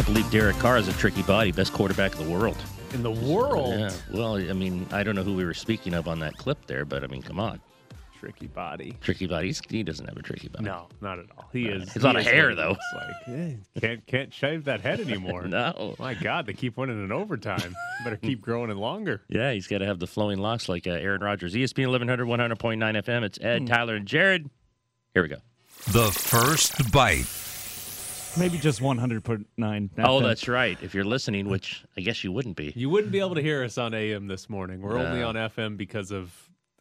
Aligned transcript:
I 0.00 0.02
believe 0.02 0.30
Derek 0.30 0.56
Carr 0.56 0.78
is 0.78 0.88
a 0.88 0.94
tricky 0.94 1.20
body, 1.24 1.52
best 1.52 1.74
quarterback 1.74 2.18
in 2.18 2.24
the 2.26 2.30
world. 2.34 2.56
In 2.94 3.02
the 3.02 3.10
world. 3.10 3.78
Yeah. 3.78 3.90
Well, 4.10 4.36
I 4.36 4.54
mean, 4.54 4.86
I 4.92 5.02
don't 5.02 5.14
know 5.14 5.22
who 5.22 5.34
we 5.34 5.44
were 5.44 5.52
speaking 5.52 5.92
of 5.92 6.08
on 6.08 6.20
that 6.20 6.38
clip 6.38 6.64
there, 6.66 6.86
but 6.86 7.04
I 7.04 7.06
mean, 7.06 7.20
come 7.20 7.38
on. 7.38 7.60
Tricky 8.18 8.46
body. 8.46 8.96
Tricky 9.02 9.26
body. 9.26 9.48
He's, 9.48 9.60
he 9.68 9.82
doesn't 9.82 10.06
have 10.06 10.16
a 10.16 10.22
tricky 10.22 10.48
body. 10.48 10.64
No, 10.64 10.88
not 11.02 11.18
at 11.18 11.26
all. 11.36 11.50
He 11.52 11.66
is. 11.66 11.92
He's 11.92 12.02
a 12.02 12.06
lot 12.06 12.14
he 12.16 12.22
of 12.22 12.32
hair, 12.32 12.54
though. 12.54 12.70
looks 12.70 12.84
Like 12.94 13.28
Eh, 13.28 13.52
can't 13.78 14.06
can't 14.06 14.32
shave 14.32 14.64
that 14.64 14.80
head 14.80 15.00
anymore. 15.00 15.42
No. 15.48 15.96
My 15.98 16.14
God, 16.14 16.46
they 16.46 16.54
keep 16.54 16.78
winning 16.78 17.04
in 17.04 17.12
overtime. 17.12 17.76
Better 18.04 18.16
keep 18.16 18.40
growing 18.40 18.70
it 18.70 18.78
longer. 18.78 19.20
Yeah, 19.28 19.52
he's 19.52 19.66
got 19.66 19.78
to 19.78 19.86
have 19.86 19.98
the 19.98 20.06
flowing 20.06 20.38
locks 20.38 20.66
like 20.66 20.86
uh, 20.86 20.92
Aaron 20.92 21.20
Rodgers. 21.20 21.52
ESPN 21.54 21.88
1100, 21.90 22.26
100.9 22.26 23.02
FM. 23.04 23.22
It's 23.22 23.36
Hmm. 23.36 23.44
Ed, 23.46 23.66
Tyler, 23.66 23.96
and 23.96 24.06
Jared. 24.06 24.48
Here 25.12 25.22
we 25.22 25.28
go. 25.28 25.36
The 25.92 26.10
first 26.10 26.90
bite. 26.90 27.26
Maybe 28.38 28.58
just 28.58 28.80
100.9. 28.80 29.90
Oh, 29.98 30.20
that's 30.20 30.48
right. 30.48 30.78
If 30.82 30.94
you're 30.94 31.04
listening, 31.04 31.48
which 31.48 31.84
I 31.96 32.00
guess 32.00 32.22
you 32.24 32.32
wouldn't 32.32 32.56
be. 32.56 32.72
You 32.76 32.88
wouldn't 32.88 33.12
be 33.12 33.18
able 33.20 33.34
to 33.34 33.42
hear 33.42 33.64
us 33.64 33.76
on 33.76 33.92
AM 33.92 34.28
this 34.28 34.48
morning. 34.48 34.80
We're 34.80 34.96
only 34.98 35.22
on 35.22 35.34
FM 35.34 35.76
because 35.76 36.10
of 36.10 36.32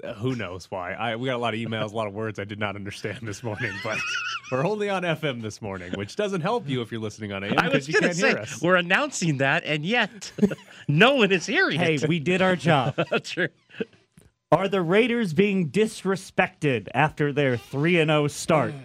uh, 0.03 0.13
who 0.13 0.35
knows 0.35 0.69
why. 0.71 0.93
I 0.93 1.15
we 1.17 1.25
got 1.27 1.35
a 1.35 1.39
lot 1.39 1.53
of 1.53 1.59
emails, 1.59 1.91
a 1.91 1.95
lot 1.95 2.07
of 2.07 2.13
words 2.13 2.39
I 2.39 2.45
did 2.45 2.59
not 2.59 2.75
understand 2.77 3.19
this 3.23 3.43
morning, 3.43 3.73
but 3.83 3.97
we're 4.51 4.65
only 4.65 4.89
on 4.89 5.01
FM 5.03 5.41
this 5.41 5.61
morning, 5.61 5.91
which 5.93 6.15
doesn't 6.15 6.39
help 6.41 6.69
you 6.69 6.81
if 6.81 6.91
you're 6.91 7.01
listening 7.01 7.33
on 7.33 7.43
AM 7.43 7.57
I 7.57 7.63
because 7.63 7.73
was 7.73 7.87
you 7.89 7.93
going 7.99 8.03
to 8.03 8.07
can't 8.07 8.17
say, 8.17 8.29
hear 8.29 8.37
us. 8.39 8.61
we're 8.61 8.75
announcing 8.77 9.37
that, 9.39 9.63
and 9.65 9.83
yet 9.85 10.31
no 10.87 11.15
one 11.15 11.31
is 11.33 11.45
hearing 11.45 11.79
Hey, 11.79 11.95
it. 11.95 12.07
we 12.07 12.19
did 12.19 12.41
our 12.41 12.55
job. 12.55 12.93
That's 13.11 13.31
true. 13.31 13.49
Are 14.51 14.67
the 14.69 14.81
Raiders 14.81 15.33
being 15.33 15.69
disrespected 15.69 16.87
after 16.93 17.33
their 17.33 17.57
3 17.57 17.99
and 17.99 18.09
0 18.09 18.27
start? 18.29 18.73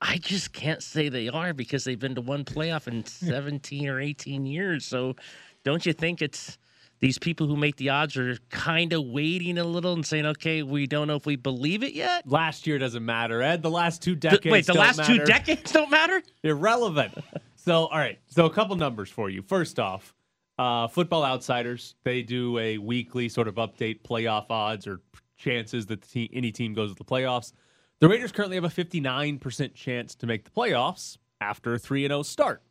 I 0.00 0.16
just 0.18 0.52
can't 0.52 0.82
say 0.82 1.08
they 1.08 1.28
are 1.28 1.52
because 1.52 1.84
they've 1.84 1.98
been 1.98 2.14
to 2.14 2.20
one 2.20 2.44
playoff 2.44 2.88
in 2.88 3.04
17 3.06 3.88
or 3.88 4.00
18 4.00 4.46
years. 4.46 4.84
So 4.84 5.16
don't 5.64 5.84
you 5.84 5.92
think 5.92 6.22
it's 6.22 6.58
these 7.00 7.18
people 7.18 7.46
who 7.46 7.56
make 7.56 7.76
the 7.76 7.88
odds 7.88 8.16
are 8.16 8.38
kind 8.50 8.92
of 8.92 9.04
waiting 9.04 9.58
a 9.58 9.64
little 9.64 9.94
and 9.94 10.04
saying, 10.04 10.26
okay, 10.26 10.62
we 10.62 10.86
don't 10.86 11.08
know 11.08 11.16
if 11.16 11.26
we 11.26 11.36
believe 11.36 11.82
it 11.82 11.94
yet? 11.94 12.28
Last 12.28 12.66
year 12.66 12.78
doesn't 12.78 13.04
matter, 13.04 13.42
Ed. 13.42 13.62
The 13.62 13.70
last 13.70 14.02
two 14.02 14.14
decades. 14.14 14.52
Wait, 14.52 14.66
the 14.66 14.74
last 14.74 15.04
two 15.04 15.18
decades 15.24 15.72
don't 15.72 15.90
matter? 15.90 16.22
irrelevant. 16.42 17.14
So, 17.56 17.86
all 17.86 17.98
right. 17.98 18.18
So, 18.26 18.46
a 18.46 18.50
couple 18.50 18.76
numbers 18.76 19.10
for 19.10 19.30
you. 19.30 19.42
First 19.42 19.78
off, 19.78 20.14
uh, 20.58 20.88
Football 20.88 21.24
Outsiders 21.24 21.94
they 22.04 22.22
do 22.22 22.58
a 22.58 22.76
weekly 22.78 23.28
sort 23.28 23.48
of 23.48 23.54
update 23.54 24.02
playoff 24.02 24.46
odds 24.50 24.86
or 24.86 25.00
chances 25.38 25.86
that 25.86 26.02
te- 26.02 26.30
any 26.34 26.52
team 26.52 26.74
goes 26.74 26.90
to 26.90 26.94
the 26.96 27.04
playoffs. 27.04 27.52
The 28.00 28.08
Raiders 28.08 28.32
currently 28.32 28.56
have 28.56 28.64
a 28.64 28.68
59% 28.68 29.74
chance 29.74 30.14
to 30.14 30.26
make 30.26 30.44
the 30.44 30.50
playoffs 30.50 31.18
after 31.38 31.74
a 31.74 31.78
3 31.78 32.06
0 32.06 32.22
start. 32.22 32.62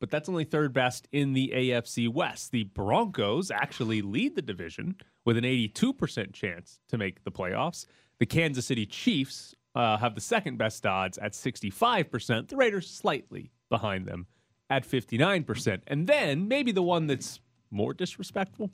But 0.00 0.10
that's 0.10 0.28
only 0.28 0.42
third 0.42 0.72
best 0.72 1.06
in 1.12 1.34
the 1.34 1.52
AFC 1.54 2.08
West. 2.08 2.50
The 2.50 2.64
Broncos 2.64 3.52
actually 3.52 4.02
lead 4.02 4.34
the 4.34 4.42
division 4.42 4.96
with 5.24 5.36
an 5.36 5.44
82% 5.44 6.32
chance 6.32 6.80
to 6.88 6.98
make 6.98 7.22
the 7.22 7.30
playoffs. 7.30 7.86
The 8.18 8.26
Kansas 8.26 8.66
City 8.66 8.84
Chiefs 8.84 9.54
uh, 9.76 9.98
have 9.98 10.16
the 10.16 10.20
second 10.20 10.58
best 10.58 10.84
odds 10.84 11.16
at 11.16 11.32
65%. 11.32 12.48
The 12.48 12.56
Raiders 12.56 12.90
slightly 12.90 13.52
behind 13.70 14.06
them 14.06 14.26
at 14.68 14.84
59%. 14.84 15.82
And 15.86 16.08
then 16.08 16.48
maybe 16.48 16.72
the 16.72 16.82
one 16.82 17.06
that's 17.06 17.38
more 17.70 17.94
disrespectful 17.94 18.72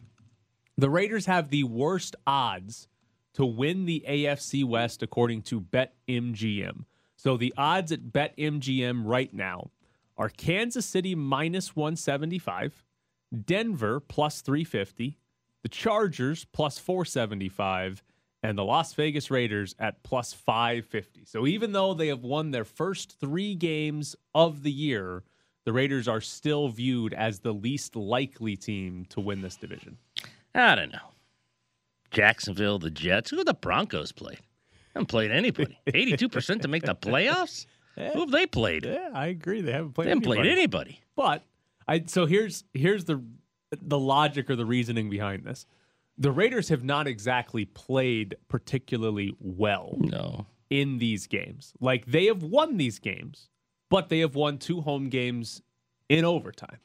the 0.79 0.89
Raiders 0.89 1.27
have 1.27 1.51
the 1.51 1.65
worst 1.65 2.15
odds 2.25 2.87
to 3.39 3.47
win 3.47 3.87
the 3.87 4.05
AFC 4.09 4.65
West 4.65 5.01
according 5.01 5.43
to 5.43 5.61
BetMGM. 5.61 6.85
So 7.15 7.37
the 7.37 7.55
odds 7.57 7.93
at 7.93 8.11
BetMGM 8.13 9.03
right 9.05 9.33
now 9.33 9.71
are 10.17 10.29
Kansas 10.29 10.85
City 10.85 11.15
minus 11.15 11.77
175, 11.77 12.83
Denver 13.45 14.01
plus 14.01 14.41
350, 14.41 15.19
the 15.63 15.69
Chargers 15.69 16.47
plus 16.47 16.81
475, 16.81 18.03
and 18.43 18.59
the 18.59 18.65
Las 18.65 18.95
Vegas 18.95 19.31
Raiders 19.31 19.77
at 19.79 20.03
plus 20.03 20.33
550. 20.33 21.25
So 21.25 21.47
even 21.47 21.71
though 21.71 21.95
they 21.95 22.09
have 22.09 22.25
won 22.25 22.51
their 22.51 22.65
first 22.65 23.21
three 23.21 23.55
games 23.55 24.17
of 24.35 24.65
the 24.65 24.73
year, 24.73 25.23
the 25.65 25.73
Raiders 25.73 26.09
are 26.09 26.21
still 26.21 26.71
viewed 26.71 27.15
as 27.15 27.39
the 27.39 27.55
least 27.55 27.95
likely 27.95 28.57
team 28.57 29.07
to 29.11 29.21
win 29.21 29.43
this 29.43 29.55
division. 29.55 29.97
I 30.57 30.75
don't 30.75 30.91
know. 30.91 31.13
Jacksonville, 32.11 32.79
the 32.79 32.91
Jets. 32.91 33.31
Who 33.31 33.37
have 33.37 33.47
the 33.47 33.55
Broncos 33.55 34.13
played? 34.13 34.39
haven't 34.95 35.07
played 35.07 35.31
anybody. 35.31 35.79
82% 35.87 36.63
to 36.63 36.69
make 36.69 36.83
the 36.83 36.95
playoffs? 36.95 37.67
Who 37.97 38.21
have 38.21 38.31
they 38.31 38.47
played? 38.47 38.85
Yeah, 38.85 39.11
I 39.13 39.27
agree. 39.27 39.61
They 39.61 39.73
haven't 39.73 39.93
played. 39.93 40.07
They 40.07 40.11
haven't 40.11 40.23
played 40.25 40.39
anybody. 40.41 40.61
anybody. 40.61 41.01
But 41.17 41.45
I 41.87 42.05
so 42.07 42.27
here's 42.27 42.65
here's 42.73 43.05
the 43.05 43.23
the 43.83 43.99
logic 43.99 44.49
or 44.51 44.57
the 44.57 44.65
reasoning 44.67 45.11
behind 45.11 45.45
this. 45.45 45.67
The 46.17 46.31
Raiders 46.33 46.69
have 46.69 46.83
not 46.85 47.07
exactly 47.09 47.65
played 47.65 48.37
particularly 48.49 49.35
well 49.41 49.97
No. 49.99 50.47
in 50.71 50.99
these 50.99 51.27
games. 51.27 51.73
Like 51.81 52.07
they 52.07 52.27
have 52.27 52.43
won 52.43 52.77
these 52.77 52.99
games, 53.01 53.49
but 53.91 54.09
they 54.09 54.21
have 54.21 54.35
won 54.37 54.59
two 54.59 54.81
home 54.81 55.09
games 55.09 55.61
in 56.09 56.25
overtime. 56.25 56.79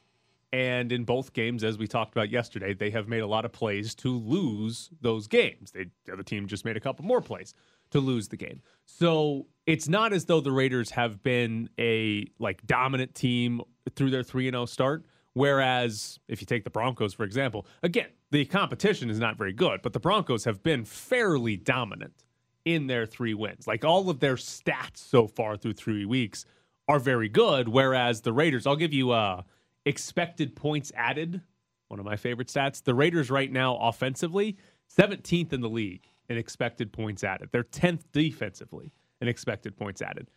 And 0.54 0.92
in 0.92 1.02
both 1.02 1.32
games, 1.32 1.64
as 1.64 1.78
we 1.78 1.88
talked 1.88 2.12
about 2.12 2.30
yesterday, 2.30 2.74
they 2.74 2.90
have 2.90 3.08
made 3.08 3.22
a 3.22 3.26
lot 3.26 3.44
of 3.44 3.50
plays 3.50 3.92
to 3.96 4.16
lose 4.16 4.88
those 5.00 5.26
games. 5.26 5.72
They, 5.72 5.86
the 6.04 6.12
other 6.12 6.22
team 6.22 6.46
just 6.46 6.64
made 6.64 6.76
a 6.76 6.80
couple 6.80 7.04
more 7.04 7.20
plays 7.20 7.54
to 7.90 7.98
lose 7.98 8.28
the 8.28 8.36
game. 8.36 8.62
So 8.86 9.48
it's 9.66 9.88
not 9.88 10.12
as 10.12 10.26
though 10.26 10.40
the 10.40 10.52
Raiders 10.52 10.90
have 10.90 11.24
been 11.24 11.70
a 11.76 12.28
like 12.38 12.64
dominant 12.68 13.16
team 13.16 13.62
through 13.96 14.10
their 14.10 14.22
3 14.22 14.48
0 14.48 14.66
start. 14.66 15.04
Whereas 15.32 16.20
if 16.28 16.40
you 16.40 16.46
take 16.46 16.62
the 16.62 16.70
Broncos, 16.70 17.14
for 17.14 17.24
example, 17.24 17.66
again, 17.82 18.10
the 18.30 18.44
competition 18.44 19.10
is 19.10 19.18
not 19.18 19.36
very 19.36 19.52
good, 19.52 19.82
but 19.82 19.92
the 19.92 19.98
Broncos 19.98 20.44
have 20.44 20.62
been 20.62 20.84
fairly 20.84 21.56
dominant 21.56 22.22
in 22.64 22.86
their 22.86 23.06
three 23.06 23.34
wins. 23.34 23.66
Like 23.66 23.84
all 23.84 24.08
of 24.08 24.20
their 24.20 24.36
stats 24.36 24.98
so 24.98 25.26
far 25.26 25.56
through 25.56 25.72
three 25.72 26.04
weeks 26.04 26.44
are 26.86 27.00
very 27.00 27.28
good. 27.28 27.66
Whereas 27.66 28.20
the 28.20 28.32
Raiders, 28.32 28.68
I'll 28.68 28.76
give 28.76 28.92
you 28.92 29.10
uh, 29.10 29.42
expected 29.86 30.54
points 30.56 30.92
added, 30.96 31.40
one 31.88 32.00
of 32.00 32.06
my 32.06 32.16
favorite 32.16 32.48
stats. 32.48 32.82
The 32.82 32.94
Raiders 32.94 33.30
right 33.30 33.50
now 33.50 33.76
offensively, 33.76 34.56
17th 34.98 35.52
in 35.52 35.60
the 35.60 35.68
league 35.68 36.06
in 36.28 36.38
expected 36.38 36.92
points 36.92 37.22
added. 37.24 37.48
They're 37.52 37.64
10th 37.64 38.02
defensively 38.12 38.92
in 39.20 39.28
expected 39.28 39.76
points 39.76 40.02
added. 40.02 40.30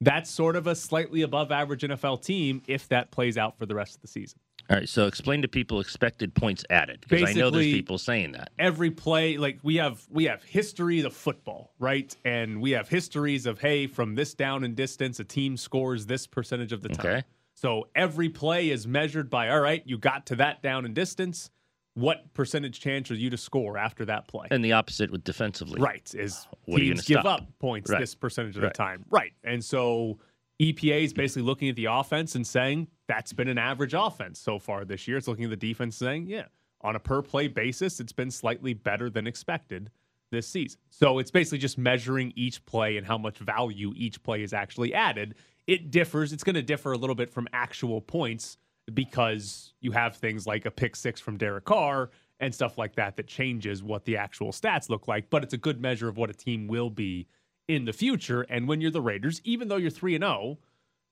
That's 0.00 0.30
sort 0.30 0.56
of 0.56 0.66
a 0.66 0.74
slightly 0.74 1.22
above 1.22 1.52
average 1.52 1.82
NFL 1.82 2.24
team 2.24 2.62
if 2.66 2.88
that 2.88 3.10
plays 3.12 3.38
out 3.38 3.56
for 3.56 3.66
the 3.66 3.74
rest 3.74 3.96
of 3.96 4.02
the 4.02 4.08
season. 4.08 4.40
All 4.70 4.76
right, 4.76 4.88
so 4.88 5.06
explain 5.06 5.42
to 5.42 5.48
people 5.48 5.80
expected 5.80 6.34
points 6.34 6.64
added 6.70 7.04
because 7.08 7.28
I 7.28 7.32
know 7.32 7.50
there's 7.50 7.66
people 7.66 7.98
saying 7.98 8.32
that. 8.32 8.50
every 8.60 8.90
play 8.92 9.36
like 9.36 9.58
we 9.64 9.76
have 9.76 10.04
we 10.08 10.24
have 10.24 10.42
histories 10.44 11.04
of 11.04 11.12
football 11.12 11.72
right 11.80 12.16
and 12.24 12.60
we 12.60 12.70
have 12.70 12.88
histories 12.88 13.46
of 13.46 13.60
hey 13.60 13.88
from 13.88 14.14
this 14.14 14.34
down 14.34 14.62
and 14.62 14.76
distance 14.76 15.18
a 15.18 15.24
team 15.24 15.56
scores 15.56 16.06
this 16.06 16.28
percentage 16.28 16.72
of 16.72 16.80
the 16.80 16.88
time 16.90 17.06
Okay. 17.06 17.22
So 17.54 17.88
every 17.94 18.28
play 18.28 18.70
is 18.70 18.86
measured 18.86 19.30
by 19.30 19.48
all 19.50 19.60
right 19.60 19.82
you 19.86 19.98
got 19.98 20.26
to 20.26 20.36
that 20.36 20.62
down 20.62 20.84
and 20.84 20.94
distance 20.94 21.50
what 21.94 22.32
percentage 22.32 22.80
chance 22.80 23.10
are 23.10 23.14
you 23.14 23.28
to 23.28 23.36
score 23.36 23.76
after 23.76 24.04
that 24.06 24.26
play 24.26 24.48
And 24.50 24.64
the 24.64 24.72
opposite 24.72 25.10
with 25.10 25.24
defensively. 25.24 25.80
right 25.80 26.10
is 26.14 26.46
What 26.64 26.78
teams 26.78 27.02
give 27.04 27.20
stop? 27.20 27.40
up 27.42 27.58
points 27.58 27.90
Right. 27.90 28.00
this 28.00 28.14
percentage 28.14 28.56
of 28.56 28.62
Right. 28.62 28.72
the 28.72 28.76
time 28.78 29.04
right 29.10 29.32
and 29.44 29.62
so 29.64 30.18
EPA 30.60 31.02
is 31.04 31.12
basically 31.12 31.42
looking 31.42 31.68
at 31.68 31.76
the 31.76 31.86
offense 31.86 32.34
and 32.34 32.46
saying 32.46 32.86
that's 33.08 33.32
been 33.32 33.48
an 33.48 33.58
average 33.58 33.94
offense 33.94 34.38
so 34.38 34.60
far 34.60 34.84
this 34.84 35.08
year. 35.08 35.16
It's 35.16 35.26
looking 35.26 35.44
at 35.44 35.50
the 35.50 35.56
defense 35.56 35.96
saying, 35.96 36.26
yeah, 36.28 36.44
on 36.82 36.94
a 36.94 37.00
per 37.00 37.20
play 37.20 37.48
basis, 37.48 37.98
it's 37.98 38.12
been 38.12 38.30
slightly 38.30 38.72
better 38.72 39.10
than 39.10 39.26
expected 39.26 39.90
this 40.30 40.46
season. 40.46 40.78
So 40.90 41.18
it's 41.18 41.32
basically 41.32 41.58
just 41.58 41.78
measuring 41.78 42.32
each 42.36 42.64
play 42.64 42.96
and 42.96 43.04
how 43.04 43.18
much 43.18 43.38
value 43.38 43.92
each 43.96 44.22
play 44.22 44.42
is 44.44 44.52
actually 44.52 44.94
added. 44.94 45.34
It 45.66 45.90
differs. 45.90 46.32
It's 46.32 46.44
going 46.44 46.54
to 46.54 46.62
differ 46.62 46.92
a 46.92 46.98
little 46.98 47.14
bit 47.14 47.30
from 47.30 47.48
actual 47.52 48.00
points 48.00 48.58
because 48.92 49.74
you 49.80 49.92
have 49.92 50.16
things 50.16 50.46
like 50.46 50.66
a 50.66 50.70
pick 50.70 50.96
six 50.96 51.20
from 51.20 51.36
Derek 51.36 51.64
Carr 51.64 52.10
and 52.40 52.52
stuff 52.52 52.76
like 52.76 52.96
that 52.96 53.16
that 53.16 53.28
changes 53.28 53.82
what 53.82 54.04
the 54.04 54.16
actual 54.16 54.50
stats 54.50 54.88
look 54.88 55.06
like. 55.06 55.30
But 55.30 55.44
it's 55.44 55.54
a 55.54 55.58
good 55.58 55.80
measure 55.80 56.08
of 56.08 56.16
what 56.16 56.30
a 56.30 56.34
team 56.34 56.66
will 56.66 56.90
be 56.90 57.28
in 57.68 57.84
the 57.84 57.92
future. 57.92 58.42
And 58.42 58.66
when 58.66 58.80
you're 58.80 58.90
the 58.90 59.00
Raiders, 59.00 59.40
even 59.44 59.68
though 59.68 59.76
you're 59.76 59.90
3 59.90 60.16
and 60.16 60.24
0, 60.24 60.58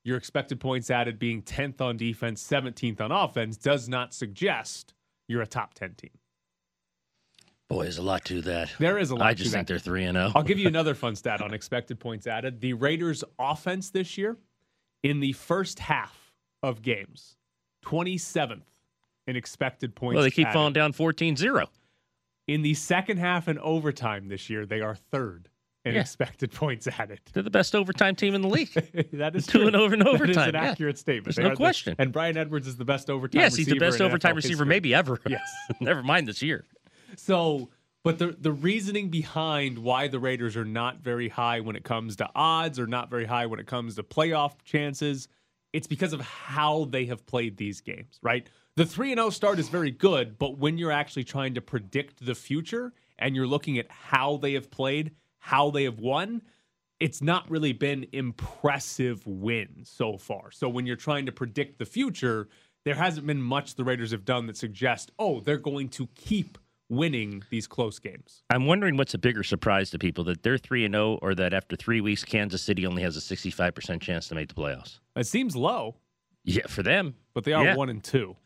your 0.03 0.17
expected 0.17 0.59
points 0.59 0.91
added 0.91 1.19
being 1.19 1.43
10th 1.43 1.81
on 1.81 1.97
defense, 1.97 2.43
17th 2.43 3.01
on 3.01 3.13
offense 3.13 3.57
does 3.57 3.89
not 3.89 4.13
suggest 4.13 4.95
you're 5.29 5.43
a 5.43 5.47
top 5.47 5.75
10 5.75 5.95
team. 5.95 6.11
Boy, 7.71 7.85
there's 7.85 7.99
a 7.99 8.03
lot 8.03 8.25
to 8.27 8.43
that. 8.43 8.73
There 8.81 8.99
is 8.99 9.11
a 9.11 9.15
lot 9.15 9.29
I 9.29 9.33
to 9.35 9.39
just 9.39 9.53
think 9.55 9.69
that. 9.69 9.73
they're 9.73 9.79
3 9.79 10.05
and 10.05 10.19
oh. 10.19 10.21
0. 10.29 10.33
I'll 10.35 10.43
give 10.43 10.59
you 10.59 10.67
another 10.77 10.95
fun 10.95 11.15
stat 11.15 11.41
on 11.41 11.55
expected 11.55 12.01
points 12.01 12.27
added. 12.27 12.61
The 12.61 12.73
Raiders' 12.73 13.23
offense 13.39 13.91
this 13.91 14.19
year, 14.19 14.37
in 15.05 15.21
the 15.21 15.33
first 15.33 15.79
half 15.79 16.33
of 16.65 16.83
games, 16.83 17.37
27th 17.87 18.63
in 19.29 19.37
expected 19.37 19.95
points. 19.95 20.17
Well, 20.17 20.25
they 20.25 20.31
keep 20.33 20.49
added. 20.49 20.55
falling 20.55 20.73
down 20.73 20.93
14 20.93 21.37
0. 21.37 21.67
In 22.49 22.63
the 22.63 22.75
second 22.75 23.19
half 23.19 23.47
and 23.47 23.59
overtime 23.61 24.27
this 24.29 24.51
year, 24.51 24.67
they 24.67 24.81
are 24.81 24.97
third 24.97 25.49
in 25.85 25.95
Yeah. 25.95 26.01
expected 26.01 26.51
points 26.51 26.89
added. 26.89 27.21
They're 27.33 27.45
the 27.45 27.51
best 27.51 27.77
overtime 27.77 28.17
team 28.17 28.35
in 28.35 28.43
the 28.43 28.49
league. 28.49 28.73
that 29.13 29.37
is 29.37 29.47
Two 29.47 29.59
true. 29.61 29.67
and 29.69 29.77
over 29.77 29.95
in 29.95 30.01
That 30.01 30.09
is 30.09 30.15
overtime, 30.15 30.49
an 30.49 30.55
yeah. 30.57 30.71
accurate 30.73 30.99
statement. 30.99 31.27
There's 31.27 31.37
They 31.37 31.45
no 31.45 31.51
are 31.51 31.53
the- 31.53 31.57
question. 31.57 31.95
and 32.01 32.13
Brian 32.13 32.37
Edwards 32.37 32.67
is 32.67 32.77
the 32.77 32.85
best 32.85 33.09
overtime. 33.09 33.41
yes, 33.41 33.55
he's 33.55 33.67
the 33.67 33.79
best 33.79 34.01
overtime 34.01 34.33
NFL 34.33 34.37
receiver 34.37 34.53
history. 34.65 34.67
maybe 34.67 34.93
ever. 34.93 35.21
Yes. 35.29 35.49
Never 35.81 36.03
mind 36.03 36.27
this 36.27 36.43
year. 36.43 36.65
So, 37.21 37.69
but 38.03 38.19
the 38.19 38.35
the 38.39 38.53
reasoning 38.53 39.11
behind 39.11 39.79
why 39.79 40.09
the 40.09 40.19
Raiders 40.19 40.57
are 40.57 40.65
not 40.65 41.01
very 41.01 41.29
high 41.29 41.61
when 41.61 41.77
it 41.77 41.85
comes 41.85 42.17
to 42.17 42.29
odds 42.35 42.79
or 42.79 42.87
not 42.87 43.11
very 43.11 43.27
high 43.27 43.47
when 43.47 43.61
it 43.61 43.67
comes 43.67 43.97
to 43.97 44.03
playoff 44.03 44.55
chances, 44.65 45.29
it's 45.73 45.87
because 45.87 46.13
of 46.13 46.21
how 46.21 46.87
they 46.87 47.05
have 47.07 47.27
played 47.27 47.57
these 47.57 47.81
games, 47.81 48.19
right? 48.23 48.49
The 48.77 48.87
3 48.87 49.13
and 49.13 49.19
0 49.19 49.31
start 49.31 49.59
is 49.59 49.69
very 49.69 49.91
good, 49.91 50.39
but 50.39 50.59
when 50.59 50.79
you're 50.79 50.93
actually 50.93 51.25
trying 51.25 51.55
to 51.55 51.61
predict 51.61 52.25
the 52.25 52.35
future 52.35 52.95
and 53.19 53.37
you're 53.37 53.47
looking 53.47 53.79
at 53.79 53.91
how 53.91 54.39
they 54.39 54.55
have 54.55 54.71
played, 54.71 55.13
how 55.39 55.71
they 55.71 55.85
have 55.85 55.99
won, 55.99 56.41
it's 57.01 57.21
not 57.21 57.51
really 57.51 57.73
been 57.75 58.07
impressive 58.13 59.27
wins 59.27 59.91
so 59.91 60.17
far. 60.17 60.51
So 60.51 60.69
when 60.69 60.87
you're 60.87 60.97
trying 60.97 61.27
to 61.27 61.33
predict 61.33 61.79
the 61.79 61.85
future, 61.85 62.49
there 62.85 62.95
hasn't 62.95 63.27
been 63.27 63.43
much 63.43 63.75
the 63.75 63.85
Raiders 63.85 64.13
have 64.13 64.25
done 64.25 64.47
that 64.47 64.57
suggests, 64.57 65.11
oh, 65.19 65.41
they're 65.41 65.59
going 65.59 65.91
to 65.91 66.07
keep 66.15 66.57
winning 66.91 67.43
these 67.51 67.67
close 67.67 67.99
games. 67.99 68.43
I'm 68.51 68.67
wondering 68.67 68.97
what's 68.97 69.15
a 69.15 69.19
bigger 69.19 69.43
surprise 69.43 69.91
to 69.91 69.99
people 69.99 70.25
that 70.25 70.43
they're 70.43 70.59
3 70.59 70.85
and 70.85 70.95
0 70.95 71.19
or 71.23 71.35
that 71.37 71.55
after 71.55 71.77
3 71.77 72.01
weeks 72.03 72.25
Kansas 72.25 72.61
City 72.61 72.85
only 72.87 73.03
has 73.03 73.17
a 73.17 73.21
65% 73.21 74.01
chance 74.03 74.29
to 74.29 74.35
make 74.35 74.49
the 74.49 74.55
playoffs. 74.55 74.99
It 75.17 75.27
seems 75.27 75.57
low, 75.57 75.97
Yeah, 76.45 76.67
for 76.67 76.83
them. 76.83 77.15
but 77.33 77.45
they 77.45 77.53
are 77.53 77.65
Yeah. 77.65 77.77
one 77.77 77.89
and 77.89 78.03
two. 78.05 78.37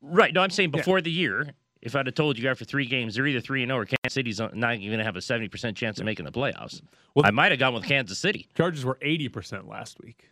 Right. 0.00 0.32
No, 0.32 0.40
I'm 0.42 0.50
saying 0.50 0.70
before 0.70 1.00
the 1.00 1.10
year, 1.10 1.50
if 1.82 1.94
I'd 1.96 2.06
have 2.06 2.14
told 2.14 2.38
you 2.38 2.48
after 2.48 2.64
3 2.64 2.86
games 2.86 3.14
they're 3.16 3.26
either 3.26 3.40
3 3.40 3.62
and 3.62 3.70
0 3.70 3.78
or 3.80 3.84
Kansas 3.84 4.14
City's 4.14 4.38
not 4.38 4.54
even 4.76 4.86
going 4.88 4.98
to 4.98 5.04
have 5.04 5.16
a 5.16 5.20
70% 5.20 5.76
chance 5.76 5.98
of 5.98 6.06
making 6.06 6.24
the 6.24 6.32
playoffs. 6.32 6.80
Well- 7.14 7.26
I 7.26 7.30
might 7.30 7.52
have 7.52 7.58
gone 7.58 7.74
with 7.74 7.84
Kansas 7.84 8.18
City. 8.18 8.48
Chargers 8.56 8.84
were 8.84 8.98
80% 9.02 9.68
last 9.68 9.98
week 10.00 10.30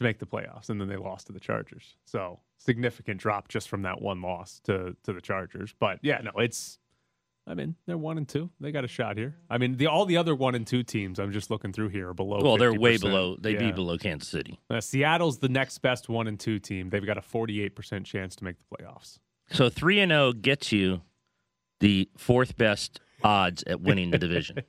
to 0.00 0.04
make 0.04 0.18
the 0.18 0.26
playoffs, 0.26 0.70
and 0.70 0.80
then 0.80 0.88
they 0.88 0.96
lost 0.96 1.26
to 1.26 1.32
the 1.32 1.38
Chargers. 1.38 1.94
So 2.06 2.40
significant 2.56 3.20
drop 3.20 3.48
just 3.48 3.68
from 3.68 3.82
that 3.82 4.00
one 4.00 4.22
loss 4.22 4.60
to 4.64 4.96
to 5.04 5.12
the 5.12 5.20
Chargers. 5.20 5.74
But 5.78 5.98
yeah, 6.02 6.20
no, 6.22 6.32
it's. 6.36 6.78
I 7.46 7.54
mean, 7.54 7.74
they're 7.86 7.98
one 7.98 8.16
and 8.16 8.28
two. 8.28 8.50
They 8.60 8.70
got 8.70 8.84
a 8.84 8.88
shot 8.88 9.16
here. 9.16 9.36
I 9.48 9.58
mean, 9.58 9.76
the 9.76 9.88
all 9.88 10.06
the 10.06 10.16
other 10.16 10.34
one 10.34 10.54
and 10.54 10.66
two 10.66 10.82
teams 10.82 11.18
I'm 11.18 11.32
just 11.32 11.50
looking 11.50 11.72
through 11.72 11.88
here 11.88 12.08
are 12.08 12.14
below. 12.14 12.40
Well, 12.42 12.56
they're 12.56 12.72
way 12.72 12.96
below. 12.96 13.36
They'd 13.36 13.58
be 13.58 13.72
below 13.72 13.98
Kansas 13.98 14.28
City. 14.28 14.58
Uh, 14.70 14.80
Seattle's 14.80 15.38
the 15.38 15.48
next 15.48 15.78
best 15.78 16.08
one 16.08 16.26
and 16.26 16.40
two 16.40 16.58
team. 16.58 16.90
They've 16.90 17.04
got 17.04 17.18
a 17.18 17.22
48% 17.22 18.04
chance 18.04 18.36
to 18.36 18.44
make 18.44 18.56
the 18.58 18.76
playoffs. 18.76 19.18
So 19.52 19.68
3 19.68 20.00
and 20.00 20.12
0 20.12 20.32
gets 20.34 20.70
you 20.70 21.02
the 21.80 22.08
fourth 22.16 22.56
best 22.56 23.00
odds 23.24 23.64
at 23.66 23.80
winning 23.80 24.12
the 24.12 24.18
division. 24.18 24.60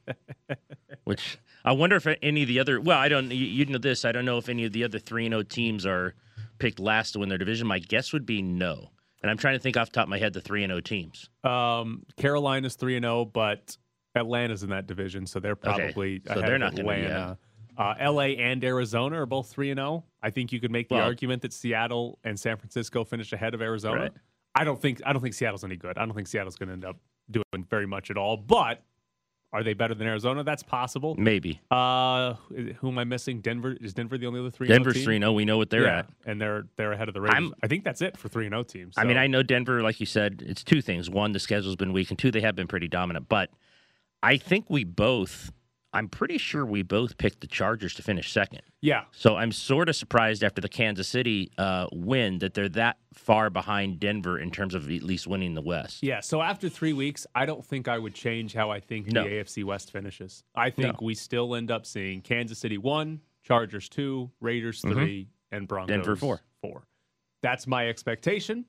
Which 1.03 1.37
I 1.63 1.71
wonder 1.73 1.95
if 1.95 2.07
any 2.21 2.41
of 2.43 2.47
the 2.47 2.59
other 2.59 2.79
well, 2.81 2.97
I 2.97 3.09
don't 3.09 3.31
you, 3.31 3.45
you 3.45 3.65
know 3.65 3.77
this, 3.77 4.05
I 4.05 4.11
don't 4.11 4.25
know 4.25 4.37
if 4.37 4.49
any 4.49 4.65
of 4.65 4.71
the 4.73 4.83
other 4.83 4.99
3 4.99 5.25
and 5.27 5.33
0 5.33 5.43
teams 5.43 5.85
are 5.85 6.15
picked 6.59 6.79
last 6.79 7.11
to 7.13 7.19
win 7.19 7.29
their 7.29 7.37
division. 7.37 7.67
My 7.67 7.79
guess 7.79 8.13
would 8.13 8.25
be 8.25 8.41
no. 8.41 8.89
And 9.21 9.29
I'm 9.29 9.37
trying 9.37 9.53
to 9.55 9.59
think 9.59 9.77
off 9.77 9.89
the 9.89 9.93
top 9.93 10.03
of 10.05 10.09
my 10.09 10.17
head 10.17 10.33
the 10.33 10.41
3 10.41 10.63
and 10.63 10.71
0 10.71 10.81
teams. 10.81 11.29
Um, 11.43 12.03
Carolina's 12.17 12.75
three 12.75 12.95
and 12.95 13.03
zero, 13.03 13.25
but 13.25 13.77
Atlanta's 14.15 14.63
in 14.63 14.69
that 14.71 14.87
division, 14.87 15.25
so 15.25 15.39
they're 15.39 15.55
probably 15.55 16.21
So 16.27 16.41
they're 16.41 16.57
not 16.57 16.75
be, 16.75 16.81
Atlanta. 16.81 17.37
Uh, 17.77 17.93
L.A. 17.99 18.37
and 18.37 18.63
Arizona 18.63 19.21
are 19.21 19.25
both 19.25 19.49
three 19.49 19.69
and 19.71 19.77
zero. 19.77 20.03
I 20.21 20.29
think 20.29 20.51
you 20.51 20.59
could 20.59 20.71
make 20.71 20.89
the 20.89 20.95
Well- 20.95 21.05
argument 21.05 21.41
that 21.43 21.53
Seattle 21.53 22.19
and 22.23 22.39
San 22.39 22.57
Francisco 22.57 23.03
finished 23.03 23.31
ahead 23.33 23.53
of 23.53 23.61
Arizona. 23.61 24.01
Right. 24.01 24.11
I 24.53 24.63
don't 24.65 24.81
think 24.81 25.01
I 25.05 25.13
don't 25.13 25.21
think 25.21 25.33
Seattle's 25.33 25.63
any 25.63 25.77
good. 25.77 25.97
I 25.97 26.05
don't 26.05 26.13
think 26.13 26.27
Seattle's 26.27 26.57
going 26.57 26.67
to 26.67 26.73
end 26.73 26.85
up 26.85 26.97
doing 27.29 27.65
very 27.69 27.85
much 27.87 28.11
at 28.11 28.17
all. 28.17 28.35
But 28.35 28.83
are 29.53 29.63
they 29.63 29.73
better 29.73 29.93
than 29.93 30.07
Arizona? 30.07 30.43
That's 30.43 30.63
possible. 30.63 31.15
Maybe. 31.17 31.59
Uh, 31.69 32.35
who 32.79 32.87
am 32.87 32.97
I 32.97 33.03
missing? 33.03 33.41
Denver 33.41 33.75
is 33.81 33.93
Denver 33.93 34.17
the 34.17 34.27
only 34.27 34.39
other 34.39 34.49
three? 34.49 34.67
Denver's 34.67 34.95
team? 34.95 35.03
3 35.03 35.19
0. 35.19 35.31
We 35.33 35.45
know 35.45 35.57
what 35.57 35.69
they're 35.69 35.83
yeah, 35.83 35.99
at. 35.99 36.09
and 36.25 36.39
they're 36.39 36.67
they're 36.77 36.93
ahead 36.93 37.07
of 37.09 37.13
the 37.13 37.21
Raiders. 37.21 37.35
I'm- 37.35 37.53
I 37.61 37.67
think 37.67 37.83
that's 37.83 38.01
it 38.01 38.17
for 38.17 38.29
three 38.29 38.45
and 38.45 38.53
zero 38.53 38.63
teams. 38.63 38.95
I 38.97 39.03
mean, 39.03 39.17
I 39.17 39.27
know 39.27 39.43
Denver, 39.43 39.81
like 39.81 39.99
you 39.99 40.05
said, 40.05 40.43
it's 40.45 40.63
two 40.63 40.81
things. 40.81 41.09
One, 41.09 41.33
the 41.33 41.39
schedule's 41.39 41.75
been 41.75 41.91
weak, 41.93 42.09
and 42.09 42.17
two, 42.17 42.31
they 42.31 42.41
have 42.41 42.55
been 42.55 42.67
pretty 42.67 42.87
dominant. 42.87 43.27
But 43.27 43.49
I 44.23 44.37
think 44.37 44.69
we 44.69 44.83
both, 44.85 45.51
I'm 45.93 46.07
pretty 46.07 46.37
sure 46.37 46.65
we 46.65 46.83
both 46.83 47.17
picked 47.17 47.41
the 47.41 47.47
Chargers 47.47 47.93
to 47.95 48.01
finish 48.03 48.31
second. 48.31 48.61
yeah, 48.81 49.03
So 49.11 49.35
I'm 49.35 49.51
sort 49.51 49.89
of 49.89 49.95
surprised 49.95 50.43
after 50.43 50.61
the 50.61 50.69
Kansas 50.69 51.07
City 51.07 51.51
uh, 51.57 51.87
win 51.91 52.39
that 52.39 52.53
they're 52.53 52.69
that 52.69 52.97
far 53.13 53.49
behind 53.49 53.99
Denver 53.99 54.39
in 54.39 54.51
terms 54.51 54.73
of 54.73 54.89
at 54.89 55.03
least 55.03 55.27
winning 55.27 55.53
the 55.53 55.61
West. 55.61 56.01
Yeah, 56.01 56.21
so 56.21 56.41
after 56.41 56.69
three 56.69 56.93
weeks, 56.93 57.27
I 57.35 57.45
don't 57.45 57.65
think 57.65 57.87
I 57.89 57.97
would 57.97 58.13
change 58.15 58.53
how 58.53 58.71
I 58.71 58.79
think 58.79 59.07
No. 59.11 59.23
the 59.23 59.29
AFC 59.29 59.63
West 59.65 59.91
finishes. 59.91 60.43
I 60.55 60.69
think 60.69 60.93
No. 61.01 61.05
we 61.05 61.13
still 61.13 61.55
end 61.55 61.71
up 61.71 61.85
seeing 61.85 62.21
Kansas 62.21 62.57
City 62.59 62.77
one, 62.77 63.19
Chargers 63.43 63.89
two, 63.89 64.31
Raiders 64.39 64.79
3 64.81 65.27
and 65.51 65.67
Broncos 65.67 65.91
Mm-hmm. 65.93 66.01
Denver 66.01 66.15
four. 66.15 66.41
Four. 66.61 66.83
That's 67.41 67.67
my 67.67 67.89
expectation. 67.89 68.65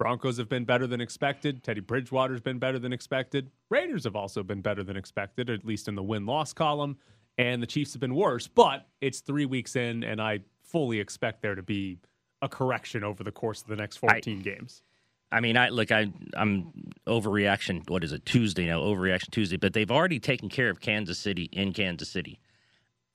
Broncos 0.00 0.38
have 0.38 0.48
been 0.48 0.64
better 0.64 0.86
than 0.86 1.02
expected. 1.02 1.62
Teddy 1.62 1.82
Bridgewater's 1.82 2.40
been 2.40 2.58
better 2.58 2.78
than 2.78 2.90
expected. 2.90 3.50
Raiders 3.68 4.04
have 4.04 4.16
also 4.16 4.42
been 4.42 4.62
better 4.62 4.82
than 4.82 4.96
expected, 4.96 5.50
at 5.50 5.62
least 5.62 5.88
in 5.88 5.94
the 5.94 6.02
win 6.02 6.24
loss 6.24 6.54
column. 6.54 6.96
And 7.36 7.62
the 7.62 7.66
Chiefs 7.66 7.92
have 7.92 8.00
been 8.00 8.14
worse, 8.14 8.46
but 8.46 8.86
it's 9.02 9.20
three 9.20 9.44
weeks 9.44 9.76
in, 9.76 10.02
and 10.02 10.18
I 10.18 10.40
fully 10.62 10.98
expect 10.98 11.42
there 11.42 11.54
to 11.54 11.62
be 11.62 11.98
a 12.40 12.48
correction 12.48 13.04
over 13.04 13.22
the 13.22 13.30
course 13.30 13.60
of 13.60 13.68
the 13.68 13.76
next 13.76 13.98
14 13.98 14.40
games. 14.40 14.82
I 15.30 15.40
mean, 15.40 15.58
I 15.58 15.68
look, 15.68 15.92
I 15.92 16.10
I'm 16.32 16.72
overreaction. 17.06 17.88
What 17.90 18.02
is 18.02 18.14
it? 18.14 18.24
Tuesday 18.24 18.68
now, 18.68 18.80
overreaction 18.80 19.30
Tuesday. 19.30 19.58
But 19.58 19.74
they've 19.74 19.90
already 19.90 20.18
taken 20.18 20.48
care 20.48 20.70
of 20.70 20.80
Kansas 20.80 21.18
City 21.18 21.50
in 21.52 21.74
Kansas 21.74 22.08
City. 22.08 22.40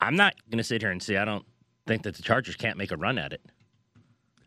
I'm 0.00 0.14
not 0.14 0.34
going 0.48 0.58
to 0.58 0.64
sit 0.64 0.82
here 0.82 0.92
and 0.92 1.02
say 1.02 1.16
I 1.16 1.24
don't 1.24 1.46
think 1.88 2.04
that 2.04 2.14
the 2.14 2.22
Chargers 2.22 2.54
can't 2.54 2.78
make 2.78 2.92
a 2.92 2.96
run 2.96 3.18
at 3.18 3.32
it. 3.32 3.40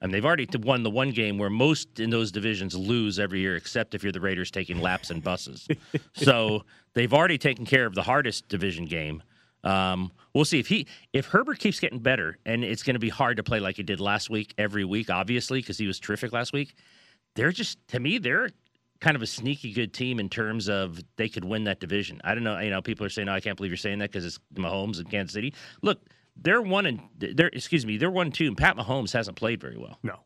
I 0.02 0.06
mean, 0.06 0.12
they've 0.12 0.26
already 0.26 0.48
won 0.64 0.84
the 0.84 0.90
one 0.90 1.12
game 1.12 1.38
where 1.38 1.50
most 1.50 2.00
in 2.00 2.10
those 2.10 2.32
divisions 2.32 2.76
lose 2.76 3.20
every 3.20 3.40
year, 3.42 3.56
except 3.56 3.94
if 3.94 4.04
you're 4.04 4.12
the 4.12 4.22
Raiders 4.22 4.50
taking 4.50 4.80
laps 4.82 5.10
and 5.10 5.24
buses. 5.24 5.68
so 6.14 6.64
they've 6.94 7.14
already 7.14 7.38
taken 7.38 7.66
care 7.66 7.86
of 7.86 7.96
the 7.96 8.04
hardest 8.04 8.48
division 8.48 8.86
game. 8.86 9.22
Um, 9.64 10.12
we'll 10.34 10.46
see 10.46 10.60
if 10.60 10.68
he 10.68 10.88
if 11.12 11.26
Herbert 11.26 11.60
keeps 11.60 11.80
getting 11.80 12.00
better, 12.00 12.38
and 12.46 12.64
it's 12.64 12.84
going 12.84 12.94
to 12.94 13.00
be 13.00 13.10
hard 13.10 13.38
to 13.38 13.44
play 13.44 13.60
like 13.60 13.76
he 13.76 13.84
did 13.84 14.00
last 14.00 14.30
week 14.30 14.54
every 14.58 14.86
week, 14.86 15.10
obviously, 15.10 15.60
because 15.60 15.78
he 15.78 15.86
was 15.86 16.00
terrific 16.00 16.32
last 16.32 16.54
week. 16.54 16.76
They're 17.36 17.52
just 17.52 17.78
to 17.90 18.00
me, 18.00 18.20
they're 18.20 18.50
kind 19.00 19.16
of 19.16 19.22
a 19.22 19.28
sneaky 19.28 19.72
good 19.72 19.94
team 19.94 20.20
in 20.20 20.30
terms 20.30 20.70
of 20.70 21.00
they 21.16 21.30
could 21.30 21.46
win 21.46 21.66
that 21.66 21.80
division. 21.80 22.22
I 22.24 22.34
don't 22.34 22.44
know, 22.44 22.60
you 22.60 22.70
know, 22.70 22.82
people 22.82 23.06
are 23.06 23.10
saying, 23.10 23.28
"Oh, 23.28 23.34
I 23.34 23.42
can't 23.42 23.58
believe 23.58 23.72
you're 23.72 23.78
saying 23.78 24.00
that 24.00 24.12
because 24.12 24.26
it's 24.26 24.40
Mahomes 24.56 25.00
and 25.00 25.10
Kansas 25.10 25.34
City." 25.34 25.54
Look, 25.82 26.02
they're 26.42 26.62
one 26.62 26.86
and 26.86 27.02
they're 27.18 27.48
excuse 27.48 27.86
me, 27.86 27.98
they're 27.98 28.12
one 28.12 28.28
and 28.28 28.34
two, 28.34 28.48
and 28.48 28.58
Pat 28.58 28.78
Mahomes 28.78 29.14
hasn't 29.14 29.38
played 29.38 29.62
very 29.62 29.78
well. 29.78 29.98
No. 30.04 30.20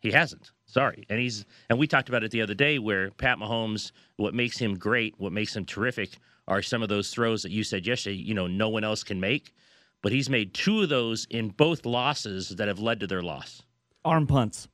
He 0.00 0.12
hasn't. 0.12 0.52
Sorry. 0.66 1.04
And 1.08 1.18
he's 1.18 1.44
and 1.68 1.78
we 1.78 1.86
talked 1.86 2.08
about 2.08 2.22
it 2.22 2.30
the 2.30 2.42
other 2.42 2.54
day 2.54 2.78
where 2.78 3.10
Pat 3.10 3.38
Mahomes, 3.38 3.92
what 4.16 4.34
makes 4.34 4.58
him 4.58 4.76
great, 4.78 5.14
what 5.18 5.32
makes 5.32 5.56
him 5.56 5.64
terrific 5.64 6.18
are 6.48 6.62
some 6.62 6.82
of 6.82 6.88
those 6.88 7.10
throws 7.10 7.42
that 7.42 7.50
you 7.50 7.64
said 7.64 7.86
yesterday, 7.86 8.16
you 8.16 8.34
know, 8.34 8.46
no 8.46 8.68
one 8.68 8.84
else 8.84 9.02
can 9.02 9.18
make. 9.18 9.52
But 10.02 10.12
he's 10.12 10.30
made 10.30 10.54
two 10.54 10.82
of 10.82 10.88
those 10.88 11.26
in 11.30 11.48
both 11.48 11.84
losses 11.84 12.50
that 12.50 12.68
have 12.68 12.78
led 12.78 13.00
to 13.00 13.06
their 13.06 13.22
loss. 13.22 13.62
Arm 14.04 14.26
punts. 14.26 14.68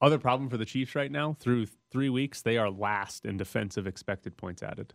Other 0.00 0.18
problem 0.18 0.50
for 0.50 0.56
the 0.56 0.64
Chiefs 0.64 0.96
right 0.96 1.12
now, 1.12 1.36
through 1.38 1.66
three 1.92 2.08
weeks, 2.08 2.42
they 2.42 2.56
are 2.56 2.68
last 2.68 3.24
in 3.24 3.36
defensive 3.36 3.86
expected 3.86 4.36
points 4.36 4.60
added. 4.60 4.94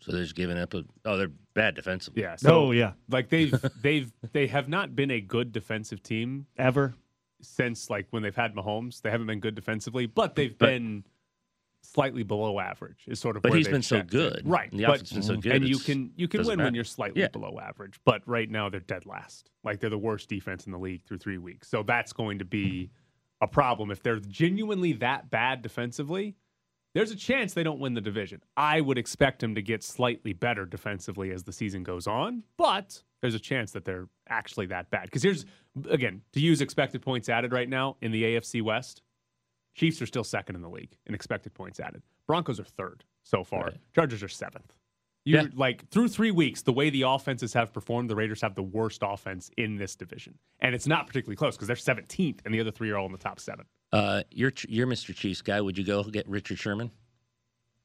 So 0.00 0.12
they're 0.12 0.22
just 0.22 0.36
giving 0.36 0.58
up 0.58 0.74
a 0.74 0.84
oh, 1.04 1.16
they're 1.16 1.32
bad 1.54 1.74
defensively. 1.74 2.22
Yeah. 2.22 2.36
So, 2.36 2.66
oh 2.68 2.70
yeah, 2.72 2.92
like 3.08 3.28
they've 3.28 3.52
they've 3.82 4.12
they 4.32 4.46
have 4.46 4.68
not 4.68 4.94
been 4.94 5.10
a 5.10 5.20
good 5.20 5.52
defensive 5.52 6.02
team 6.02 6.46
ever. 6.56 6.94
since 7.40 7.90
like 7.90 8.06
when 8.10 8.22
they've 8.22 8.34
had 8.34 8.54
Mahomes. 8.54 9.00
They 9.02 9.10
haven't 9.10 9.26
been 9.26 9.40
good 9.40 9.54
defensively, 9.54 10.06
but 10.06 10.34
they've 10.36 10.56
But- 10.56 10.66
been 10.66 11.04
slightly 11.82 12.22
below 12.22 12.58
average. 12.60 13.04
Is 13.06 13.18
sort 13.20 13.36
of. 13.36 13.42
But 13.42 13.50
where 13.50 13.56
he's 13.58 13.66
they've 13.66 13.72
been 13.74 13.82
so 13.82 13.96
checked 13.98 14.14
in. 14.14 14.20
good. 14.20 14.42
right? 14.44 14.70
And 14.70 14.78
the 14.80 14.86
but- 14.86 14.96
offense 14.96 15.10
has 15.10 15.16
been 15.28 15.36
so 15.36 15.40
good, 15.40 15.52
and 15.52 15.68
you 15.68 15.78
can 15.78 16.12
you 16.16 16.28
can 16.28 16.38
doesn't 16.38 16.58
win 16.58 16.64
when 16.64 16.74
you're 16.74 16.84
slightly 16.84 17.22
Yeah. 17.22 17.28
below 17.28 17.58
average. 17.60 17.98
But 18.04 18.22
right 18.26 18.48
now 18.50 18.68
they're 18.68 18.80
dead 18.80 19.04
last. 19.06 19.50
Like 19.64 19.80
they're 19.80 19.90
the 19.90 19.98
worst 19.98 20.28
defense 20.28 20.66
in 20.66 20.72
the 20.72 20.78
league 20.78 21.02
through 21.04 21.18
three 21.18 21.38
weeks. 21.38 21.68
So 21.68 21.82
that's 21.82 22.12
going 22.12 22.38
to 22.38 22.44
be 22.44 22.90
a 23.40 23.46
problem 23.48 23.90
if 23.90 24.02
they're 24.02 24.20
genuinely 24.20 24.92
that 24.94 25.30
bad 25.30 25.62
defensively. 25.62 26.36
There's 26.94 27.10
a 27.10 27.16
chance 27.16 27.54
they 27.54 27.62
don't 27.62 27.78
win 27.80 27.94
the 27.94 28.00
division. 28.00 28.42
I 28.56 28.80
would 28.80 28.98
expect 28.98 29.40
them 29.40 29.54
to 29.54 29.62
get 29.62 29.82
slightly 29.82 30.32
better 30.32 30.64
defensively 30.64 31.30
as 31.32 31.44
the 31.44 31.52
season 31.52 31.82
goes 31.82 32.06
on, 32.06 32.42
but 32.56 33.02
there's 33.20 33.34
a 33.34 33.38
chance 33.40 33.72
that 33.72 33.84
they're 33.84 34.08
actually 34.28 34.66
that 34.66 34.90
bad. 34.90 35.04
Because 35.04 35.22
here's, 35.22 35.44
again, 35.90 36.22
to 36.32 36.40
use 36.40 36.60
expected 36.60 37.02
points 37.02 37.28
added 37.28 37.52
right 37.52 37.68
now 37.68 37.96
in 38.00 38.10
the 38.10 38.22
AFC 38.24 38.62
West, 38.62 39.02
Chiefs 39.74 40.02
are 40.02 40.06
still 40.06 40.24
second 40.24 40.56
in 40.56 40.62
the 40.62 40.68
league 40.68 40.96
in 41.06 41.14
expected 41.14 41.54
points 41.54 41.78
added. 41.78 42.02
Broncos 42.26 42.58
are 42.58 42.64
third 42.64 43.04
so 43.22 43.44
far. 43.44 43.64
Right. 43.66 43.76
Chargers 43.94 44.22
are 44.24 44.28
seventh. 44.28 44.74
You 45.24 45.36
Yeah. 45.36 45.44
like 45.54 45.88
through 45.90 46.08
three 46.08 46.32
weeks, 46.32 46.62
the 46.62 46.72
way 46.72 46.90
the 46.90 47.02
offenses 47.02 47.52
have 47.52 47.72
performed, 47.72 48.10
the 48.10 48.16
Raiders 48.16 48.40
have 48.40 48.54
the 48.56 48.62
worst 48.62 49.02
offense 49.04 49.50
in 49.56 49.76
this 49.76 49.94
division, 49.94 50.38
and 50.60 50.74
it's 50.74 50.86
not 50.88 51.06
particularly 51.06 51.36
close 51.36 51.54
because 51.56 51.68
they're 51.68 51.76
17th, 51.76 52.40
and 52.44 52.52
the 52.52 52.58
other 52.60 52.70
three 52.72 52.90
are 52.90 52.96
all 52.96 53.06
in 53.06 53.12
the 53.12 53.18
top 53.18 53.38
seven. 53.38 53.66
Uh, 53.92 54.22
you're 54.30 54.52
you're 54.68 54.86
Mr. 54.86 55.14
Chiefs 55.14 55.42
guy. 55.42 55.60
Would 55.60 55.78
you 55.78 55.84
go 55.84 56.02
get 56.04 56.28
Richard 56.28 56.58
Sherman? 56.58 56.90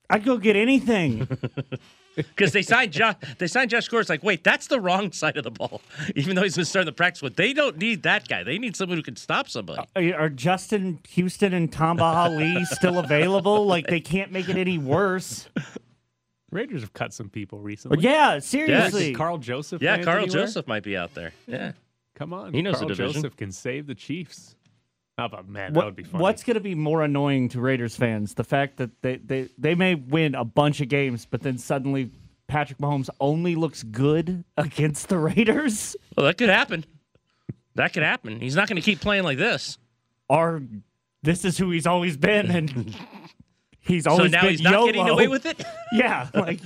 I'd 0.10 0.26
go 0.26 0.38
get 0.38 0.56
anything. 0.56 1.28
because 2.16 2.52
they 2.52 2.62
signed 2.62 2.92
Josh. 2.92 3.16
They 3.38 3.48
signed 3.48 3.70
Josh 3.72 3.88
Gordon. 3.88 4.02
It's 4.02 4.10
like, 4.10 4.24
wait, 4.24 4.44
that's 4.44 4.68
the 4.68 4.80
wrong 4.80 5.12
side 5.12 5.38
of 5.38 5.44
the 5.44 5.52
ball. 5.52 5.82
Even 6.16 6.36
though 6.36 6.44
he's 6.44 6.56
been 6.56 6.66
starting 6.66 6.86
the 6.88 6.92
practice 6.92 7.22
with, 7.22 7.36
they 7.36 7.54
don't 7.54 7.78
need 7.78 8.04
that 8.04 8.28
guy. 8.28 8.44
They 8.44 8.60
need 8.60 8.76
someone 8.76 8.98
who 8.98 9.04
can 9.04 9.16
stop 9.16 9.50
somebody. 9.50 9.82
Are, 9.96 10.22
are 10.24 10.30
Justin 10.30 11.00
Houston 11.10 11.54
and 11.54 11.72
Tamba 11.72 12.04
Hali 12.04 12.66
still 12.66 13.00
available? 13.00 13.66
Like 13.66 13.88
they 13.88 14.02
can't 14.02 14.32
make 14.32 14.50
it 14.50 14.58
any 14.58 14.78
worse. 14.78 15.48
Raiders 16.52 16.82
have 16.82 16.94
cut 16.94 17.14
some 17.14 17.30
people 17.30 17.60
recently. 17.60 18.00
Yeah, 18.02 18.36
Is 18.36 18.46
seriously. 18.46 19.16
Karl 19.16 19.40
Joseph. 19.40 19.82
yeah, 19.82 20.04
Karl 20.04 20.24
anywhere? 20.24 20.46
Joseph 20.46 20.68
might 20.68 20.84
be 20.84 20.96
out 20.96 21.16
there. 21.16 21.34
Yeah, 21.48 21.72
Come 22.16 22.32
on, 22.32 22.54
He 22.54 22.62
knows 22.62 22.74
the 22.76 22.86
Karl 22.86 22.90
division. 22.90 23.14
Joseph 23.24 23.38
can 23.38 23.52
save 23.52 23.88
the 23.88 23.96
Chiefs. 23.96 24.56
Oh, 25.18 25.22
How 25.22 25.26
about 25.28 25.48
man? 25.48 25.74
What- 25.74 25.82
that 25.82 25.86
would 25.86 25.96
be 25.96 26.04
funny. 26.04 26.22
what's 26.22 26.44
going 26.44 26.56
to 26.56 26.60
be 26.62 26.76
more 26.76 27.04
annoying 27.04 27.50
to 27.50 27.62
Raiders 27.62 27.96
fans? 27.96 28.34
The 28.34 28.44
fact 28.44 28.78
that 28.78 28.90
they, 29.02 29.18
they, 29.18 29.50
they 29.58 29.76
may 29.76 29.96
win 29.96 30.34
a 30.36 30.44
bunch 30.44 30.82
of 30.82 30.90
games, 30.90 31.26
but 31.30 31.42
then 31.42 31.58
suddenly 31.58 32.10
Patrick 32.48 32.80
Mahomes 32.80 33.10
only 33.20 33.56
looks 33.56 33.84
good 33.84 34.44
against 34.58 35.10
the 35.10 35.18
Raiders? 35.18 35.96
well, 36.18 36.26
that 36.26 36.38
could 36.38 36.50
happen. 36.50 36.84
That 37.76 37.94
could 37.94 38.04
happen. 38.04 38.40
He's 38.40 38.56
not 38.56 38.68
going 38.68 38.76
to 38.78 38.82
keep 38.84 39.02
playing 39.02 39.24
like 39.24 39.38
this. 39.38 39.78
Or 40.30 40.62
this 41.24 41.46
is 41.46 41.58
who 41.58 41.70
he's 41.72 41.86
always 41.88 42.18
been, 42.18 42.50
and 42.52 42.96
he's 43.80 44.06
always 44.06 44.06
So 44.06 44.12
always 44.12 44.32
now 44.32 44.42
been 44.42 44.50
he's 44.52 44.62
not 44.62 44.74
YOLO. 44.74 44.86
getting 44.88 45.10
away 45.10 45.28
with 45.28 45.46
it. 45.46 45.64
Yeah, 45.94 46.28
like 46.34 46.60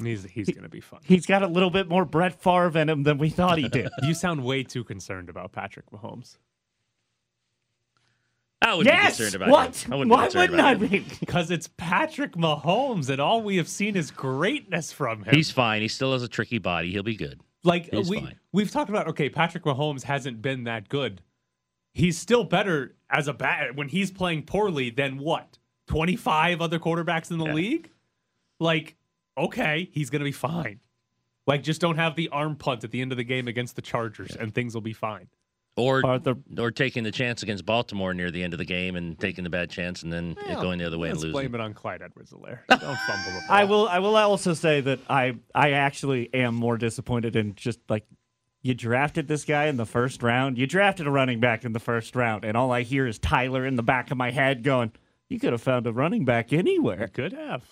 He's 0.00 0.22
he's 0.24 0.48
going 0.48 0.62
to 0.62 0.68
be 0.68 0.80
fun. 0.80 1.00
he's 1.04 1.26
got 1.26 1.42
a 1.42 1.48
little 1.48 1.70
bit 1.70 1.88
more 1.88 2.04
Brett 2.04 2.40
Favre 2.40 2.78
in 2.78 2.88
him 2.88 3.02
than 3.02 3.18
we 3.18 3.30
thought 3.30 3.58
he 3.58 3.68
did. 3.68 3.88
You 4.02 4.14
sound 4.14 4.44
way 4.44 4.62
too 4.62 4.84
concerned 4.84 5.28
about 5.28 5.50
Patrick 5.50 5.90
Mahomes 5.90 6.36
I 8.60 8.74
would 8.74 8.84
be 8.84 8.90
yes. 8.90 9.16
concerned 9.16 9.34
about 9.36 9.50
What? 9.50 9.76
him. 9.76 9.92
I 9.92 9.96
wouldn't 9.96 10.10
be 10.10 10.14
Why 10.16 10.24
wouldn't 10.42 10.60
I 10.60 10.72
about 10.72 10.82
him. 10.90 11.04
be? 11.04 11.16
because 11.20 11.50
it's 11.50 11.68
Patrick 11.76 12.32
Mahomes, 12.32 13.08
and 13.08 13.20
all 13.20 13.42
we 13.42 13.56
have 13.56 13.68
seen 13.68 13.96
is 13.96 14.10
greatness 14.10 14.92
from 14.92 15.22
him. 15.24 15.34
He's 15.34 15.50
fine. 15.50 15.80
He 15.82 15.88
still 15.88 16.12
has 16.12 16.22
a 16.22 16.28
tricky 16.28 16.58
body. 16.58 16.90
He'll 16.90 17.02
be 17.02 17.16
good. 17.16 17.40
like 17.64 17.88
he's 17.92 18.10
we 18.10 18.20
fine. 18.20 18.38
we've 18.52 18.70
talked 18.70 18.90
about. 18.90 19.06
Okay, 19.08 19.30
Patrick 19.30 19.64
Mahomes 19.64 20.02
hasn't 20.02 20.42
been 20.42 20.64
that 20.64 20.88
good. 20.88 21.22
He's 21.94 22.18
still 22.18 22.44
better 22.44 22.96
as 23.10 23.28
a 23.28 23.32
bat 23.32 23.74
when 23.76 23.88
he's 23.88 24.10
playing 24.10 24.42
poorly 24.44 24.90
than 24.90 25.18
what 25.18 25.58
twenty 25.86 26.16
five 26.16 26.60
other 26.60 26.78
quarterbacks 26.78 27.30
in 27.30 27.38
the 27.38 27.46
Yeah. 27.46 27.54
league. 27.54 27.90
Like, 28.60 28.96
okay, 29.36 29.88
he's 29.92 30.10
gonna 30.10 30.24
be 30.24 30.32
fine. 30.32 30.80
Like, 31.46 31.62
just 31.62 31.80
don't 31.80 31.96
have 31.96 32.14
the 32.16 32.28
arm 32.28 32.56
punt 32.56 32.84
at 32.84 32.90
the 32.90 33.00
end 33.00 33.10
of 33.12 33.16
the 33.18 33.24
game 33.24 33.48
against 33.48 33.76
the 33.76 33.82
Chargers, 33.82 34.36
and 34.36 34.52
things 34.54 34.74
will 34.74 34.82
be 34.82 34.92
fine. 34.92 35.28
Or 35.78 36.04
Or 36.04 36.18
the- 36.18 36.36
or 36.58 36.70
taking 36.70 37.04
the 37.04 37.12
chance 37.12 37.42
against 37.42 37.64
Baltimore 37.64 38.12
near 38.12 38.30
the 38.30 38.42
end 38.42 38.52
of 38.52 38.58
the 38.58 38.64
game 38.64 38.96
and 38.96 39.18
taking 39.18 39.44
the 39.44 39.50
bad 39.50 39.70
chance 39.70 40.02
and 40.02 40.12
then 40.12 40.36
it 40.48 40.54
going 40.60 40.78
the 40.80 40.86
other 40.86 40.98
way 40.98 41.08
and 41.08 41.16
Let's 41.16 41.24
losing. 41.24 41.32
blame 41.32 41.54
it 41.54 41.60
on 41.60 41.72
Clyde 41.72 42.02
Edwards-Helaire. 42.02 42.60
Don't 42.68 42.80
fumble 42.80 43.32
the 43.32 43.42
ball. 43.46 43.56
I 43.56 43.64
will. 43.64 43.88
I 43.88 43.98
will 44.00 44.16
also 44.16 44.54
say 44.54 44.80
that 44.80 44.98
I 45.08 45.36
I 45.54 45.70
actually 45.72 46.32
am 46.34 46.54
more 46.56 46.76
disappointed 46.78 47.36
in 47.36 47.54
just 47.54 47.78
like 47.88 48.04
you 48.60 48.74
drafted 48.74 49.28
this 49.28 49.44
guy 49.44 49.66
in 49.66 49.76
the 49.76 49.86
first 49.86 50.22
round. 50.22 50.58
You 50.58 50.66
drafted 50.66 51.06
a 51.06 51.10
running 51.12 51.38
back 51.38 51.64
in 51.64 51.72
the 51.72 51.78
first 51.80 52.16
round, 52.16 52.44
and 52.44 52.56
all 52.56 52.72
I 52.72 52.82
hear 52.82 53.06
is 53.06 53.18
Tyler 53.20 53.64
in 53.64 53.76
the 53.76 53.84
back 53.84 54.10
of 54.10 54.16
my 54.18 54.32
head 54.32 54.64
going, 54.64 54.90
"You 55.28 55.38
could 55.38 55.52
have 55.52 55.62
found 55.62 55.86
a 55.86 55.92
running 55.92 56.24
back 56.24 56.52
anywhere. 56.52 57.06
Could 57.06 57.32
have. 57.32 57.64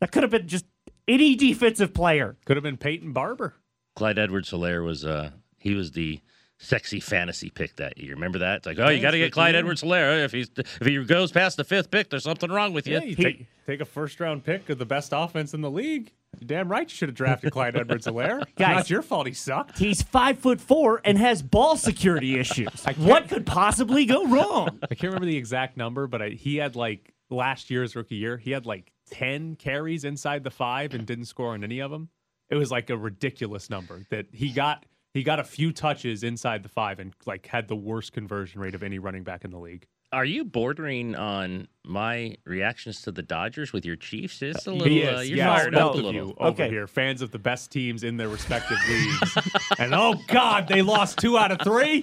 That 0.00 0.10
could 0.12 0.22
have 0.24 0.32
been 0.32 0.48
just 0.48 0.66
any 1.06 1.36
defensive 1.36 1.94
player." 1.94 2.36
Could 2.44 2.56
have 2.56 2.64
been 2.64 2.76
Peyton 2.76 3.12
Barber. 3.12 3.54
Clyde 3.94 4.18
Edwards 4.18 4.50
Helaire 4.50 4.84
was 4.84 5.04
uh 5.04 5.30
he 5.58 5.74
was 5.74 5.92
the 5.92 6.20
sexy 6.58 7.00
fantasy 7.00 7.50
pick 7.50 7.76
that 7.76 7.98
year. 7.98 8.14
Remember 8.14 8.38
that? 8.38 8.56
It's 8.58 8.66
like, 8.66 8.78
oh, 8.78 8.88
you 8.88 9.00
got 9.00 9.10
to 9.12 9.18
get 9.18 9.32
Clyde 9.32 9.54
Edwards 9.54 9.82
Helaire. 9.82 10.24
If 10.24 10.32
he's 10.32 10.50
if 10.56 10.86
he 10.86 11.02
goes 11.04 11.32
past 11.32 11.56
the 11.56 11.64
fifth 11.64 11.90
pick, 11.90 12.10
there's 12.10 12.24
something 12.24 12.50
wrong 12.50 12.72
with 12.72 12.86
you. 12.86 12.94
Yeah, 12.94 13.02
you 13.04 13.16
He- 13.16 13.22
take, 13.22 13.46
take 13.66 13.80
a 13.80 13.84
first 13.84 14.18
round 14.20 14.44
pick 14.44 14.68
of 14.70 14.78
the 14.78 14.86
best 14.86 15.12
offense 15.14 15.54
in 15.54 15.60
the 15.60 15.70
league. 15.70 16.12
You're 16.40 16.48
damn 16.48 16.68
right 16.68 16.82
you 16.82 16.94
should 16.94 17.08
have 17.08 17.16
drafted 17.16 17.50
Clyde 17.52 17.76
Edwards 17.76 18.06
Helaire. 18.06 18.42
Guys. 18.56 18.76
Not 18.76 18.90
your 18.90 19.00
fault 19.02 19.26
he 19.26 19.32
sucked. 19.32 19.78
He's 19.78 20.02
five 20.02 20.38
foot 20.38 20.60
four 20.60 21.00
and 21.04 21.16
has 21.18 21.40
ball 21.40 21.76
security 21.76 22.38
issues. 22.38 22.84
What 22.98 23.28
could 23.28 23.46
possibly 23.46 24.04
go 24.04 24.26
wrong? 24.26 24.78
I 24.82 24.94
can't 24.94 25.04
remember 25.14 25.26
the 25.26 25.36
exact 25.36 25.76
number, 25.78 26.06
but 26.06 26.20
I, 26.20 26.28
he 26.30 26.56
had 26.56 26.76
like 26.76 27.14
last 27.30 27.70
year's 27.70 27.96
rookie 27.96 28.16
year, 28.16 28.36
he 28.36 28.50
had 28.50 28.66
like 28.66 28.92
10 29.12 29.56
carries 29.56 30.04
inside 30.04 30.44
the 30.44 30.50
five 30.50 30.92
and 30.94 31.06
didn't 31.06 31.24
score 31.26 31.52
on 31.54 31.64
any 31.64 31.80
of 31.80 31.90
them. 31.90 32.10
It 32.50 32.56
was 32.56 32.70
like 32.70 32.90
a 32.90 32.96
ridiculous 32.96 33.70
number 33.70 34.04
that 34.10 34.26
he 34.32 34.50
got. 34.50 34.84
He 35.16 35.22
got 35.22 35.40
a 35.40 35.44
few 35.44 35.72
touches 35.72 36.22
inside 36.22 36.62
the 36.62 36.68
five 36.68 36.98
and 37.00 37.14
like 37.24 37.46
had 37.46 37.68
the 37.68 37.74
worst 37.74 38.12
conversion 38.12 38.60
rate 38.60 38.74
of 38.74 38.82
any 38.82 38.98
running 38.98 39.22
back 39.24 39.46
in 39.46 39.50
the 39.50 39.58
league. 39.58 39.86
Are 40.12 40.26
you 40.26 40.44
bordering 40.44 41.14
on 41.16 41.68
my 41.84 42.36
reactions 42.44 43.00
to 43.02 43.12
the 43.12 43.22
Dodgers 43.22 43.72
with 43.72 43.86
your 43.86 43.96
Chiefs? 43.96 44.42
It's 44.42 44.66
a 44.66 44.70
little. 44.72 44.86
He 44.88 45.04
uh, 45.06 45.20
is. 45.20 45.28
you're 45.30 45.38
yes, 45.38 45.58
fired 45.60 45.72
both 45.72 45.80
up 45.82 45.94
a 45.94 45.98
of 45.98 46.04
little. 46.04 46.12
you 46.28 46.34
over 46.38 46.48
Okay. 46.64 46.68
here, 46.68 46.86
fans 46.86 47.22
of 47.22 47.30
the 47.30 47.38
best 47.38 47.70
teams 47.72 48.04
in 48.04 48.18
their 48.18 48.28
respective 48.28 48.76
leagues. 48.90 49.38
and 49.78 49.94
oh 49.94 50.16
God, 50.28 50.68
they 50.68 50.82
lost 50.82 51.18
two 51.18 51.38
out 51.38 51.50
of 51.50 51.60
three. 51.62 52.02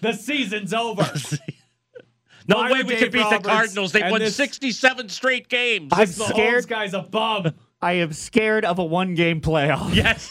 The 0.00 0.12
season's 0.12 0.72
over. 0.72 1.04
No 2.48 2.58
Fire 2.58 2.72
way 2.74 2.82
we 2.84 2.90
Dave 2.90 2.98
could 3.00 3.12
beat 3.12 3.22
Roberts 3.22 3.42
the 3.42 3.48
Cardinals. 3.48 3.90
They've 3.92 4.08
won 4.08 4.20
this- 4.20 4.36
67 4.36 5.08
straight 5.08 5.48
games. 5.48 5.88
I'm 5.92 6.06
The 6.06 6.12
scared. 6.12 6.62
Mahomes 6.62 6.68
guy's 6.68 6.94
a 6.94 7.02
bum. 7.02 7.52
I 7.82 7.92
am 7.94 8.12
scared 8.12 8.64
of 8.64 8.78
a 8.78 8.84
one 8.84 9.14
game 9.14 9.40
playoff. 9.40 9.94
yes. 9.94 10.30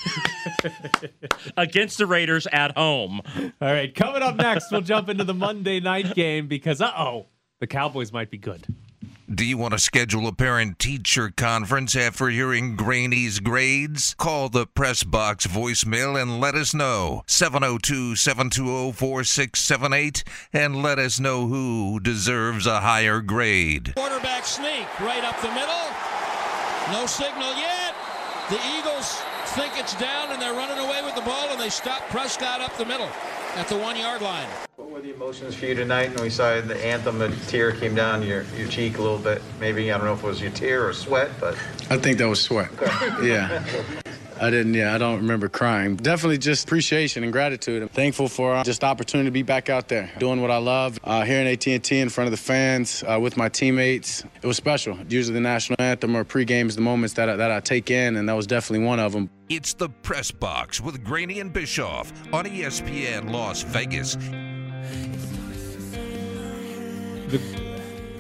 Against 1.58 1.98
the 1.98 2.08
Raiders 2.08 2.48
at 2.52 2.76
home. 2.76 3.22
All 3.38 3.52
right, 3.74 3.94
coming 3.94 4.24
up 4.24 4.36
next, 4.36 4.72
we'll 4.72 4.82
jump 4.82 5.10
into 5.10 5.24
the 5.24 5.34
Monday 5.34 5.80
night 5.80 6.16
game 6.16 6.48
because 6.48 6.82
uh 6.82 6.92
oh, 6.98 7.28
the 7.60 7.68
Cowboys 7.68 8.12
might 8.12 8.32
be 8.32 8.38
good. 8.38 8.66
Do 9.34 9.44
you 9.44 9.58
want 9.58 9.74
to 9.74 9.80
schedule 9.80 10.28
a 10.28 10.32
parent 10.32 10.78
teacher 10.78 11.32
conference 11.36 11.96
after 11.96 12.30
hearing 12.30 12.76
Graney's 12.76 13.40
grades? 13.40 14.14
Call 14.14 14.50
the 14.50 14.68
press 14.68 15.04
box 15.04 15.48
voicemail 15.48 16.22
and 16.22 16.40
let 16.40 16.54
us 16.54 16.76
know. 16.76 17.24
702 17.26 18.16
720 18.16 18.92
4678 18.92 20.24
and 20.54 20.84
let 20.84 21.00
us 21.00 21.20
know 21.20 21.48
who 21.48 22.00
deserves 22.00 22.68
a 22.68 22.82
higher 22.82 23.20
grade. 23.22 23.94
Quarterback 23.96 24.46
sneak 24.46 24.88
right 25.00 25.24
up 25.24 25.42
the 25.42 25.50
middle. 25.50 25.95
No 26.92 27.08
signal 27.08 27.56
yet. 27.56 27.96
The 28.50 28.60
Eagles 28.78 29.20
think 29.56 29.74
it's 29.76 29.96
down 29.96 30.32
and 30.32 30.40
they're 30.40 30.54
running 30.54 30.78
away 30.78 31.02
with 31.04 31.16
the 31.16 31.22
ball 31.22 31.50
and 31.50 31.60
they 31.60 31.70
stop 31.70 32.02
Prescott 32.10 32.62
up 32.62 32.78
the 32.78 32.86
middle 32.86 33.10
at 33.56 33.68
the 33.68 33.78
one 33.78 33.98
yard 33.98 34.22
line. 34.22 34.48
What 34.76 34.92
were 34.92 35.02
the 35.02 35.12
emotions 35.14 35.56
for 35.56 35.66
you 35.66 35.74
tonight 35.74 36.14
when 36.14 36.22
we 36.24 36.30
saw 36.30 36.62
the 36.62 36.78
anthem? 36.86 37.22
A 37.22 37.36
tear 37.48 37.72
came 37.72 37.96
down 37.96 38.22
your, 38.22 38.44
your 38.56 38.68
cheek 38.68 39.00
a 39.00 39.02
little 39.02 39.18
bit. 39.18 39.42
Maybe, 39.60 39.92
I 39.92 39.98
don't 39.98 40.06
know 40.06 40.14
if 40.14 40.24
it 40.24 40.28
was 40.28 40.42
your 40.42 40.52
tear 40.52 40.88
or 40.88 40.94
sweat, 40.94 41.32
but 41.40 41.56
I 41.90 41.98
think 41.98 42.20
that 42.20 42.28
was 42.28 42.42
sweat. 42.42 42.70
yeah. 43.24 43.66
I 44.40 44.50
didn't, 44.50 44.74
yeah, 44.74 44.94
I 44.94 44.98
don't 44.98 45.18
remember 45.18 45.48
crying. 45.48 45.96
Definitely 45.96 46.40
just 46.40 46.66
appreciation 46.66 47.24
and 47.24 47.32
gratitude. 47.32 47.82
I'm 47.82 47.90
thankful 47.90 48.28
for 48.28 48.54
uh, 48.54 48.64
just 48.64 48.82
the 48.82 48.88
opportunity 48.88 49.28
to 49.28 49.32
be 49.32 49.44
back 49.44 49.70
out 49.70 49.88
there, 49.88 50.12
doing 50.20 50.42
what 50.42 50.52
I 50.52 50.58
love, 50.58 51.00
uh, 51.06 51.24
here 51.24 51.40
in 51.40 51.48
AT&T 51.48 51.98
in 51.98 52.10
front 52.10 52.28
of 52.28 52.32
the 52.32 52.38
fans, 52.38 53.04
uh, 53.04 53.18
with 53.20 53.38
my 53.38 53.48
teammates. 53.48 54.26
It 54.42 54.48
was 54.48 54.58
special. 54.58 54.98
Usually 55.08 55.34
the 55.34 55.40
national 55.40 55.78
anthem 55.80 56.18
or 56.18 56.26
pregame 56.26 56.68
is 56.68 56.76
the 56.76 56.82
moments 56.82 57.14
that 57.14 57.30
I, 57.30 57.38
that 57.38 57.50
I 57.50 57.62
take 57.62 57.90
in, 57.90 58.18
and 58.18 58.28
that 58.28 58.34
was 58.34 58.46
definitely 58.46 58.86
one 58.86 59.00
of 59.00 59.14
them. 59.14 59.30
It's 59.48 59.74
the 59.74 59.88
press 59.90 60.32
box 60.32 60.82
with 60.82 61.02
Graney 61.04 61.40
and 61.40 61.54
Bischoff 61.54 62.12
on 62.34 62.46
ESPN 62.46 63.32
Las 63.32 63.64
Vegas. 63.64 64.16
The 67.28 67.42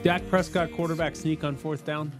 Dak 0.01 0.27
Prescott 0.29 0.71
quarterback 0.71 1.15
sneak 1.15 1.43
on 1.43 1.57
fourth 1.57 1.83
down 1.83 2.11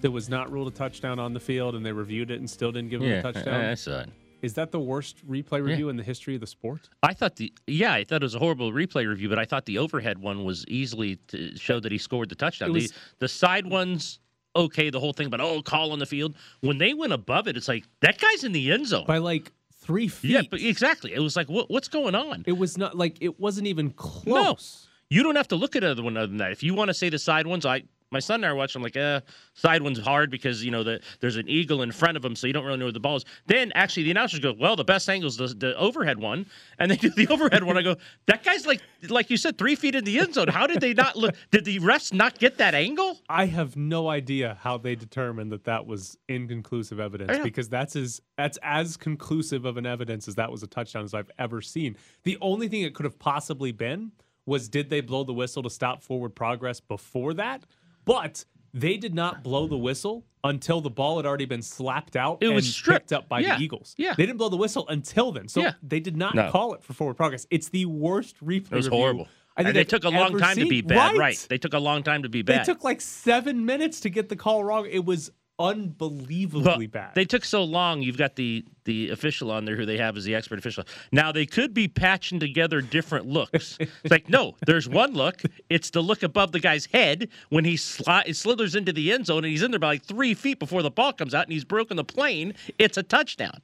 that 0.00 0.10
was 0.10 0.28
not 0.28 0.50
ruled 0.50 0.68
a 0.68 0.70
touchdown 0.70 1.18
on 1.18 1.32
the 1.34 1.40
field, 1.40 1.74
and 1.74 1.84
they 1.84 1.92
reviewed 1.92 2.30
it 2.30 2.38
and 2.40 2.48
still 2.48 2.72
didn't 2.72 2.90
give 2.90 3.00
him 3.02 3.08
Yeah, 3.08 3.18
a 3.18 3.22
touchdown. 3.22 3.54
I, 3.60 3.70
I 3.72 3.74
saw 3.74 4.00
it. 4.00 4.10
Is 4.42 4.54
that 4.54 4.70
the 4.72 4.80
worst 4.80 5.26
replay 5.28 5.62
review 5.62 5.90
in 5.90 5.96
the 5.96 6.02
history 6.02 6.34
of 6.34 6.40
the 6.40 6.46
sport? 6.46 6.88
I 7.02 7.12
thought 7.12 7.36
the 7.36 7.52
yeah, 7.66 7.92
I 7.92 8.04
thought 8.04 8.22
it 8.22 8.24
was 8.24 8.34
a 8.34 8.38
horrible 8.38 8.72
replay 8.72 9.06
review, 9.06 9.28
but 9.28 9.38
I 9.38 9.44
thought 9.44 9.66
the 9.66 9.76
overhead 9.76 10.18
one 10.18 10.44
was 10.44 10.64
easily 10.66 11.16
to 11.28 11.54
show 11.58 11.78
that 11.80 11.92
he 11.92 11.98
scored 11.98 12.30
the 12.30 12.34
touchdown. 12.34 12.72
Was- 12.72 12.90
the, 12.90 12.96
the 13.18 13.28
side 13.28 13.66
ones, 13.66 14.18
okay, 14.56 14.88
the 14.88 14.98
whole 14.98 15.12
thing, 15.12 15.28
but 15.28 15.42
oh, 15.42 15.60
call 15.60 15.92
on 15.92 15.98
the 15.98 16.06
field. 16.06 16.34
When 16.60 16.78
they 16.78 16.94
went 16.94 17.12
above 17.12 17.48
it, 17.48 17.56
it's 17.58 17.68
like 17.68 17.84
that 18.00 18.18
guy's 18.18 18.42
in 18.42 18.52
the 18.52 18.72
end 18.72 18.86
zone. 18.86 19.04
By 19.06 19.18
like 19.18 19.52
three 19.74 20.08
feet. 20.08 20.30
yeah, 20.30 20.42
but 20.50 20.60
exactly. 20.62 21.12
It 21.12 21.20
was 21.20 21.36
like, 21.36 21.50
what, 21.50 21.70
what's 21.70 21.88
going 21.88 22.14
on? 22.14 22.44
it 22.46 22.56
was 22.56 22.78
not 22.78 22.96
like 22.96 23.18
it 23.20 23.38
wasn't 23.38 23.66
even 23.66 23.90
close. 23.90 24.86
You 25.10 25.22
don't 25.22 25.36
have 25.36 25.48
to 25.48 25.56
look 25.56 25.76
at 25.76 25.84
other 25.84 26.02
one 26.02 26.16
other 26.16 26.28
than 26.28 26.36
that. 26.38 26.52
If 26.52 26.62
you 26.62 26.72
want 26.72 26.88
to 26.88 26.94
say 26.94 27.10
the 27.10 27.18
side 27.18 27.46
ones, 27.46 27.66
I 27.66 27.82
my 28.10 28.18
son 28.18 28.36
and 28.36 28.46
I 28.46 28.48
are 28.48 28.54
watching. 28.54 28.80
I'm 28.80 28.82
like, 28.82 28.96
eh, 28.96 29.20
side 29.54 29.82
one's 29.82 29.98
hard 29.98 30.30
because 30.30 30.64
you 30.64 30.70
know 30.70 30.82
the, 30.82 31.00
there's 31.20 31.36
an 31.36 31.48
eagle 31.48 31.82
in 31.82 31.92
front 31.92 32.16
of 32.16 32.24
him, 32.24 32.34
so 32.34 32.46
you 32.46 32.52
don't 32.52 32.64
really 32.64 32.78
know 32.78 32.86
where 32.86 32.92
the 32.92 33.00
ball 33.00 33.16
is. 33.16 33.24
Then 33.46 33.70
actually 33.74 34.04
the 34.04 34.10
announcers 34.10 34.40
go, 34.40 34.54
well, 34.58 34.76
the 34.76 34.84
best 34.84 35.08
angle 35.08 35.28
is 35.28 35.36
the, 35.36 35.48
the 35.48 35.76
overhead 35.76 36.18
one, 36.18 36.46
and 36.78 36.90
they 36.90 36.96
do 37.08 37.10
the 37.10 37.28
overhead 37.28 37.62
one. 37.62 37.76
I 37.76 37.82
go, 37.82 37.96
that 38.26 38.42
guy's 38.42 38.66
like 38.66 38.82
like 39.08 39.30
you 39.30 39.36
said, 39.36 39.58
three 39.58 39.76
feet 39.76 39.94
in 39.94 40.04
the 40.04 40.18
end 40.18 40.34
zone. 40.34 40.48
How 40.48 40.66
did 40.66 40.80
they 40.80 40.94
not 40.94 41.16
look? 41.16 41.34
Did 41.50 41.64
the 41.64 41.78
refs 41.80 42.12
not 42.12 42.38
get 42.38 42.58
that 42.58 42.74
angle? 42.74 43.20
I 43.28 43.46
have 43.46 43.76
no 43.76 44.08
idea 44.08 44.58
how 44.60 44.78
they 44.78 44.94
determined 44.94 45.52
that 45.52 45.64
that 45.64 45.86
was 45.86 46.18
inconclusive 46.28 46.98
evidence 46.98 47.38
because 47.42 47.68
that's 47.68 47.94
as 47.96 48.20
that's 48.36 48.58
as 48.62 48.96
conclusive 48.96 49.64
of 49.64 49.76
an 49.76 49.86
evidence 49.86 50.26
as 50.26 50.34
that 50.34 50.50
was 50.50 50.62
a 50.62 50.66
touchdown 50.66 51.04
as 51.04 51.14
I've 51.14 51.30
ever 51.38 51.60
seen. 51.60 51.96
The 52.24 52.38
only 52.40 52.68
thing 52.68 52.82
it 52.82 52.94
could 52.94 53.04
have 53.04 53.18
possibly 53.18 53.72
been 53.72 54.12
was 54.46 54.68
did 54.68 54.90
they 54.90 55.00
blow 55.00 55.22
the 55.22 55.32
whistle 55.32 55.62
to 55.62 55.70
stop 55.70 56.02
forward 56.02 56.34
progress 56.34 56.80
before 56.80 57.34
that? 57.34 57.64
But 58.10 58.44
they 58.74 58.96
did 58.96 59.14
not 59.14 59.42
blow 59.44 59.66
the 59.66 59.76
whistle 59.76 60.24
until 60.42 60.80
the 60.80 60.90
ball 60.90 61.16
had 61.18 61.26
already 61.26 61.44
been 61.44 61.62
slapped 61.62 62.16
out 62.16 62.38
It 62.40 62.46
and 62.46 62.54
was 62.54 62.74
stripped. 62.74 63.10
picked 63.10 63.12
up 63.12 63.28
by 63.28 63.40
Yeah. 63.40 63.56
the 63.58 63.62
Eagles. 63.64 63.94
Yeah. 63.98 64.14
They 64.16 64.24
didn't 64.26 64.38
blow 64.38 64.48
the 64.48 64.56
whistle 64.56 64.86
until 64.88 65.32
then. 65.32 65.48
So 65.48 65.60
Yeah. 65.60 65.72
they 65.82 66.00
did 66.00 66.16
not 66.16 66.34
No. 66.34 66.50
call 66.50 66.72
it 66.74 66.82
for 66.82 66.92
forward 66.92 67.16
progress. 67.16 67.46
It's 67.50 67.68
the 67.68 67.84
worst 67.86 68.36
replay 68.44 68.72
It 68.72 68.76
was 68.76 68.86
review 68.86 68.98
horrible. 68.98 69.28
I 69.56 69.62
think 69.62 69.68
and 69.68 69.76
they 69.76 69.84
took 69.84 70.04
a 70.04 70.08
long 70.08 70.30
ever 70.30 70.38
time 70.40 70.56
to 70.56 70.66
be 70.68 70.80
bad. 70.80 71.16
Right. 71.18 71.46
They 71.50 71.58
took 71.58 71.74
a 71.74 71.78
long 71.78 72.02
time 72.02 72.22
to 72.22 72.28
be 72.28 72.42
bad. 72.42 72.54
They 72.54 72.58
bad. 72.58 72.64
took 72.66 72.84
like 72.84 73.00
seven 73.00 73.66
minutes 73.66 74.00
to 74.00 74.08
get 74.10 74.28
the 74.28 74.36
call 74.36 74.64
wrong. 74.64 74.86
It 74.90 75.04
was 75.04 75.30
unbelievably 75.60 76.62
Well, 76.62 76.86
bad. 76.88 77.14
They 77.14 77.24
took 77.24 77.44
so 77.44 77.62
long. 77.62 78.02
You've 78.02 78.16
got 78.18 78.36
the 78.36 78.64
the 78.84 79.10
official 79.10 79.50
on 79.52 79.64
there 79.66 79.76
who 79.76 79.86
they 79.86 79.98
have 79.98 80.16
as 80.16 80.24
the 80.24 80.34
expert 80.34 80.58
official. 80.58 80.84
Now 81.12 81.30
they 81.32 81.46
could 81.46 81.74
be 81.74 81.86
patching 81.86 82.40
together 82.40 82.80
different 82.80 83.26
looks. 83.26 83.76
it's 83.80 84.10
like 84.10 84.28
no, 84.28 84.56
there's 84.66 84.88
one 84.88 85.12
look. 85.12 85.42
It's 85.68 85.90
the 85.90 86.00
look 86.02 86.22
above 86.22 86.52
the 86.52 86.60
guy's 86.60 86.86
head 86.86 87.28
when 87.50 87.64
he 87.64 87.74
sli- 87.74 88.34
slithers 88.34 88.74
into 88.74 88.92
the 88.92 89.12
end 89.12 89.26
zone 89.26 89.44
and 89.44 89.50
he's 89.50 89.62
in 89.62 89.70
there 89.70 89.78
by 89.80 89.88
like 89.88 90.04
three 90.04 90.34
feet 90.34 90.58
before 90.58 90.82
the 90.82 90.90
ball 90.90 91.12
comes 91.12 91.34
out 91.34 91.44
and 91.44 91.52
he's 91.52 91.64
broken 91.64 91.96
the 91.96 92.04
plane. 92.04 92.54
It's 92.78 92.96
a 92.96 93.02
touchdown. 93.02 93.60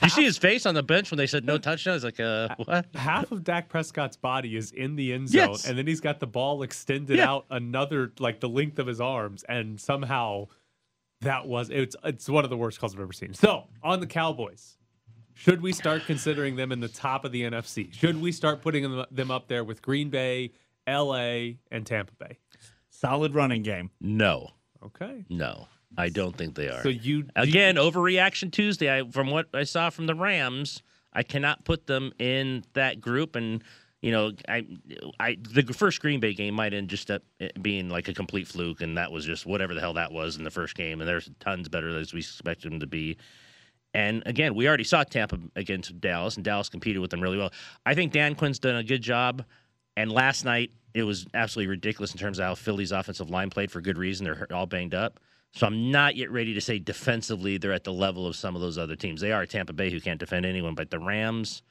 Did 0.00 0.06
you 0.06 0.08
see 0.10 0.24
his 0.24 0.38
face 0.38 0.66
on 0.66 0.74
the 0.74 0.82
bench 0.82 1.12
when 1.12 1.18
they 1.18 1.26
said 1.28 1.44
no 1.44 1.56
touchdown? 1.56 1.94
He's 1.94 2.02
like, 2.04 2.18
uh, 2.18 2.48
what? 2.64 2.86
Half 2.96 3.30
of 3.30 3.44
Dak 3.44 3.68
Prescott's 3.68 4.16
body 4.16 4.56
is 4.56 4.72
in 4.72 4.96
the 4.96 5.12
end 5.12 5.28
zone, 5.28 5.50
Yes. 5.50 5.66
and 5.68 5.78
then 5.78 5.86
he's 5.86 6.00
got 6.00 6.18
the 6.18 6.26
ball 6.26 6.64
extended 6.64 7.18
Yeah. 7.18 7.30
out 7.30 7.44
another 7.50 8.10
like 8.18 8.40
the 8.40 8.48
length 8.48 8.80
of 8.80 8.88
his 8.88 9.00
arms, 9.00 9.44
and 9.44 9.80
somehow 9.80 10.48
that 11.20 11.46
was 11.46 11.70
it's 11.70 11.96
it's 12.04 12.28
one 12.28 12.44
of 12.44 12.50
the 12.50 12.56
worst 12.56 12.78
calls 12.80 12.94
I've 12.94 13.00
ever 13.00 13.12
seen. 13.12 13.34
So 13.34 13.64
on 13.82 14.00
the 14.00 14.06
Cowboys, 14.06 14.76
should 15.34 15.62
we 15.62 15.72
start 15.72 16.02
considering 16.06 16.56
them 16.56 16.70
in 16.72 16.80
the 16.80 16.88
top 16.88 17.24
of 17.24 17.32
the 17.32 17.42
NFC? 17.42 17.92
Should 17.92 18.20
we 18.20 18.32
start 18.32 18.62
putting 18.62 18.82
them, 18.82 19.04
them 19.10 19.30
up 19.30 19.48
there 19.48 19.64
with 19.64 19.82
Green 19.82 20.10
Bay, 20.10 20.52
L.A., 20.86 21.58
and 21.70 21.86
Tampa 21.86 22.12
Bay? 22.18 22.38
Solid 22.90 23.34
running 23.34 23.62
game. 23.62 23.90
No, 24.00 24.50
Okay, 24.84 25.24
no, 25.30 25.66
I 25.96 26.08
don't 26.10 26.36
think 26.36 26.54
they 26.54 26.68
are. 26.68 26.82
so 26.82 26.90
you 26.90 27.22
do- 27.24 27.30
Again, 27.36 27.76
overreaction 27.76 28.52
Tuesday. 28.52 29.00
I, 29.00 29.10
from 29.10 29.30
what 29.30 29.46
I 29.54 29.64
saw 29.64 29.88
from 29.90 30.06
the 30.06 30.14
Rams, 30.14 30.82
I 31.12 31.22
cannot 31.22 31.64
put 31.64 31.86
them 31.86 32.12
in 32.18 32.64
that 32.74 33.00
group. 33.00 33.34
And 33.34 33.64
you 34.04 34.12
know, 34.12 34.32
I, 34.46 34.66
I 35.18 35.38
the 35.40 35.62
first 35.72 35.98
Green 36.02 36.20
Bay 36.20 36.34
game 36.34 36.52
might 36.52 36.74
end 36.74 36.90
just 36.90 37.10
up 37.10 37.22
being 37.62 37.88
like 37.88 38.06
a 38.06 38.12
complete 38.12 38.46
fluke, 38.46 38.82
and 38.82 38.98
that 38.98 39.10
was 39.10 39.24
just 39.24 39.46
whatever 39.46 39.72
the 39.72 39.80
hell 39.80 39.94
that 39.94 40.12
was 40.12 40.36
in 40.36 40.44
the 40.44 40.50
first 40.50 40.74
game. 40.74 41.00
And 41.00 41.08
there's 41.08 41.30
tons 41.40 41.70
better 41.70 41.88
as 41.96 42.12
we 42.12 42.20
expected 42.20 42.70
them 42.70 42.80
to 42.80 42.86
be. 42.86 43.16
And 43.94 44.22
again, 44.26 44.54
we 44.54 44.68
already 44.68 44.84
saw 44.84 45.04
Tampa 45.04 45.38
against 45.56 45.98
Dallas, 46.02 46.36
and 46.36 46.44
Dallas 46.44 46.68
competed 46.68 47.00
with 47.00 47.12
them 47.12 47.22
really 47.22 47.38
well. 47.38 47.50
I 47.86 47.94
think 47.94 48.12
Dan 48.12 48.34
Quinn's 48.34 48.58
done 48.58 48.76
a 48.76 48.84
good 48.84 49.00
job. 49.00 49.42
And 49.96 50.12
last 50.12 50.44
night, 50.44 50.70
it 50.92 51.04
was 51.04 51.26
absolutely 51.32 51.70
ridiculous 51.70 52.12
in 52.12 52.18
terms 52.18 52.38
of 52.38 52.44
how 52.44 52.54
Philly's 52.56 52.92
offensive 52.92 53.30
line 53.30 53.48
played 53.48 53.70
for 53.70 53.80
good 53.80 53.96
reason. 53.96 54.26
They're 54.26 54.46
all 54.52 54.66
banged 54.66 54.94
up. 54.94 55.18
So 55.52 55.66
I'm 55.66 55.90
not 55.90 56.14
yet 56.14 56.30
ready 56.30 56.52
to 56.52 56.60
say 56.60 56.78
defensively 56.78 57.56
they're 57.56 57.72
at 57.72 57.84
the 57.84 57.92
level 57.92 58.26
of 58.26 58.36
some 58.36 58.54
of 58.54 58.60
those 58.60 58.76
other 58.76 58.96
teams. 58.96 59.22
They 59.22 59.32
are 59.32 59.46
Tampa 59.46 59.72
Bay 59.72 59.90
who 59.90 60.00
can't 60.00 60.20
defend 60.20 60.44
anyone, 60.44 60.74
but 60.74 60.90
the 60.90 60.98
Rams, 60.98 61.62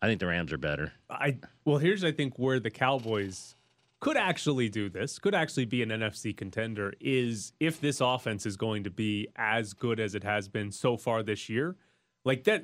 I 0.00 0.06
think 0.06 0.20
the 0.20 0.26
Rams 0.26 0.52
are 0.52 0.58
better. 0.58 0.92
I 1.10 1.38
well, 1.64 1.78
here's 1.78 2.04
I 2.04 2.12
think 2.12 2.38
where 2.38 2.60
the 2.60 2.70
Cowboys 2.70 3.56
could 4.00 4.16
actually 4.16 4.68
do 4.68 4.88
this, 4.88 5.18
could 5.18 5.34
actually 5.34 5.64
be 5.64 5.82
an 5.82 5.88
NFC 5.88 6.36
contender, 6.36 6.94
is 7.00 7.52
if 7.58 7.80
this 7.80 8.00
offense 8.00 8.46
is 8.46 8.56
going 8.56 8.84
to 8.84 8.90
be 8.90 9.28
as 9.36 9.72
good 9.72 9.98
as 9.98 10.14
it 10.14 10.22
has 10.22 10.48
been 10.48 10.70
so 10.70 10.96
far 10.96 11.22
this 11.22 11.48
year. 11.48 11.76
Like 12.24 12.44
that, 12.44 12.62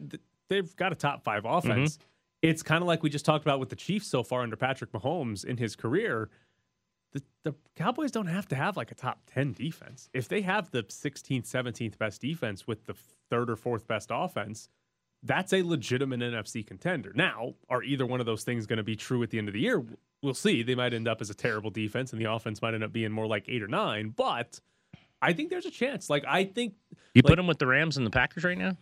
they've 0.48 0.74
got 0.76 0.92
a 0.92 0.94
top 0.94 1.24
five 1.24 1.42
mm-hmm. 1.42 1.70
offense. 1.70 1.98
It's 2.42 2.62
kind 2.62 2.82
of 2.82 2.88
like 2.88 3.02
we 3.02 3.10
just 3.10 3.24
talked 3.24 3.44
about 3.44 3.58
with 3.58 3.70
the 3.70 3.76
Chiefs 3.76 4.06
so 4.06 4.22
far 4.22 4.42
under 4.42 4.56
Patrick 4.56 4.92
Mahomes 4.92 5.44
in 5.44 5.56
his 5.56 5.74
career. 5.74 6.28
The, 7.12 7.22
the 7.42 7.54
Cowboys 7.74 8.10
don't 8.10 8.26
have 8.26 8.46
to 8.48 8.56
have 8.56 8.76
like 8.76 8.90
a 8.90 8.94
top 8.94 9.22
10 9.32 9.54
defense. 9.54 10.10
If 10.12 10.28
they 10.28 10.42
have 10.42 10.70
the 10.70 10.82
16th, 10.82 11.50
17th 11.50 11.96
best 11.96 12.20
defense 12.20 12.66
with 12.66 12.84
the 12.86 12.94
third 13.30 13.48
or 13.50 13.56
fourth 13.56 13.86
best 13.86 14.10
offense, 14.12 14.68
that's 15.24 15.52
a 15.52 15.62
legitimate 15.62 16.20
NFC 16.20 16.64
contender. 16.66 17.12
Now, 17.14 17.54
are 17.68 17.82
either 17.82 18.06
one 18.06 18.20
of 18.20 18.26
those 18.26 18.44
things 18.44 18.66
going 18.66 18.76
to 18.76 18.82
be 18.84 18.94
true 18.96 19.22
at 19.22 19.30
the 19.30 19.38
end 19.38 19.48
of 19.48 19.54
the 19.54 19.60
year? 19.60 19.82
We'll 20.22 20.34
see. 20.34 20.62
They 20.62 20.74
might 20.74 20.94
end 20.94 21.08
up 21.08 21.20
as 21.20 21.30
a 21.30 21.34
terrible 21.34 21.70
defense, 21.70 22.12
and 22.12 22.20
the 22.20 22.30
offense 22.30 22.62
might 22.62 22.74
end 22.74 22.84
up 22.84 22.92
being 22.92 23.10
more 23.10 23.26
like 23.26 23.44
eight 23.48 23.62
or 23.62 23.68
nine. 23.68 24.10
But 24.10 24.60
I 25.22 25.32
think 25.32 25.50
there's 25.50 25.66
a 25.66 25.70
chance. 25.70 26.08
Like 26.10 26.24
I 26.28 26.44
think, 26.44 26.74
You 27.14 27.22
Like- 27.22 27.30
put 27.32 27.36
them 27.36 27.46
with 27.46 27.58
the 27.58 27.66
Rams 27.66 27.96
and 27.96 28.06
the 28.06 28.10
Packers 28.10 28.44
right 28.44 28.58
now? 28.58 28.76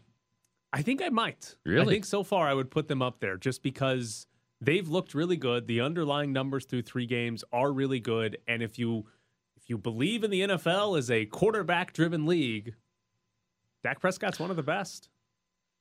I 0.72 0.82
think 0.82 1.02
I 1.02 1.08
might. 1.10 1.56
Really? 1.64 1.82
I 1.82 1.88
think 1.96 2.04
so 2.06 2.22
far 2.22 2.48
I 2.48 2.54
would 2.54 2.70
put 2.70 2.88
them 2.88 3.02
up 3.02 3.20
there 3.20 3.36
just 3.36 3.62
because 3.62 4.26
they've 4.60 4.88
looked 4.88 5.12
really 5.14 5.36
good. 5.36 5.66
The 5.66 5.80
underlying 5.82 6.32
numbers 6.32 6.64
through 6.64 6.82
three 6.82 7.04
games 7.06 7.44
are 7.52 7.70
really 7.72 8.00
good, 8.00 8.38
and 8.48 8.62
if 8.62 8.78
you 8.78 9.06
if 9.56 9.68
you 9.70 9.76
believe 9.78 10.24
in 10.24 10.30
the 10.32 10.40
NFL 10.40 10.98
as 10.98 11.08
a 11.10 11.24
quarterback-driven 11.26 12.26
league, 12.26 12.74
Dak 13.84 14.00
Prescott's 14.00 14.40
one 14.40 14.50
of 14.50 14.56
the 14.56 14.62
best. 14.62 15.08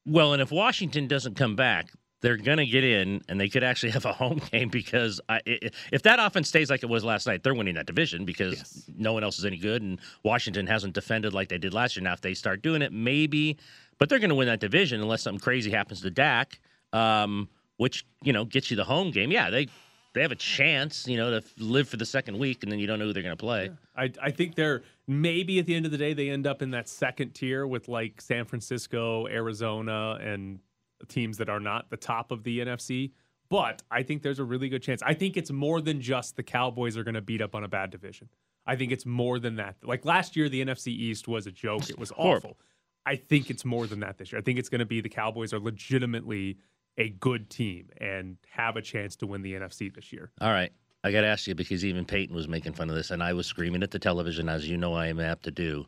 Well, 0.05 0.33
and 0.33 0.41
if 0.41 0.51
Washington 0.51 1.07
doesn't 1.07 1.35
come 1.35 1.55
back, 1.55 1.91
they're 2.21 2.37
going 2.37 2.57
to 2.59 2.65
get 2.67 2.83
in, 2.83 3.21
and 3.27 3.39
they 3.39 3.49
could 3.49 3.63
actually 3.63 3.91
have 3.97 4.05
a 4.05 4.13
home 4.13 4.41
game 4.51 4.69
because 4.69 5.19
I, 5.29 5.37
i- 5.47 5.69
if 5.91 6.03
that 6.03 6.19
offense 6.19 6.47
stays 6.49 6.69
like 6.69 6.83
it 6.83 6.89
was 6.89 7.03
last 7.03 7.27
night, 7.27 7.43
they're 7.43 7.53
winning 7.53 7.75
that 7.75 7.85
division 7.87 8.25
because 8.25 8.89
no 8.95 9.13
one 9.13 9.23
else 9.23 9.39
is 9.39 9.45
any 9.45 9.57
good, 9.57 9.81
and 9.81 9.99
Washington 10.23 10.67
hasn't 10.67 10.93
defended 10.93 11.33
like 11.33 11.49
they 11.49 11.57
did 11.57 11.73
last 11.73 11.95
year. 11.95 12.03
Now, 12.03 12.13
if 12.13 12.21
they 12.21 12.33
start 12.33 12.61
doing 12.61 12.81
it, 12.81 12.93
maybe, 12.93 13.57
but 13.97 14.09
they're 14.09 14.19
going 14.19 14.29
to 14.29 14.35
win 14.35 14.47
that 14.47 14.59
division 14.59 15.01
unless 15.01 15.23
something 15.23 15.39
crazy 15.39 15.71
happens 15.71 16.01
to 16.01 16.09
Dak, 16.11 16.59
um, 16.93 17.49
which 17.77 18.05
you 18.23 18.33
know 18.33 18.45
gets 18.45 18.69
you 18.69 18.77
the 18.77 18.83
home 18.83 19.09
game. 19.11 19.31
Yeah, 19.31 19.49
they 19.49 19.67
they 20.13 20.21
have 20.21 20.31
a 20.31 20.35
chance, 20.35 21.07
you 21.07 21.17
know, 21.17 21.39
to 21.39 21.45
live 21.57 21.87
for 21.89 21.97
the 21.97 22.05
second 22.05 22.37
week, 22.37 22.63
and 22.63 22.71
then 22.71 22.79
you 22.79 22.85
don't 22.85 22.99
know 22.99 23.05
who 23.05 23.13
they're 23.13 23.23
going 23.23 23.35
to 23.37 23.41
play. 23.41 23.69
I, 23.95 24.11
I 24.21 24.29
think 24.31 24.55
they're 24.55 24.83
maybe 25.11 25.59
at 25.59 25.65
the 25.65 25.75
end 25.75 25.85
of 25.85 25.91
the 25.91 25.97
day 25.97 26.13
they 26.13 26.29
end 26.29 26.47
up 26.47 26.61
in 26.61 26.71
that 26.71 26.87
second 26.87 27.33
tier 27.33 27.67
with 27.67 27.87
like 27.87 28.21
San 28.21 28.45
Francisco, 28.45 29.27
Arizona, 29.27 30.17
and 30.21 30.59
teams 31.07 31.37
that 31.37 31.49
are 31.49 31.59
not 31.59 31.89
the 31.89 31.97
top 31.97 32.31
of 32.31 32.43
the 32.43 32.59
NFC. 32.59 33.11
But 33.49 33.83
I 33.91 34.03
think 34.03 34.21
there's 34.21 34.39
a 34.39 34.45
really 34.45 34.69
good 34.69 34.81
chance. 34.81 35.01
I 35.03 35.13
think 35.13 35.35
it's 35.35 35.51
more 35.51 35.81
than 35.81 35.99
just 35.99 36.37
the 36.37 36.43
Cowboys 36.43 36.95
are 36.95 37.03
going 37.03 37.15
to 37.15 37.21
beat 37.21 37.41
up 37.41 37.53
on 37.53 37.65
a 37.65 37.67
bad 37.67 37.89
division. 37.89 38.29
I 38.65 38.77
think 38.77 38.93
it's 38.93 39.05
more 39.05 39.39
than 39.39 39.57
that. 39.57 39.75
Like 39.83 40.05
last 40.05 40.37
year, 40.37 40.47
the 40.47 40.63
NFC 40.63 40.87
East 40.87 41.27
was 41.27 41.47
a 41.47 41.51
joke. 41.51 41.89
It 41.89 41.99
was 41.99 42.13
awful. 42.17 42.57
I 43.05 43.17
think 43.17 43.49
it's 43.49 43.65
more 43.65 43.87
than 43.87 43.99
that 44.01 44.17
this 44.17 44.31
year. 44.31 44.39
I 44.39 44.43
think 44.43 44.59
it's 44.59 44.69
going 44.69 44.79
to 44.79 44.85
be 44.85 45.01
the 45.01 45.09
Cowboys 45.09 45.53
are 45.53 45.59
legitimately 45.59 46.59
a 46.97 47.09
good 47.09 47.49
team 47.49 47.89
and 47.99 48.37
have 48.49 48.77
a 48.77 48.81
chance 48.81 49.15
to 49.17 49.27
win 49.27 49.41
the 49.41 49.53
NFC 49.53 49.93
this 49.93 50.13
year. 50.13 50.31
All 50.39 50.51
right. 50.51 50.71
I 51.03 51.11
got 51.11 51.21
to 51.21 51.27
ask 51.27 51.47
you 51.47 51.55
because 51.55 51.83
even 51.83 52.05
Peyton 52.05 52.35
was 52.35 52.47
making 52.47 52.73
fun 52.73 52.89
of 52.89 52.95
this, 52.95 53.11
and 53.11 53.23
I 53.23 53.33
was 53.33 53.47
screaming 53.47 53.81
at 53.81 53.91
the 53.91 53.99
television, 53.99 54.47
as 54.47 54.69
you 54.69 54.77
know 54.77 54.93
I 54.93 55.07
am 55.07 55.19
apt 55.19 55.43
to 55.43 55.51
do. 55.51 55.85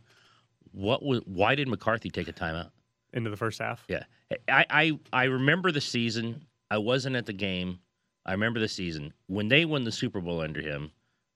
What 0.71 1.03
was? 1.03 1.21
Why 1.25 1.55
did 1.55 1.67
McCarthy 1.67 2.09
take 2.09 2.27
a 2.27 2.33
timeout? 2.33 2.71
Into 3.13 3.29
the 3.29 3.37
first 3.37 3.59
half. 3.59 3.85
Yeah, 3.87 4.03
I, 4.47 4.65
I 4.69 4.99
I 5.11 5.23
remember 5.25 5.71
the 5.71 5.81
season. 5.81 6.45
I 6.71 6.79
wasn't 6.79 7.15
at 7.15 7.27
the 7.27 7.33
game. 7.33 7.79
I 8.25 8.31
remember 8.31 8.59
the 8.59 8.67
season 8.67 9.13
when 9.27 9.49
they 9.49 9.65
won 9.65 9.83
the 9.83 9.91
Super 9.91 10.19
Bowl 10.19 10.41
under 10.41 10.61
him. 10.61 10.91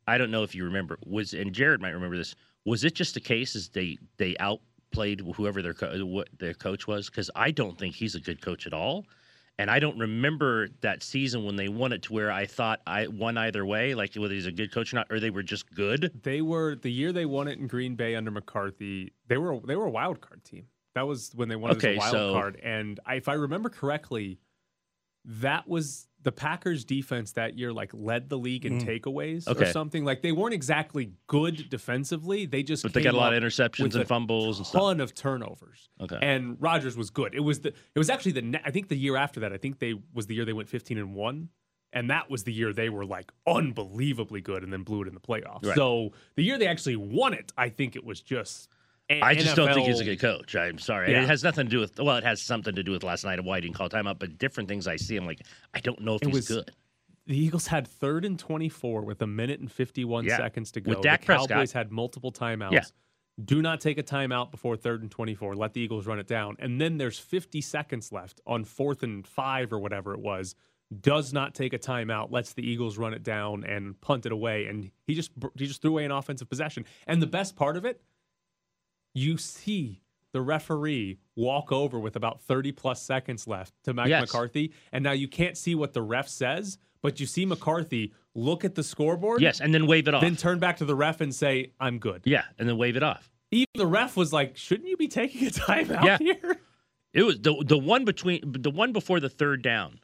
I 0.08 0.18
don't 0.18 0.32
know 0.32 0.42
if 0.44 0.56
you 0.56 0.64
remember. 0.64 0.98
Was 1.06 1.34
and 1.34 1.54
Jared 1.54 1.82
might 1.82 1.92
remember 1.94 2.18
this. 2.18 2.34
Was 2.66 2.84
it 2.84 2.96
just 2.96 3.16
a 3.16 3.20
case 3.20 3.56
as 3.56 3.70
they 3.70 4.00
they 4.18 4.36
outplayed 4.40 5.22
whoever 5.36 5.62
their 5.62 5.76
co- 5.76 6.04
what 6.06 6.30
their 6.40 6.56
coach 6.56 6.88
was? 6.88 7.10
Because 7.10 7.30
I 7.36 7.52
don't 7.52 7.78
think 7.78 7.94
he's 7.94 8.16
a 8.16 8.20
good 8.20 8.42
coach 8.42 8.66
at 8.66 8.74
all. 8.74 9.06
And 9.60 9.72
I 9.72 9.80
don't 9.80 9.98
remember 9.98 10.68
that 10.82 11.02
season 11.02 11.44
when 11.44 11.56
they 11.56 11.68
won 11.68 11.92
it 11.92 12.04
to 12.04 12.14
where 12.14 12.32
I 12.32 12.46
thought 12.46 12.80
I 12.86 13.08
won 13.08 13.38
either 13.38 13.66
way, 13.66 13.96
like 13.96 14.14
whether 14.16 14.34
he's 14.34 14.46
a 14.46 14.52
good 14.52 14.72
coach 14.72 14.94
or 14.94 14.98
not, 14.98 15.08
or 15.10 15.20
they 15.20 15.32
were 15.32 15.42
just 15.44 15.74
good. 15.74 16.12
They 16.24 16.42
were 16.42 16.76
the 16.76 16.92
year 16.92 17.12
they 17.12 17.26
won 17.26 17.48
it 17.48 17.58
in 17.58 17.66
Green 17.68 17.96
Bay 17.96 18.16
under 18.16 18.30
McCarthy. 18.30 19.14
They 19.28 19.38
were 19.38 19.60
they 19.66 19.76
were 19.76 19.86
a 19.88 19.92
wild 19.92 20.22
card 20.22 20.44
team. 20.44 20.68
That 20.94 21.08
was 21.08 21.32
when 21.34 21.50
they 21.50 21.56
won 21.56 21.72
it 21.72 21.78
Okay, 21.78 21.92
as 21.94 21.98
a 21.98 22.00
wild 22.00 22.12
so- 22.12 22.34
card. 22.34 22.60
And 22.62 23.00
I, 23.06 23.16
if 23.16 23.28
I 23.28 23.34
remember 23.34 23.70
correctly, 23.70 24.40
that 25.26 25.68
was 25.68 26.07
the 26.24 26.32
Packers 26.32 26.84
defense 26.84 27.34
that 27.34 27.58
year. 27.58 27.72
Like 27.72 27.92
led 27.94 28.30
the 28.30 28.38
league 28.38 28.66
in 28.66 28.80
mm. 28.80 28.86
takeaways 28.86 29.48
or 29.48 29.66
something. 29.66 30.04
Like 30.04 30.22
they 30.22 30.32
weren't 30.32 30.54
exactly 30.54 31.12
good 31.28 31.70
defensively. 31.70 32.46
They 32.46 32.64
just 32.64 32.84
But 32.84 32.94
they 32.94 33.02
got 33.02 33.14
a 33.14 33.18
lot 33.18 33.34
of 33.34 33.42
interceptions 33.42 33.96
and 33.96 34.08
fumbles 34.08 34.58
and 34.58 34.68
stuff. 34.68 34.82
ton 34.82 35.02
of 35.02 35.14
turnovers. 35.14 35.90
Okay. 36.02 36.18
And 36.22 36.58
Rodgers 36.60 36.98
was 36.98 37.10
good. 37.10 37.34
It 37.36 37.42
was 37.42 37.62
the 37.62 37.70
it 37.70 38.00
was 38.00 38.10
actually 38.10 38.34
the 38.34 38.62
I 38.66 38.72
think 38.72 38.88
the 38.90 38.98
year 38.98 39.16
after 39.16 39.40
that. 39.42 39.54
I 39.54 39.58
think 39.58 39.80
they 39.80 39.96
was 40.14 40.28
the 40.28 40.36
year 40.36 40.46
they 40.46 40.54
went 40.54 40.70
15 40.70 40.98
and 40.98 41.14
1 41.14 41.50
and 41.94 42.10
that 42.10 42.30
was 42.30 42.44
the 42.44 42.54
year 42.54 42.74
they 42.74 42.90
were 42.90 43.06
like 43.06 43.32
unbelievably 43.48 44.42
good 44.42 44.64
and 44.64 44.72
then 44.72 44.84
blew 44.84 45.02
it 45.02 45.08
in 45.08 45.14
the 45.14 45.20
playoffs. 45.20 45.66
Right. 45.66 45.76
So 45.76 46.12
the 46.36 46.44
year 46.44 46.58
they 46.58 46.68
actually 46.68 46.98
won 46.98 47.34
it, 47.34 47.52
I 47.58 47.70
think 47.70 47.96
it 47.96 48.04
was 48.04 48.22
just 48.22 48.70
a- 48.70 48.77
I 49.10 49.36
just 49.36 49.56
don't 49.56 49.74
think 49.74 49.88
he's 49.88 50.00
a 50.00 50.04
good 50.06 50.20
coach. 50.20 50.56
I'm 50.56 50.80
sorry. 50.80 51.12
Yeah. 51.12 51.24
It 51.24 51.28
has 51.30 51.44
nothing 51.44 51.66
to 51.66 51.70
do 51.70 51.80
with 51.80 52.00
well, 52.00 52.18
it 52.18 52.24
has 52.24 52.42
something 52.42 52.76
to 52.76 52.84
do 52.84 52.92
with 52.92 53.04
last 53.04 53.24
night 53.24 53.40
of 53.40 53.46
why 53.46 53.58
he 53.58 53.62
didn't 53.62 53.76
call 53.76 53.90
timeout, 53.90 54.20
but 54.20 54.38
different 54.38 54.68
things 54.70 54.88
I 54.88 54.96
see. 54.98 55.16
I'm 55.16 55.26
like, 55.26 55.42
I 55.74 55.80
don't 55.80 56.02
know 56.02 56.16
if 56.16 56.22
It 56.24 56.28
he's 56.28 56.36
was- 56.36 56.48
good. 56.48 56.72
The 57.26 57.38
Eagles 57.38 57.68
had 57.68 57.88
third 57.88 58.24
and 58.24 58.40
24 58.40 59.02
with 59.04 59.22
a 59.22 59.28
minute 59.28 59.60
and 59.60 59.70
51 59.70 60.24
Yeah. 60.26 60.38
seconds 60.38 60.72
to 60.72 60.82
go. 60.82 60.92
With 60.92 61.02
Dak 61.02 61.22
the 61.22 61.28
Cowboys 61.28 61.48
Prescott. 61.48 61.74
had 61.74 61.92
multiple 61.92 62.32
timeouts. 62.32 62.72
Yeah. 62.72 62.84
Do 63.44 63.62
not 63.62 63.82
take 63.82 63.98
a 63.98 64.04
timeout 64.04 64.50
before 64.50 64.78
third 64.78 65.02
and 65.02 65.12
24. 65.12 65.54
Let 65.56 65.74
the 65.74 65.82
Eagles 65.82 66.08
run 66.08 66.20
it 66.20 66.28
down. 66.28 66.56
And 66.60 66.80
then 66.80 66.98
there's 66.98 67.20
50 67.20 67.60
seconds 67.62 68.12
left 68.14 68.40
on 68.48 68.64
fourth 68.64 69.04
and 69.04 69.28
five 69.28 69.72
or 69.74 69.80
whatever 69.80 70.14
it 70.14 70.20
was. 70.22 70.56
does 71.02 71.34
not 71.34 71.54
take 71.54 71.74
a 71.74 71.78
timeout, 71.78 72.32
lets 72.32 72.54
the 72.54 72.66
Eagles 72.66 72.98
run 72.98 73.14
it 73.14 73.22
down 73.22 73.66
and 73.66 74.00
punt 74.00 74.26
it 74.26 74.32
away, 74.32 74.68
and 74.68 74.90
he 75.06 75.14
just 75.14 75.32
he 75.58 75.68
just 75.68 75.82
threw 75.82 75.92
away 75.92 76.06
an 76.06 76.12
offensive 76.12 76.48
possession. 76.50 76.86
And 77.08 77.22
the 77.22 77.28
best 77.28 77.58
part 77.58 77.76
of 77.76 77.84
it, 77.84 78.02
you 79.18 79.38
see 79.38 80.02
the 80.34 80.42
referee 80.42 81.18
walk 81.36 81.72
over 81.72 82.00
with 82.00 82.16
about 82.16 82.42
30 82.42 82.72
plus 82.74 83.02
seconds 83.02 83.48
left 83.48 83.74
to 83.84 83.94
Mike 83.94 84.10
Yes. 84.10 84.22
McCarthy, 84.22 84.74
and 84.92 85.04
now 85.04 85.12
you 85.14 85.28
can't 85.28 85.58
see 85.58 85.74
what 85.76 85.94
the 85.94 86.02
ref 86.02 86.28
says, 86.28 86.78
but 87.02 87.20
you 87.20 87.26
see 87.26 87.46
McCarthy 87.46 88.14
look 88.36 88.64
at 88.64 88.76
the 88.76 88.84
scoreboard, 88.84 89.42
Yes, 89.42 89.60
and 89.62 89.74
then 89.74 89.88
wave 89.88 90.08
it 90.08 90.14
off. 90.14 90.22
then 90.22 90.36
turn 90.36 90.60
back 90.60 90.78
to 90.78 90.86
the 90.86 90.94
ref 90.96 91.22
and 91.22 91.34
say, 91.34 91.72
"I'm 91.80 91.98
good." 92.00 92.22
yeah, 92.26 92.44
and 92.60 92.70
then 92.70 92.78
wave 92.78 92.96
it 92.96 93.04
off. 93.04 93.32
Even 93.50 93.66
the 93.76 93.88
ref 93.88 94.16
was 94.18 94.32
like, 94.34 94.58
"Shouldn't 94.58 94.88
you 94.90 94.98
be 94.98 95.08
taking 95.08 95.48
a 95.48 95.52
timeout 95.66 96.04
Yeah. 96.04 96.18
here?" 96.20 96.58
It 97.14 97.24
was 97.24 97.40
the 97.40 97.56
the 97.66 97.78
one 97.78 98.06
between 98.06 98.42
the 98.46 98.70
one 98.70 98.92
before 98.94 99.20
the 99.20 99.30
third 99.30 99.62
down 99.64 100.00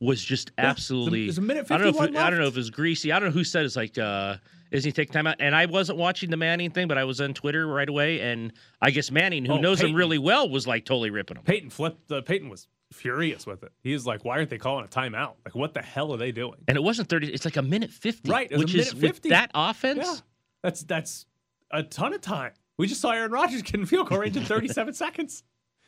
was 0.00 0.22
just 0.22 0.50
absolutely. 0.58 1.24
there's 1.24 1.38
a 1.38 1.40
minute 1.42 1.66
I 1.70 1.78
don't 1.78 1.84
know 1.84 1.88
if 1.90 1.94
51 1.96 2.16
it, 2.16 2.26
I 2.26 2.30
don't 2.30 2.40
know 2.40 2.48
if 2.48 2.54
it 2.54 2.58
was 2.58 2.70
greasy. 2.70 3.12
I 3.12 3.18
don't 3.18 3.28
know 3.28 3.32
who 3.34 3.44
said 3.44 3.64
it's 3.64 3.76
like. 3.76 3.96
uh 3.96 4.36
is 4.70 4.84
he 4.84 4.92
taking 4.92 5.12
time 5.12 5.26
out? 5.26 5.36
And 5.40 5.54
I 5.54 5.66
wasn't 5.66 5.98
watching 5.98 6.30
the 6.30 6.36
Manning 6.36 6.70
thing, 6.70 6.88
but 6.88 6.98
I 6.98 7.04
was 7.04 7.20
on 7.20 7.34
Twitter 7.34 7.66
right 7.66 7.88
away, 7.88 8.20
and 8.20 8.52
I 8.82 8.90
guess 8.90 9.10
Manning, 9.10 9.44
who 9.44 9.54
Oh, 9.54 9.60
knows 9.60 9.80
him 9.80 9.94
really 9.94 10.18
well, 10.18 10.48
was 10.48 10.66
like 10.66 10.84
totally 10.84 11.10
ripping 11.10 11.36
him. 11.36 11.44
Peyton 11.44 11.70
flipped. 11.70 12.10
Uh, 12.10 12.20
Peyton 12.22 12.48
was 12.48 12.66
furious 12.92 13.46
with 13.46 13.62
it. 13.62 13.72
He 13.82 13.92
was 13.92 14.06
like, 14.06 14.24
"Why 14.24 14.36
aren't 14.38 14.50
they 14.50 14.58
calling 14.58 14.84
a 14.84 14.88
timeout? 14.88 15.34
Like, 15.44 15.54
what 15.54 15.74
the 15.74 15.82
hell 15.82 16.12
are 16.12 16.16
they 16.18 16.32
doing?" 16.32 16.56
And 16.68 16.76
it 16.76 16.82
wasn't 16.82 17.08
thirty; 17.08 17.32
it's 17.32 17.44
like 17.44 17.56
a 17.56 17.62
minute 17.62 17.90
fifty, 17.90 18.30
Right, 18.30 18.50
which 18.56 18.74
is 18.74 18.94
minute 18.94 19.02
with 19.08 19.12
50. 19.16 19.28
that 19.30 19.50
offense. 19.54 20.00
Yeah, 20.04 20.14
that's 20.62 20.82
that's 20.84 21.26
a 21.70 21.82
ton 21.82 22.12
of 22.14 22.20
time. 22.20 22.52
We 22.76 22.86
just 22.86 23.00
saw 23.00 23.10
Aaron 23.10 23.30
Rodgers 23.30 23.62
get 23.62 23.74
in 23.76 23.86
field 23.86 24.08
goal 24.08 24.18
range 24.18 24.36
in 24.36 24.44
37 24.44 24.94
seconds. 24.94 25.44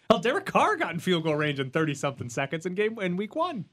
Hell, 0.08 0.20
Derek 0.20 0.46
Carr 0.46 0.76
got 0.76 0.92
in 0.94 1.00
field 1.00 1.24
goal 1.24 1.34
range 1.34 1.58
in 1.58 1.70
30 1.70 1.94
something 1.94 2.28
seconds 2.28 2.64
in 2.64 2.74
game 2.76 2.96
in 3.00 3.16
week 3.16 3.34
one. 3.34 3.64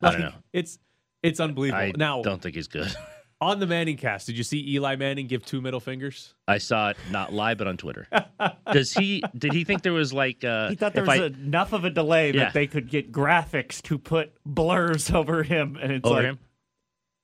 I 0.00 0.10
don't 0.12 0.20
know. 0.20 0.32
It's 0.52 0.78
it's 1.22 1.38
unbelievable. 1.38 1.82
I 1.82 1.92
now 1.96 2.22
don't 2.22 2.40
think 2.42 2.54
he's 2.54 2.68
good. 2.68 2.88
on 3.42 3.58
the 3.60 3.66
Manning 3.66 3.96
cast, 3.96 4.26
did 4.26 4.38
you 4.38 4.44
see 4.44 4.64
Eli 4.74 4.96
Manning 4.96 5.26
give 5.26 5.44
two 5.44 5.60
middle 5.60 5.80
fingers? 5.80 6.32
I 6.48 6.58
saw 6.58 6.90
it 6.90 6.96
not 7.10 7.32
live, 7.32 7.58
but 7.58 7.66
on 7.66 7.76
Twitter. 7.76 8.06
Does 8.72 8.92
he? 8.92 9.22
Did 9.36 9.52
he 9.52 9.64
think 9.64 9.82
there 9.82 9.92
was 9.92 10.12
like? 10.12 10.44
Uh, 10.44 10.68
He 10.68 10.74
thought 10.76 10.94
there 10.94 11.04
was 11.04 11.20
I- 11.20 11.26
enough 11.26 11.72
of 11.72 11.84
a 11.84 11.90
delay 11.90 12.30
Yeah. 12.32 12.44
that 12.44 12.54
they 12.54 12.66
could 12.66 12.88
get 12.88 13.10
graphics 13.12 13.82
to 13.82 13.98
put 13.98 14.32
blurs 14.46 15.10
over 15.14 15.42
him, 15.42 15.76
and 15.80 15.92
it's 15.92 16.06
over 16.06 16.14
like 16.16 16.24
him. 16.24 16.38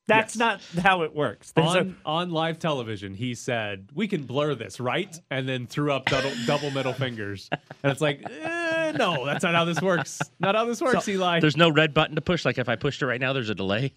that's 0.07 0.37
Yes. 0.37 0.39
not 0.75 0.85
how 0.85 1.03
it 1.03 1.15
works. 1.15 1.53
There's 1.53 1.75
a- 1.75 1.79
on 1.81 1.97
on 2.05 2.31
live 2.31 2.59
television, 2.59 3.15
he 3.15 3.35
said, 3.35 3.89
"We 3.95 4.09
can 4.09 4.25
blur 4.25 4.55
this, 4.55 4.81
right?" 4.81 5.15
And 5.31 5.49
then 5.49 5.67
threw 5.67 5.93
up 5.93 6.07
double, 6.07 6.33
double 6.47 6.71
middle 6.71 6.93
fingers, 6.95 7.49
and 7.83 7.93
it's 7.93 8.01
like, 8.01 8.23
eh, 8.29 8.93
no, 8.97 9.25
that's 9.27 9.43
not 9.45 9.55
how 9.55 9.65
this 9.65 9.81
works. 9.83 10.21
Not 10.41 10.55
how 10.55 10.65
this 10.65 10.81
works, 10.81 11.07
Eli. 11.09 11.41
There's 11.41 11.57
no 11.57 11.69
red 11.71 11.93
button 11.95 12.15
to 12.17 12.23
push. 12.23 12.45
Like 12.45 12.59
if 12.59 12.69
I 12.69 12.77
pushed 12.77 13.03
it 13.03 13.07
right 13.07 13.21
now, 13.21 13.33
there's 13.33 13.51
a 13.51 13.55
delay. 13.55 13.93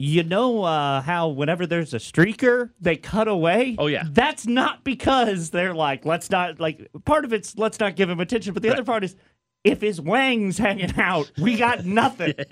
You 0.00 0.22
know 0.22 0.62
uh, 0.62 1.00
how 1.02 1.28
whenever 1.28 1.66
there's 1.66 1.92
a 1.92 1.98
streaker, 1.98 2.70
they 2.80 2.96
cut 2.96 3.26
away? 3.26 3.74
Oh, 3.78 3.88
yeah. 3.88 4.04
That's 4.08 4.46
not 4.46 4.84
because 4.84 5.50
they're 5.50 5.74
like, 5.74 6.04
let's 6.04 6.30
not, 6.30 6.60
like, 6.60 6.88
part 7.04 7.24
of 7.24 7.32
it's 7.32 7.58
let's 7.58 7.80
not 7.80 7.96
give 7.96 8.08
him 8.08 8.20
attention, 8.20 8.54
but 8.54 8.62
the 8.62 8.70
other 8.70 8.84
part 8.84 9.02
is 9.02 9.16
if 9.64 9.80
his 9.80 10.00
wang's 10.00 10.56
hanging 10.56 10.96
out, 10.98 11.32
we 11.36 11.56
got 11.56 11.84
nothing. 11.84 12.34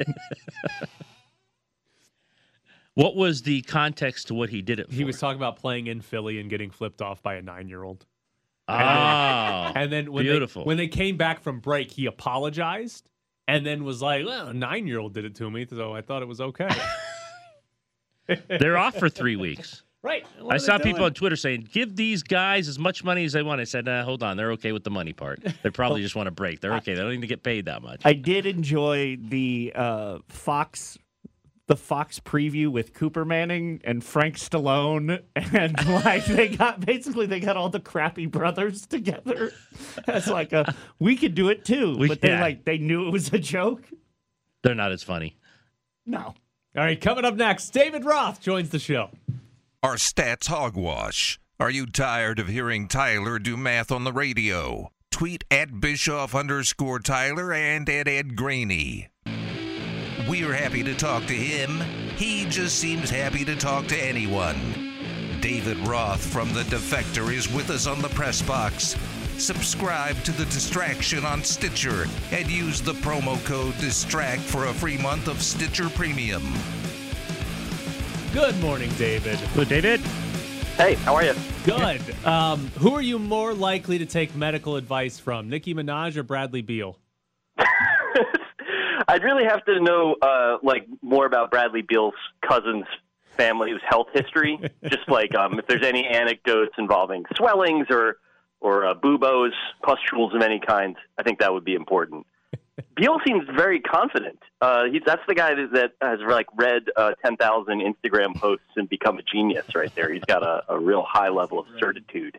What 2.96 3.14
was 3.14 3.42
the 3.42 3.60
context 3.60 4.28
to 4.28 4.34
what 4.34 4.48
he 4.48 4.62
did 4.62 4.80
it? 4.80 4.88
For? 4.88 4.94
he 4.94 5.04
was 5.04 5.20
talking 5.20 5.36
about 5.36 5.56
playing 5.56 5.86
in 5.86 6.00
Philly 6.00 6.40
and 6.40 6.48
getting 6.48 6.70
flipped 6.70 7.02
off 7.02 7.22
by 7.22 7.34
a 7.34 7.42
nine 7.42 7.68
year 7.68 7.82
old. 7.84 8.06
Oh, 8.68 8.72
And 8.74 9.92
then 9.92 10.10
when 10.10 10.24
Beautiful. 10.24 10.62
They, 10.64 10.66
when 10.66 10.76
they 10.78 10.88
came 10.88 11.18
back 11.18 11.40
from 11.40 11.60
break, 11.60 11.90
he 11.90 12.06
apologized 12.06 13.10
and 13.46 13.66
then 13.66 13.84
was 13.84 14.00
like, 14.00 14.24
"Well, 14.24 14.48
a 14.48 14.54
nine 14.54 14.86
year 14.86 14.98
old 14.98 15.12
did 15.12 15.26
it 15.26 15.34
to 15.36 15.50
me, 15.50 15.66
so 15.68 15.94
I 15.94 16.00
thought 16.00 16.22
it 16.22 16.26
was 16.28 16.40
okay." 16.40 16.70
they're 18.48 18.76
off 18.76 18.96
for 18.96 19.08
three 19.08 19.36
weeks. 19.36 19.82
right. 20.02 20.24
What 20.40 20.54
I 20.54 20.58
saw 20.58 20.78
people 20.78 21.04
on 21.04 21.14
Twitter 21.14 21.36
saying, 21.36 21.68
"Give 21.72 21.94
these 21.94 22.22
guys 22.22 22.68
as 22.68 22.78
much 22.78 23.04
money 23.04 23.24
as 23.24 23.32
they 23.32 23.42
want." 23.42 23.60
I 23.60 23.64
said, 23.64 23.84
nah, 23.84 24.02
"Hold 24.04 24.22
on, 24.22 24.36
they're 24.36 24.52
okay 24.52 24.72
with 24.72 24.84
the 24.84 24.90
money 24.90 25.12
part. 25.12 25.42
They 25.62 25.70
probably 25.70 26.02
just 26.02 26.16
want 26.16 26.28
a 26.28 26.32
break. 26.32 26.60
They're 26.60 26.74
okay. 26.76 26.94
They 26.94 27.00
don't 27.00 27.10
need 27.10 27.20
to 27.22 27.26
get 27.26 27.42
paid 27.42 27.64
that 27.66 27.82
much." 27.82 28.02
I 28.04 28.12
did 28.12 28.46
enjoy 28.46 29.16
the 29.20 29.72
uh, 29.74 30.18
Fox. 30.28 30.98
The 31.68 31.74
Fox 31.74 32.20
preview 32.20 32.68
with 32.68 32.94
Cooper 32.94 33.24
Manning 33.24 33.80
and 33.82 34.04
Frank 34.04 34.36
Stallone, 34.36 35.20
and 35.34 35.88
like 35.88 36.24
they 36.24 36.46
got 36.46 36.78
basically 36.86 37.26
they 37.26 37.40
got 37.40 37.56
all 37.56 37.70
the 37.70 37.80
crappy 37.80 38.26
brothers 38.26 38.86
together. 38.86 39.52
It's 40.06 40.28
like 40.28 40.52
a 40.52 40.72
we 41.00 41.16
could 41.16 41.34
do 41.34 41.48
it 41.48 41.64
too, 41.64 41.96
We- 41.98 42.06
but 42.06 42.20
they 42.20 42.28
yeah. 42.28 42.40
like 42.40 42.64
they 42.64 42.78
knew 42.78 43.08
it 43.08 43.10
was 43.10 43.32
a 43.32 43.40
joke. 43.40 43.82
They're 44.62 44.76
not 44.76 44.92
as 44.92 45.02
funny. 45.02 45.36
No, 46.06 46.34
All 46.76 46.82
right, 46.82 47.00
coming 47.00 47.24
up 47.24 47.36
next, 47.36 47.70
David 47.70 48.04
Roth 48.04 48.42
joins 48.42 48.68
the 48.68 48.78
show. 48.78 49.08
Our 49.82 49.94
stats 49.94 50.48
hogwash. 50.48 51.38
Are 51.58 51.70
you 51.70 51.86
tired 51.86 52.38
of 52.38 52.48
hearing 52.48 52.86
Tyler 52.86 53.38
do 53.38 53.56
math 53.56 53.90
on 53.90 54.04
the 54.04 54.12
radio? 54.12 54.92
Tweet 55.10 55.44
at 55.50 55.80
Bischoff 55.80 56.34
underscore 56.34 56.98
Tyler 56.98 57.54
and 57.54 57.88
at 57.88 58.06
Ed 58.06 58.36
Graney. 58.36 59.08
We're 60.28 60.52
happy 60.52 60.82
to 60.82 60.94
talk 60.94 61.24
to 61.26 61.34
him. 61.34 61.80
He 62.16 62.44
just 62.44 62.78
seems 62.78 63.08
happy 63.08 63.42
to 63.46 63.56
talk 63.56 63.86
to 63.86 63.96
anyone. 63.96 65.38
David 65.40 65.78
Roth 65.86 66.20
from 66.20 66.52
The 66.52 66.64
Defector 66.64 67.32
is 67.32 67.50
with 67.50 67.70
us 67.70 67.86
on 67.86 68.02
the 68.02 68.08
press 68.10 68.42
box. 68.42 68.96
Subscribe 69.38 70.16
to 70.24 70.32
The 70.32 70.46
Distraction 70.46 71.26
on 71.26 71.44
Stitcher 71.44 72.06
and 72.32 72.50
use 72.50 72.80
the 72.80 72.94
promo 72.94 73.42
code 73.44 73.76
DISTRACT 73.78 74.40
for 74.40 74.66
a 74.66 74.72
free 74.72 74.96
month 74.96 75.28
of 75.28 75.42
Stitcher 75.42 75.90
Premium. 75.90 76.42
Good 78.32 78.58
morning, 78.62 78.90
David. 78.96 79.38
Good, 79.54 79.68
David. 79.68 80.00
Hey, 80.78 80.94
how 80.94 81.14
are 81.14 81.22
you? 81.22 81.34
Good. 81.64 82.00
Um, 82.24 82.70
who 82.78 82.94
are 82.94 83.02
you 83.02 83.18
more 83.18 83.52
likely 83.52 83.98
to 83.98 84.06
take 84.06 84.34
medical 84.34 84.76
advice 84.76 85.18
from, 85.18 85.50
Nicki 85.50 85.74
Minaj 85.74 86.16
or 86.16 86.22
Bradley 86.22 86.62
Beal? 86.62 86.98
I'd 89.08 89.22
really 89.22 89.44
have 89.44 89.62
to 89.66 89.80
know, 89.80 90.16
uh, 90.22 90.56
like, 90.62 90.86
more 91.02 91.26
about 91.26 91.50
Bradley 91.50 91.82
Beal's 91.82 92.14
cousin's 92.40 92.86
family's 93.36 93.80
health 93.86 94.08
history. 94.14 94.58
Just 94.84 95.08
like 95.08 95.34
um, 95.34 95.58
if 95.58 95.66
there's 95.66 95.84
any 95.84 96.06
anecdotes 96.06 96.72
involving 96.78 97.24
swellings 97.36 97.86
or 97.90 98.16
or 98.60 98.86
uh, 98.86 98.94
buboes, 98.94 99.52
pustules 99.82 100.34
of 100.34 100.42
any 100.42 100.60
kind. 100.60 100.96
I 101.18 101.22
think 101.22 101.40
that 101.40 101.52
would 101.52 101.64
be 101.64 101.74
important. 101.74 102.26
Beal 102.96 103.18
seems 103.26 103.44
very 103.56 103.80
confident. 103.80 104.38
Uh, 104.60 104.84
he's 104.90 105.02
that's 105.04 105.22
the 105.28 105.34
guy 105.34 105.54
that, 105.54 105.72
that 105.72 105.92
has 106.00 106.20
like 106.28 106.46
read 106.56 106.84
uh, 106.96 107.12
ten 107.24 107.36
thousand 107.36 107.80
Instagram 107.82 108.34
posts 108.36 108.66
and 108.76 108.88
become 108.88 109.18
a 109.18 109.22
genius 109.22 109.66
right 109.74 109.94
there. 109.94 110.12
He's 110.12 110.24
got 110.24 110.42
a, 110.42 110.62
a 110.68 110.78
real 110.78 111.04
high 111.06 111.28
level 111.28 111.58
of 111.58 111.66
certitude. 111.78 112.38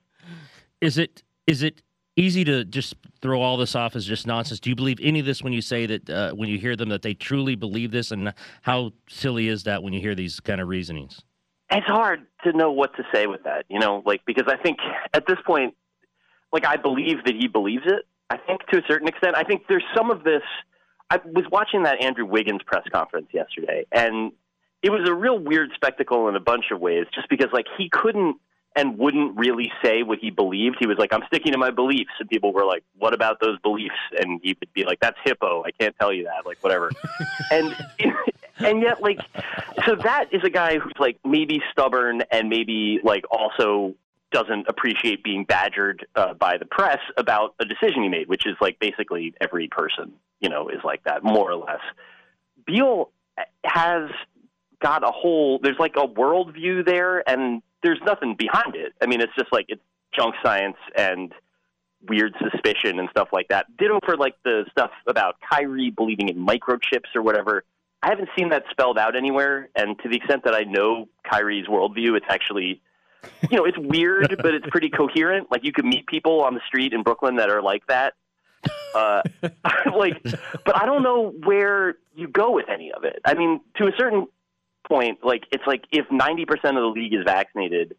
Is 0.82 0.98
it 0.98 1.24
is 1.46 1.64
it 1.64 1.82
easy 2.16 2.44
to 2.44 2.66
just 2.66 2.96
throw 3.22 3.42
all 3.42 3.58
this 3.58 3.76
off 3.76 3.96
as 3.96 4.06
just 4.06 4.26
nonsense? 4.26 4.60
Do 4.60 4.70
you 4.70 4.76
believe 4.76 5.00
any 5.02 5.20
of 5.20 5.26
this 5.26 5.44
when 5.44 5.54
you 5.54 5.62
say 5.62 5.86
that 5.86 6.10
uh, 6.10 6.32
when 6.34 6.50
you 6.50 6.58
hear 6.58 6.76
them 6.76 6.90
that 6.90 7.02
they 7.02 7.14
truly 7.14 7.56
believe 7.56 7.92
this? 7.92 8.12
And 8.12 8.34
how 8.62 8.92
silly 9.08 9.48
is 9.48 9.64
that 9.64 9.84
when 9.84 9.94
you 9.94 10.02
hear 10.02 10.16
these 10.16 10.40
kind 10.40 10.62
of 10.62 10.68
reasonings? 10.68 11.22
it's 11.70 11.88
hard 11.88 12.26
to 12.44 12.54
know 12.54 12.72
what 12.72 12.96
to 12.96 13.04
say 13.14 13.28
with 13.28 13.44
that, 13.44 13.66
you 13.70 13.80
know, 13.80 14.02
like 14.06 14.22
because 14.26 14.46
I 14.48 14.58
think 14.58 14.80
at 15.14 15.26
this 15.28 15.38
point, 15.46 15.76
like 16.52 16.66
I 16.66 16.78
believe 16.78 17.24
that 17.26 17.36
he 17.36 17.48
believes 17.48 17.84
it. 17.86 18.06
I 18.30 18.38
think 18.38 18.66
to 18.68 18.80
a 18.80 18.82
certain 18.88 19.08
extent, 19.08 19.36
I 19.36 19.44
think 19.44 19.64
there's 19.68 19.86
some 19.96 20.12
of 20.12 20.24
this. 20.24 20.44
I 21.10 21.20
was 21.24 21.46
watching 21.52 21.84
that 21.84 22.04
Andrew 22.04 22.26
Wiggins 22.26 22.62
press 22.66 22.84
conference 22.92 23.28
yesterday, 23.32 23.86
and 23.92 24.34
it 24.84 24.90
was 24.90 25.08
a 25.08 25.14
real 25.14 25.40
weird 25.40 25.72
spectacle 25.76 26.28
in 26.28 26.36
a 26.36 26.40
bunch 26.40 26.66
of 26.72 26.80
ways, 26.80 27.06
just 27.14 27.30
because 27.30 27.48
like 27.54 27.66
he 27.78 27.90
couldn't 27.90 28.38
and 28.76 28.98
wouldn't 28.98 29.36
really 29.36 29.72
say 29.84 30.04
what 30.04 30.20
he 30.20 30.30
believed. 30.30 30.78
He 30.80 30.86
was 30.86 30.98
like, 30.98 31.12
"I'm 31.12 31.24
sticking 31.28 31.54
to 31.54 31.58
my 31.58 31.72
beliefs," 31.72 32.12
and 32.20 32.30
people 32.30 32.54
were 32.54 32.66
like, 32.66 32.84
"What 32.98 33.14
about 33.14 33.40
those 33.40 33.58
beliefs?" 33.60 33.96
And 34.20 34.40
he 34.44 34.56
would 34.60 34.74
be 34.74 34.84
like, 34.84 35.00
"That's 35.00 35.18
HIPAA. 35.26 35.66
I 35.66 35.72
can't 35.72 35.96
tell 36.00 36.14
you 36.14 36.26
that." 36.26 36.46
Like 36.46 36.64
whatever, 36.64 36.92
and 37.52 37.76
and 38.60 38.82
yet 38.82 39.02
like 39.02 39.20
so 39.86 39.96
that 39.96 40.26
is 40.32 40.44
a 40.44 40.50
guy 40.50 40.78
who's 40.78 40.94
like 41.00 41.18
maybe 41.26 41.62
stubborn 41.72 42.22
and 42.32 42.50
maybe 42.50 43.00
like 43.04 43.26
also 43.32 43.96
doesn't 44.32 44.68
appreciate 44.68 45.24
being 45.24 45.46
badgered 45.46 46.06
uh, 46.16 46.34
by 46.34 46.58
the 46.58 46.66
press 46.66 47.00
about 47.18 47.56
a 47.60 47.66
decision 47.66 48.04
he 48.04 48.10
made, 48.10 48.28
which 48.28 48.46
is 48.46 48.56
like 48.60 48.80
basically 48.80 49.34
every 49.40 49.68
person, 49.68 50.14
you 50.40 50.50
know, 50.50 50.70
is 50.70 50.80
like 50.84 51.04
that 51.06 51.24
more 51.24 51.52
or 51.52 51.56
less. 51.56 51.82
Beal 52.66 53.12
has 53.64 54.10
got 54.82 55.04
a 55.04 55.12
whole 55.12 55.60
there's 55.62 55.80
like 55.80 55.96
a 55.96 56.08
worldview 56.08 56.86
there, 56.86 57.28
and 57.30 57.62
there's 57.84 58.00
nothing 58.06 58.36
behind 58.36 58.76
it. 58.76 58.94
I 59.02 59.06
mean, 59.06 59.22
it's 59.22 59.34
just 59.38 59.52
like 59.52 59.66
it's 59.70 59.82
junk 60.14 60.36
science 60.44 60.78
and 60.96 61.34
weird 62.08 62.36
suspicion 62.40 63.00
and 63.00 63.10
stuff 63.10 63.30
like 63.32 63.48
that. 63.50 63.66
Ditto 63.78 64.00
for 64.06 64.18
like 64.18 64.36
the 64.44 64.66
stuff 64.72 64.92
about 65.08 65.38
Kyrie 65.42 65.90
believing 65.90 66.30
in 66.30 66.46
microchips 66.46 67.16
or 67.16 67.22
whatever. 67.22 67.64
I 68.04 68.10
haven't 68.10 68.30
seen 68.38 68.50
that 68.50 68.64
spelled 68.70 68.98
out 68.98 69.16
anywhere, 69.16 69.70
and 69.76 69.98
to 70.00 70.10
the 70.10 70.18
extent 70.18 70.44
that 70.44 70.54
I 70.54 70.62
know 70.62 71.10
Kyrie's 71.30 71.66
worldview, 71.68 72.16
it's 72.16 72.28
actually, 72.30 72.80
you 73.50 73.58
know, 73.58 73.66
it's 73.66 73.78
weird, 73.78 74.36
but 74.42 74.54
it's 74.54 74.68
pretty 74.70 74.90
coherent. 74.90 75.52
Like 75.52 75.64
you 75.64 75.72
could 75.72 75.86
meet 75.86 76.08
people 76.08 76.42
on 76.42 76.54
the 76.54 76.62
street 76.68 76.94
in 76.94 77.04
Brooklyn 77.04 77.38
that 77.38 77.50
are 77.50 77.62
like 77.62 77.86
that. 77.88 78.14
Uh, 78.96 79.22
like, 79.96 80.22
but 80.24 80.76
I 80.76 80.86
don't 80.86 81.04
know 81.04 81.34
where 81.46 81.98
you 82.16 82.28
go 82.28 82.52
with 82.52 82.70
any 82.70 82.92
of 82.92 83.04
it. 83.04 83.20
I 83.26 83.34
mean, 83.34 83.62
to 83.78 83.88
a 83.88 83.92
certain 83.98 84.28
point, 84.88 85.20
like 85.24 85.44
it's 85.52 85.66
like 85.68 85.84
if 85.92 86.06
ninety 86.12 86.46
percent 86.46 86.78
of 86.78 86.82
the 86.84 87.00
league 87.00 87.14
is 87.14 87.24
vaccinated, 87.26 87.96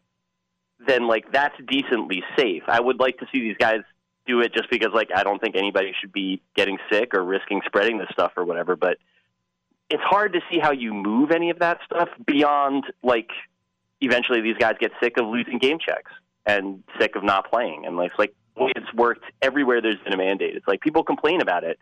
then 0.86 1.06
like 1.06 1.32
that's 1.32 1.54
decently 1.68 2.22
safe. 2.36 2.62
I 2.66 2.80
would 2.80 3.00
like 3.00 3.18
to 3.18 3.26
see 3.32 3.40
these 3.40 3.56
guys 3.58 3.80
do 4.26 4.40
it 4.40 4.52
just 4.52 4.70
because 4.70 4.90
like 4.92 5.10
I 5.14 5.22
don't 5.22 5.40
think 5.40 5.56
anybody 5.56 5.92
should 6.00 6.12
be 6.12 6.42
getting 6.54 6.78
sick 6.90 7.14
or 7.14 7.24
risking 7.24 7.62
spreading 7.66 7.98
this 7.98 8.08
stuff 8.12 8.32
or 8.36 8.44
whatever. 8.44 8.76
But 8.76 8.98
it's 9.90 10.02
hard 10.02 10.34
to 10.34 10.40
see 10.50 10.58
how 10.58 10.72
you 10.72 10.92
move 10.92 11.30
any 11.30 11.50
of 11.50 11.60
that 11.60 11.78
stuff 11.84 12.08
beyond 12.26 12.84
like 13.02 13.30
eventually 14.00 14.40
these 14.40 14.56
guys 14.58 14.74
get 14.80 14.92
sick 15.02 15.16
of 15.18 15.26
losing 15.26 15.58
game 15.58 15.78
checks 15.78 16.10
and 16.46 16.82
sick 17.00 17.16
of 17.16 17.24
not 17.24 17.50
playing. 17.50 17.84
And 17.86 17.98
it's 18.00 18.18
like 18.18 18.34
it's 18.56 18.92
worked 18.94 19.24
everywhere 19.42 19.80
there's 19.80 19.98
been 20.04 20.14
a 20.14 20.16
mandate. 20.16 20.56
It's 20.56 20.66
like 20.66 20.80
people 20.80 21.04
complain 21.04 21.40
about 21.40 21.64
it. 21.64 21.78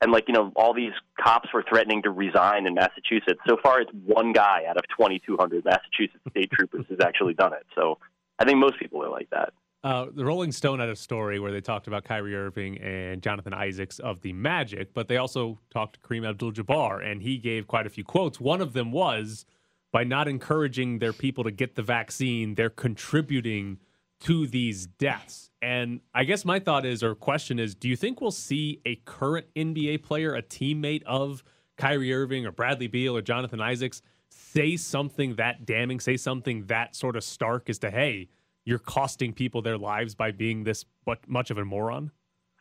And 0.00 0.12
like, 0.12 0.24
you 0.28 0.34
know, 0.34 0.52
all 0.54 0.72
these 0.72 0.92
cops 1.20 1.48
were 1.52 1.64
threatening 1.68 2.02
to 2.02 2.10
resign 2.10 2.66
in 2.66 2.74
Massachusetts. 2.74 3.40
So 3.48 3.56
far 3.62 3.80
it's 3.80 3.90
one 4.06 4.32
guy 4.32 4.62
out 4.68 4.76
of 4.76 4.84
2200 4.96 5.64
Massachusetts 5.64 6.22
state 6.30 6.50
troopers 6.52 6.86
has 6.88 6.98
actually 7.02 7.34
done 7.34 7.52
it. 7.52 7.66
So 7.74 7.98
I 8.38 8.44
think 8.44 8.58
most 8.58 8.78
people 8.78 9.02
are 9.04 9.10
like 9.10 9.28
that. 9.30 9.52
Uh, 9.84 10.06
the 10.12 10.24
Rolling 10.24 10.50
Stone 10.50 10.80
had 10.80 10.88
a 10.88 10.96
story 10.96 11.38
where 11.38 11.52
they 11.52 11.60
talked 11.60 11.86
about 11.86 12.04
Kyrie 12.04 12.34
Irving 12.34 12.78
and 12.78 13.22
Jonathan 13.22 13.54
Isaacs 13.54 14.00
of 14.00 14.22
the 14.22 14.32
Magic, 14.32 14.92
but 14.92 15.06
they 15.06 15.16
also 15.16 15.58
talked 15.70 16.00
to 16.00 16.08
Kareem 16.08 16.28
Abdul-Jabbar, 16.28 17.04
and 17.04 17.22
he 17.22 17.38
gave 17.38 17.68
quite 17.68 17.86
a 17.86 17.90
few 17.90 18.02
quotes. 18.02 18.40
One 18.40 18.60
of 18.60 18.72
them 18.72 18.90
was, 18.90 19.46
"By 19.92 20.04
not 20.04 20.28
encouraging 20.28 20.98
their 20.98 21.12
people 21.12 21.44
to 21.44 21.50
get 21.50 21.74
the 21.74 21.82
vaccine, 21.82 22.54
they're 22.54 22.70
contributing 22.70 23.78
to 24.20 24.46
these 24.46 24.86
deaths." 24.86 25.50
And 25.60 26.00
I 26.14 26.24
guess 26.24 26.44
my 26.44 26.60
thought 26.60 26.86
is, 26.86 27.02
or 27.02 27.14
question 27.14 27.58
is, 27.58 27.74
do 27.74 27.88
you 27.88 27.96
think 27.96 28.20
we'll 28.20 28.30
see 28.30 28.80
a 28.84 28.96
current 29.04 29.46
NBA 29.56 30.02
player, 30.02 30.34
a 30.34 30.42
teammate 30.42 31.02
of 31.04 31.42
Kyrie 31.76 32.12
Irving 32.12 32.46
or 32.46 32.52
Bradley 32.52 32.86
Beal 32.86 33.16
or 33.16 33.22
Jonathan 33.22 33.60
Isaacs, 33.60 34.02
say 34.28 34.76
something 34.76 35.36
that 35.36 35.64
damning, 35.64 36.00
say 36.00 36.16
something 36.16 36.66
that 36.66 36.94
sort 36.94 37.16
of 37.16 37.24
stark 37.24 37.68
as 37.68 37.78
to, 37.80 37.90
hey, 37.90 38.28
you're 38.64 38.78
costing 38.78 39.32
people 39.32 39.62
their 39.62 39.78
lives 39.78 40.14
by 40.14 40.30
being 40.30 40.64
this 40.64 40.84
much 41.26 41.50
of 41.50 41.58
a 41.58 41.64
moron? 41.64 42.10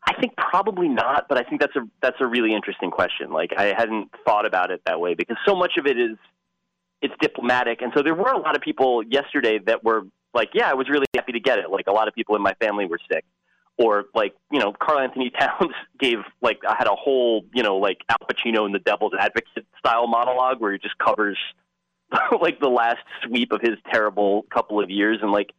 I 0.08 0.13
think 0.20 0.36
probably 0.38 0.88
not, 0.88 1.28
but 1.28 1.38
I 1.38 1.44
think 1.44 1.60
that's 1.60 1.76
a 1.76 1.82
that's 2.02 2.16
a 2.22 2.26
really 2.26 2.54
interesting 2.54 2.92
question. 2.92 3.32
Like 3.32 3.52
I 3.58 3.74
hadn't 3.78 4.10
thought 4.26 4.46
about 4.46 4.72
it 4.72 4.82
that 4.86 5.00
way 5.02 5.16
because 5.16 5.36
so 5.46 5.54
much 5.54 5.74
of 5.78 5.86
it 5.86 6.00
is 6.00 6.18
it's 7.01 7.13
diplomatic, 7.21 7.81
and 7.81 7.91
so 7.95 8.01
there 8.01 8.15
were 8.15 8.31
a 8.31 8.39
lot 8.39 8.55
of 8.55 8.62
people 8.62 9.03
yesterday 9.03 9.60
that 9.65 9.83
were 9.83 10.03
like, 10.33 10.49
"Yeah, 10.53 10.69
I 10.69 10.73
was 10.73 10.89
really 10.89 11.05
happy 11.15 11.33
to 11.33 11.39
get 11.39 11.60
it." 11.60 11.69
Like 11.69 11.88
a 11.88 11.91
lot 11.91 12.07
of 12.07 12.13
people 12.13 12.36
in 12.36 12.41
my 12.41 12.53
family 12.55 12.86
were 12.86 12.99
sick, 13.12 13.25
or 13.77 14.05
like 14.15 14.33
you 14.51 14.60
know, 14.60 14.73
Karl 14.73 14.99
Anthony 14.99 15.29
Towns 15.39 15.73
gave 15.99 16.19
like 16.41 16.60
I 16.67 16.75
had 16.77 16.88
a 16.88 16.95
whole 16.95 17.45
you 17.53 17.63
know 17.63 17.77
like 17.77 17.99
Al 18.10 18.17
Pacino 18.27 18.65
in 18.65 18.71
the 18.71 18.79
Devil's 18.79 19.13
Advocate 19.17 19.65
style 19.79 20.07
monologue 20.07 20.60
where 20.60 20.71
he 20.73 20.79
just 20.79 20.97
covers 20.97 21.38
like 22.41 22.60
the 22.60 22.69
last 22.69 23.03
sweep 23.23 23.51
of 23.51 23.62
his 23.62 23.75
terrible 23.91 24.43
couple 24.53 24.81
of 24.81 24.89
years, 24.89 25.19
and 25.21 25.31
like 25.31 25.53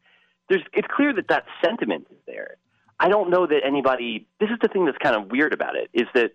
there's 0.48 0.62
it's 0.72 0.88
clear 0.90 1.12
that 1.14 1.28
that 1.28 1.44
sentiment 1.64 2.06
is 2.10 2.18
there. 2.26 2.56
I 3.00 3.08
don't 3.08 3.30
know 3.30 3.46
that 3.46 3.60
anybody. 3.64 4.26
This 4.40 4.50
is 4.50 4.56
the 4.60 4.68
thing 4.68 4.86
that's 4.86 4.98
kind 4.98 5.14
of 5.14 5.30
weird 5.30 5.52
about 5.52 5.76
it 5.76 5.88
is 5.92 6.08
that 6.14 6.32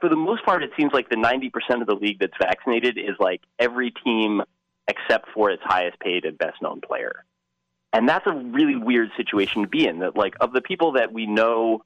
for 0.00 0.08
the 0.08 0.16
most 0.16 0.44
part, 0.44 0.62
it 0.62 0.70
seems 0.76 0.92
like 0.92 1.08
the 1.08 1.16
90% 1.16 1.80
of 1.80 1.86
the 1.86 1.94
league 1.94 2.18
that's 2.18 2.36
vaccinated 2.40 2.98
is 2.98 3.16
like 3.18 3.40
every 3.58 3.90
team 3.90 4.42
except 4.88 5.28
for 5.34 5.50
its 5.50 5.62
highest 5.64 5.98
paid 6.00 6.24
and 6.24 6.38
best 6.38 6.60
known 6.62 6.80
player. 6.80 7.24
And 7.92 8.08
that's 8.08 8.26
a 8.26 8.32
really 8.32 8.76
weird 8.76 9.10
situation 9.16 9.62
to 9.62 9.68
be 9.68 9.86
in. 9.86 10.00
That 10.00 10.16
like 10.16 10.34
of 10.40 10.52
the 10.52 10.60
people 10.60 10.92
that 10.92 11.12
we 11.12 11.26
know 11.26 11.84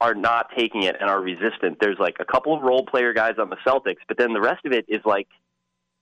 are 0.00 0.14
not 0.14 0.50
taking 0.56 0.82
it 0.82 0.96
and 1.00 1.08
are 1.08 1.20
resistant, 1.20 1.78
there's 1.80 1.98
like 1.98 2.16
a 2.20 2.24
couple 2.24 2.54
of 2.54 2.62
role 2.62 2.84
player 2.84 3.12
guys 3.12 3.34
on 3.38 3.50
the 3.50 3.56
Celtics, 3.66 3.98
but 4.08 4.18
then 4.18 4.32
the 4.32 4.40
rest 4.40 4.64
of 4.64 4.72
it 4.72 4.86
is 4.88 5.00
like 5.04 5.28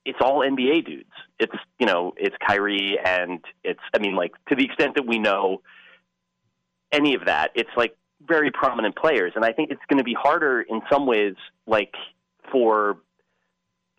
it's 0.05 0.19
all 0.21 0.39
NBA 0.39 0.85
dudes. 0.85 1.11
It's 1.39 1.55
you 1.79 1.85
know 1.85 2.13
it's 2.17 2.35
Kyrie 2.45 2.97
and 3.03 3.43
it's 3.63 3.79
I 3.93 3.99
mean 3.99 4.15
like 4.15 4.33
to 4.49 4.55
the 4.55 4.65
extent 4.65 4.95
that 4.95 5.05
we 5.05 5.19
know 5.19 5.61
any 6.91 7.15
of 7.15 7.25
that, 7.25 7.51
it's 7.55 7.69
like 7.75 7.95
very 8.27 8.51
prominent 8.51 8.95
players, 8.95 9.33
and 9.35 9.45
I 9.45 9.51
think 9.51 9.71
it's 9.71 9.81
going 9.89 9.97
to 9.97 10.03
be 10.03 10.13
harder 10.13 10.61
in 10.61 10.81
some 10.91 11.05
ways, 11.05 11.35
like 11.67 11.93
for 12.51 12.97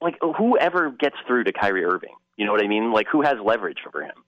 like 0.00 0.16
whoever 0.36 0.90
gets 0.90 1.16
through 1.26 1.44
to 1.44 1.52
Kyrie 1.52 1.84
Irving. 1.84 2.14
You 2.36 2.46
know 2.46 2.52
what 2.52 2.62
I 2.62 2.68
mean? 2.68 2.92
Like 2.92 3.06
who 3.10 3.22
has 3.22 3.34
leverage 3.44 3.78
over 3.86 4.02
him? 4.02 4.24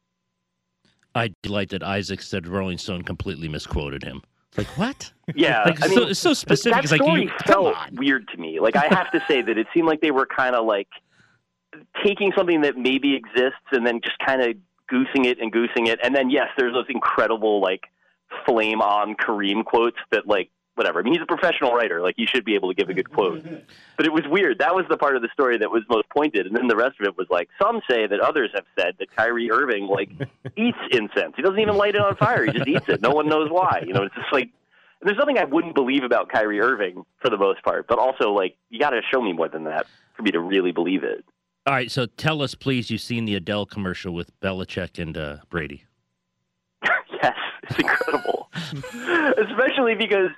I 1.14 1.32
delight 1.42 1.70
that 1.70 1.82
Isaac 1.82 2.22
said 2.22 2.46
Rolling 2.46 2.78
Stone 2.78 3.02
completely 3.02 3.48
misquoted 3.48 4.02
him. 4.02 4.22
Like 4.56 4.66
what? 4.78 5.12
Yeah, 5.34 5.64
like, 5.64 5.82
I 5.82 5.88
mean, 5.88 5.98
so, 5.98 6.12
so 6.12 6.34
specific. 6.34 6.88
That 6.88 6.94
story 6.94 7.26
like, 7.26 7.46
felt 7.46 7.74
weird 7.92 8.28
to 8.28 8.36
me. 8.36 8.60
Like 8.60 8.76
I 8.76 8.86
have 8.94 9.10
to 9.10 9.20
say 9.26 9.42
that 9.42 9.58
it 9.58 9.66
seemed 9.74 9.88
like 9.88 10.00
they 10.00 10.12
were 10.12 10.24
kind 10.24 10.54
of 10.54 10.64
like 10.64 10.86
taking 12.04 12.32
something 12.36 12.60
that 12.60 12.78
maybe 12.78 13.16
exists 13.16 13.66
and 13.72 13.84
then 13.84 14.00
just 14.02 14.16
kind 14.24 14.40
of 14.40 14.54
goosing 14.88 15.24
it 15.24 15.40
and 15.40 15.50
goosing 15.50 15.88
it. 15.88 15.98
And 16.02 16.14
then 16.14 16.30
yes, 16.30 16.46
there's 16.56 16.72
those 16.72 16.86
incredible 16.88 17.60
like 17.60 17.86
flame 18.46 18.80
on 18.80 19.14
Kareem 19.14 19.64
quotes 19.64 19.98
that 20.10 20.26
like 20.26 20.50
whatever. 20.74 21.00
I 21.00 21.02
mean, 21.02 21.14
he's 21.14 21.22
a 21.22 21.26
professional 21.26 21.72
writer. 21.72 22.00
Like 22.00 22.14
he 22.16 22.26
should 22.26 22.44
be 22.44 22.54
able 22.54 22.68
to 22.68 22.74
give 22.74 22.88
a 22.88 22.94
good 22.94 23.10
quote. 23.10 23.42
But 23.96 24.06
it 24.06 24.12
was 24.12 24.24
weird. 24.28 24.58
That 24.58 24.74
was 24.74 24.84
the 24.88 24.96
part 24.96 25.16
of 25.16 25.22
the 25.22 25.28
story 25.32 25.58
that 25.58 25.70
was 25.70 25.82
most 25.88 26.08
pointed. 26.10 26.46
And 26.46 26.54
then 26.54 26.68
the 26.68 26.76
rest 26.76 27.00
of 27.00 27.06
it 27.06 27.16
was 27.16 27.26
like 27.30 27.48
some 27.60 27.80
say 27.88 28.06
that 28.06 28.20
others 28.20 28.50
have 28.54 28.64
said 28.78 28.94
that 28.98 29.14
Kyrie 29.16 29.50
Irving 29.50 29.86
like 29.86 30.10
eats 30.56 30.78
incense. 30.90 31.34
He 31.36 31.42
doesn't 31.42 31.58
even 31.58 31.76
light 31.76 31.94
it 31.94 32.00
on 32.00 32.14
fire. 32.16 32.44
He 32.44 32.52
just 32.52 32.68
eats 32.68 32.88
it. 32.88 33.00
No 33.00 33.10
one 33.10 33.28
knows 33.28 33.50
why. 33.50 33.82
You 33.86 33.94
know, 33.94 34.02
it's 34.02 34.14
just 34.14 34.32
like 34.32 34.50
there's 35.02 35.16
something 35.18 35.38
I 35.38 35.44
wouldn't 35.44 35.74
believe 35.74 36.04
about 36.04 36.30
Kyrie 36.30 36.60
Irving 36.60 37.04
for 37.20 37.30
the 37.30 37.38
most 37.38 37.62
part. 37.62 37.86
But 37.88 37.98
also 37.98 38.32
like 38.32 38.56
you 38.70 38.78
got 38.78 38.90
to 38.90 39.00
show 39.10 39.22
me 39.22 39.32
more 39.32 39.48
than 39.48 39.64
that 39.64 39.86
for 40.14 40.22
me 40.22 40.30
to 40.30 40.40
really 40.40 40.72
believe 40.72 41.04
it. 41.04 41.24
All 41.66 41.74
right, 41.74 41.90
so 41.90 42.06
tell 42.06 42.42
us, 42.42 42.54
please. 42.54 42.90
You've 42.90 43.00
seen 43.00 43.24
the 43.24 43.34
Adele 43.34 43.66
commercial 43.66 44.14
with 44.14 44.38
Belichick 44.38 45.02
and 45.02 45.16
uh, 45.16 45.38
Brady. 45.50 45.84
yes, 47.22 47.34
it's 47.68 47.78
incredible, 47.78 48.48
especially 48.54 49.94
because 49.94 50.30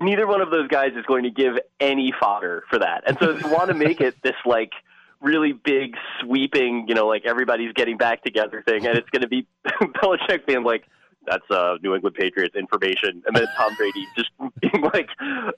neither 0.00 0.26
one 0.26 0.40
of 0.40 0.50
those 0.50 0.68
guys 0.68 0.92
is 0.96 1.04
going 1.06 1.24
to 1.24 1.30
give 1.30 1.58
any 1.80 2.12
fodder 2.18 2.64
for 2.70 2.78
that, 2.78 3.04
and 3.06 3.16
so 3.20 3.32
they 3.32 3.48
want 3.48 3.68
to 3.68 3.74
make 3.74 4.00
it 4.00 4.14
this 4.22 4.36
like 4.44 4.72
really 5.20 5.52
big, 5.52 5.96
sweeping, 6.20 6.86
you 6.88 6.94
know, 6.94 7.06
like 7.06 7.24
everybody's 7.24 7.72
getting 7.72 7.96
back 7.96 8.22
together 8.22 8.62
thing, 8.66 8.86
and 8.86 8.96
it's 8.96 9.08
going 9.10 9.22
to 9.22 9.28
be 9.28 9.46
Belichick 9.66 10.46
being 10.46 10.62
like, 10.62 10.84
that's 11.26 11.48
uh, 11.50 11.76
New 11.82 11.94
England 11.94 12.14
Patriots 12.14 12.54
information. 12.54 13.22
And 13.26 13.36
then 13.36 13.46
Tom 13.56 13.74
Brady 13.74 14.06
just 14.16 14.30
being 14.60 14.82
like, 14.92 15.08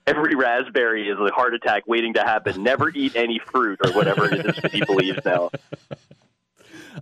every 0.07 0.35
raspberry 0.35 1.09
is 1.09 1.19
a 1.19 1.31
heart 1.31 1.55
attack 1.55 1.87
waiting 1.87 2.15
to 2.15 2.23
happen. 2.23 2.63
Never 2.63 2.91
eat 2.91 3.15
any 3.15 3.39
fruit 3.39 3.79
or 3.85 3.93
whatever 3.93 4.33
it 4.33 4.47
is 4.47 4.57
that 4.63 4.73
he 4.73 4.83
believes 4.85 5.19
now. 5.25 5.51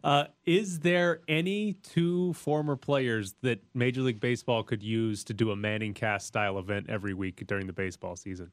Uh, 0.03 0.25
is 0.45 0.81
there 0.81 1.21
any 1.29 1.75
two 1.75 2.33
former 2.35 2.77
players 2.77 3.35
that 3.43 3.61
Major 3.75 4.03
League 4.03 4.21
Baseball 4.21 4.63
could 4.63 4.83
use 4.83 5.25
to 5.25 5.35
do 5.35 5.51
a 5.51 5.57
Manning 5.57 5.95
cast 5.95 6.27
style 6.27 6.59
event 6.59 6.87
every 6.89 7.15
week 7.15 7.47
during 7.47 7.67
the 7.67 7.73
baseball 7.73 8.17
season? 8.17 8.51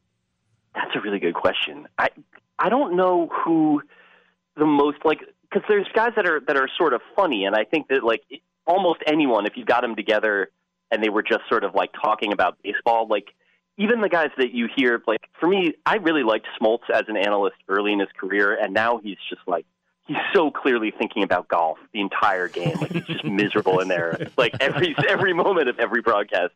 That's 0.74 0.94
a 0.94 1.00
really 1.00 1.18
good 1.18 1.34
question. 1.34 1.86
I 1.98 2.08
I 2.58 2.68
don't 2.68 2.96
know 2.96 3.28
who 3.44 3.82
the 4.56 4.66
most 4.66 4.98
like 5.04 5.20
because 5.42 5.62
there's 5.68 5.86
guys 5.94 6.12
that 6.16 6.26
are 6.26 6.40
that 6.46 6.56
are 6.56 6.68
sort 6.76 6.94
of 6.94 7.00
funny, 7.16 7.44
and 7.44 7.54
I 7.54 7.64
think 7.64 7.88
that 7.88 8.02
like 8.02 8.22
almost 8.66 9.00
anyone, 9.06 9.46
if 9.46 9.56
you 9.56 9.64
got 9.64 9.82
them 9.82 9.96
together 9.96 10.50
and 10.90 11.02
they 11.02 11.08
were 11.08 11.22
just 11.22 11.42
sort 11.48 11.64
of 11.64 11.74
like 11.74 11.90
talking 11.92 12.32
about 12.32 12.58
baseball, 12.62 13.06
like 13.08 13.28
even 13.76 14.00
the 14.00 14.08
guys 14.08 14.30
that 14.38 14.52
you 14.52 14.68
hear, 14.74 15.02
like 15.06 15.20
for 15.38 15.48
me, 15.48 15.74
I 15.84 15.96
really 15.96 16.22
liked 16.22 16.46
Smoltz 16.60 16.88
as 16.92 17.02
an 17.08 17.16
analyst 17.16 17.56
early 17.68 17.92
in 17.92 18.00
his 18.00 18.08
career, 18.16 18.56
and 18.56 18.72
now 18.72 18.98
he's 18.98 19.18
just 19.28 19.42
like 19.46 19.66
he's 20.06 20.16
so 20.34 20.50
clearly 20.50 20.92
thinking 20.96 21.22
about 21.22 21.48
golf 21.48 21.78
the 21.92 22.00
entire 22.00 22.48
game. 22.48 22.76
Like 22.80 22.92
he's 22.92 23.06
just 23.06 23.24
miserable 23.24 23.80
in 23.80 23.88
there, 23.88 24.28
like 24.36 24.54
every 24.60 24.94
every 25.08 25.32
moment 25.32 25.68
of 25.68 25.78
every 25.78 26.02
broadcast. 26.02 26.52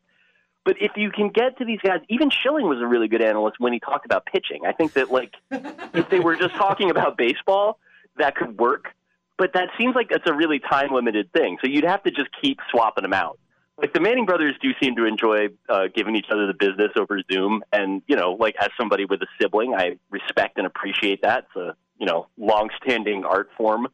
But 0.65 0.77
if 0.81 0.93
you 0.97 1.11
can 1.11 1.31
get 1.31 1.57
to 1.59 1.65
these 1.65 1.81
guys, 1.81 2.01
even 2.09 2.31
Schilling 2.31 2.69
was 2.69 2.81
a 2.81 2.87
really 2.87 3.09
good 3.09 3.23
analyst 3.23 3.59
when 3.59 3.73
he 3.73 3.81
talked 3.81 4.05
about 4.05 4.27
pitching. 4.27 4.67
I 4.67 4.73
think 4.73 4.93
that 4.95 5.11
like 5.11 5.33
if 5.51 6.11
they 6.11 6.21
were 6.21 6.37
just 6.37 6.55
talking 6.57 6.91
about 6.91 7.17
baseball, 7.17 7.79
that 8.19 8.37
could 8.37 8.59
work 8.59 8.93
but 9.39 9.53
that 9.55 9.69
seems 9.79 9.95
like 9.95 10.09
it's 10.11 10.27
a 10.29 10.35
really 10.35 10.59
time 10.59 10.93
limited 10.93 11.33
thing. 11.33 11.57
So 11.63 11.69
you'd 11.71 11.85
have 11.85 12.03
to 12.03 12.11
just 12.11 12.29
keep 12.43 12.59
swapping 12.71 13.03
them 13.03 13.15
out. 13.15 13.39
Like 13.79 13.93
the 13.93 14.01
Manning 14.01 14.27
brothers 14.27 14.57
do 14.61 14.71
seem 14.83 14.97
to 14.97 15.05
enjoy 15.05 15.49
uh, 15.69 15.85
giving 15.95 16.17
each 16.17 16.27
other 16.33 16.49
the 16.49 16.55
business 16.55 16.91
over 16.97 17.21
Zoom, 17.33 17.63
and 17.73 18.03
you 18.09 18.17
know, 18.17 18.33
like 18.33 18.57
as 18.61 18.71
somebody 18.79 19.05
with 19.05 19.23
a 19.23 19.27
sibling, 19.41 19.73
I 19.75 19.99
respect 20.11 20.59
and 20.59 20.67
appreciate 20.67 21.23
that. 21.23 21.47
It's 21.47 21.57
a 21.57 21.77
you 21.99 22.07
know 22.07 22.27
long-standing 22.37 23.25
art 23.25 23.51
form. 23.57 23.87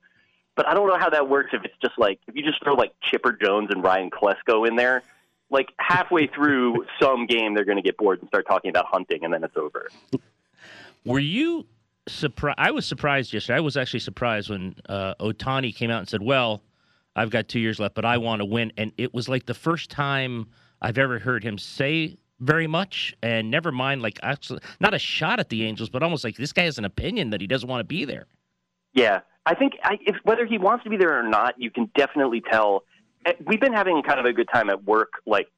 But 0.56 0.68
I 0.68 0.74
don't 0.74 0.88
know 0.88 0.98
how 0.98 1.10
that 1.10 1.28
works 1.28 1.50
if 1.52 1.64
it's 1.64 1.74
just 1.82 1.98
like 1.98 2.18
if 2.26 2.34
you 2.34 2.42
just 2.42 2.62
throw 2.64 2.74
like 2.74 2.94
Chipper 3.02 3.32
Jones 3.32 3.68
and 3.70 3.84
Ryan 3.84 4.10
Klesko 4.10 4.66
in 4.66 4.76
there, 4.76 5.02
like 5.50 5.68
halfway 5.78 6.28
through 6.28 6.86
some 7.00 7.26
game 7.26 7.54
they're 7.54 7.66
going 7.66 7.76
to 7.76 7.82
get 7.82 7.98
bored 7.98 8.20
and 8.20 8.28
start 8.28 8.46
talking 8.46 8.70
about 8.70 8.86
hunting, 8.86 9.22
and 9.24 9.34
then 9.34 9.44
it's 9.44 9.56
over. 9.56 9.88
Were 11.04 11.18
you 11.18 11.66
surprised. 12.08 12.58
I 12.58 12.70
was 12.70 12.86
surprised 12.86 13.32
yesterday. 13.32 13.58
I 13.58 13.60
was 13.60 13.76
actually 13.76 14.00
surprised 14.00 14.48
when 14.48 14.76
uh, 14.88 15.14
Ohtani 15.20 15.74
came 15.74 15.90
out 15.90 15.98
and 15.98 16.08
said, 16.08 16.22
"Well, 16.22 16.62
I've 17.16 17.30
got 17.30 17.48
two 17.48 17.60
years 17.60 17.78
left, 17.78 17.94
but 17.94 18.04
I 18.04 18.18
want 18.18 18.40
to 18.40 18.44
win." 18.44 18.72
And 18.76 18.92
it 18.98 19.14
was 19.14 19.28
like 19.28 19.46
the 19.46 19.54
first 19.54 19.90
time 19.90 20.46
I've 20.80 20.98
ever 20.98 21.18
heard 21.18 21.44
him 21.44 21.58
say 21.58 22.16
very 22.40 22.66
much, 22.66 23.14
and 23.22 23.50
never 23.50 23.70
mind 23.72 24.02
like 24.02 24.18
actually 24.22 24.60
not 24.80 24.94
a 24.94 24.98
shot 24.98 25.40
at 25.40 25.48
the 25.48 25.64
Angels, 25.64 25.88
but 25.88 26.02
almost 26.02 26.24
like 26.24 26.36
this 26.36 26.52
guy 26.52 26.64
has 26.64 26.78
an 26.78 26.84
opinion 26.84 27.30
that 27.30 27.40
he 27.40 27.46
doesn't 27.46 27.68
want 27.68 27.80
to 27.80 27.84
be 27.84 28.04
there. 28.04 28.26
Yeah, 28.92 29.20
I 29.46 29.54
think 29.54 29.74
I, 29.82 29.98
if 30.02 30.16
whether 30.24 30.46
he 30.46 30.58
wants 30.58 30.84
to 30.84 30.90
be 30.90 30.96
there 30.96 31.18
or 31.18 31.28
not, 31.28 31.54
you 31.58 31.70
can 31.70 31.90
definitely 31.96 32.40
tell. 32.40 32.84
Eh, 33.26 33.32
We've 33.46 33.60
been 33.60 33.72
having 33.72 34.02
kind 34.02 34.20
of 34.20 34.26
a 34.26 34.32
good 34.32 34.48
time 34.52 34.68
at 34.70 34.84
work, 34.84 35.12
like 35.26 35.48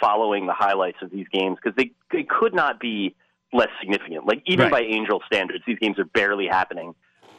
following 0.00 0.46
the 0.46 0.52
highlights 0.52 0.98
of 1.02 1.10
these 1.10 1.26
games 1.32 1.56
because 1.62 1.76
they 1.76 1.92
they 2.12 2.24
could 2.24 2.54
not 2.54 2.80
be 2.80 3.14
less 3.52 3.68
significant. 3.80 4.26
Like 4.26 4.42
even 4.46 4.64
Right. 4.64 4.72
by 4.72 4.80
Angel 4.82 5.22
standards, 5.26 5.62
these 5.66 5.78
games 5.78 5.98
are 5.98 6.04
barely 6.04 6.46
happening. 6.48 6.94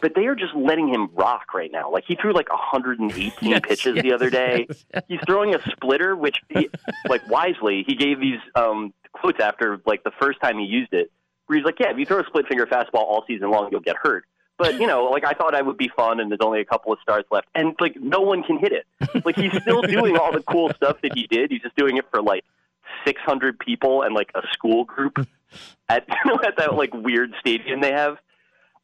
But 0.05 0.13
they 0.13 0.27
are 0.27 0.35
just 0.35 0.53
letting 0.53 0.87
him 0.87 1.09
rock 1.15 1.55
right 1.55 1.71
now. 1.71 1.89
Like 1.91 2.03
he 2.07 2.13
threw 2.13 2.31
like 2.31 2.47
118 2.51 3.33
Yes, 3.41 3.61
pitches 3.63 4.03
the 4.03 4.13
other 4.13 4.29
day. 4.29 4.67
yes. 4.69 5.03
He's 5.07 5.19
throwing 5.25 5.55
a 5.55 5.61
splitter, 5.71 6.15
which 6.15 6.37
he, 6.49 6.69
like 7.09 7.27
wisely 7.27 7.83
he 7.87 7.95
gave 7.95 8.19
these 8.19 8.37
um, 8.53 8.93
quotes 9.13 9.39
after 9.39 9.81
like 9.87 10.03
the 10.03 10.11
first 10.21 10.39
time 10.41 10.59
he 10.59 10.65
used 10.65 10.93
it, 10.93 11.09
where 11.47 11.57
he's 11.57 11.65
like, 11.65 11.79
"Yeah, 11.79 11.89
if 11.89 11.97
you 11.97 12.05
throw 12.05 12.19
a 12.19 12.25
split 12.27 12.45
finger 12.47 12.67
fastball 12.67 12.99
all 13.01 13.23
season 13.25 13.49
long, 13.49 13.69
you'll 13.71 13.81
get 13.81 13.95
hurt." 13.95 14.25
But 14.59 14.79
you 14.79 14.85
know, 14.85 15.05
like 15.05 15.25
I 15.25 15.33
thought 15.33 15.55
I 15.55 15.63
would 15.63 15.77
be 15.77 15.89
fun, 15.97 16.19
and 16.19 16.29
there's 16.29 16.39
only 16.43 16.61
a 16.61 16.65
couple 16.65 16.93
of 16.93 16.99
starts 17.01 17.27
left, 17.31 17.47
and 17.55 17.73
like 17.79 17.95
no 17.99 18.21
one 18.21 18.43
can 18.43 18.59
hit 18.59 18.73
it. 18.73 18.85
Like 19.25 19.37
he's 19.37 19.59
still 19.63 19.81
doing 19.95 20.17
all 20.17 20.31
the 20.31 20.43
cool 20.43 20.71
stuff 20.75 20.97
that 21.01 21.15
he 21.17 21.25
did. 21.25 21.49
He's 21.49 21.63
just 21.63 21.75
doing 21.75 21.97
it 21.97 22.05
for 22.11 22.21
like 22.21 22.45
600 23.05 23.57
people 23.57 24.03
and 24.03 24.13
like 24.13 24.29
a 24.35 24.43
school 24.53 24.83
group 24.83 25.17
at 25.89 26.05
at 26.45 26.57
that 26.57 26.75
like 26.75 26.93
weird 26.93 27.33
stadium 27.39 27.81
they 27.81 27.91
have. 27.91 28.19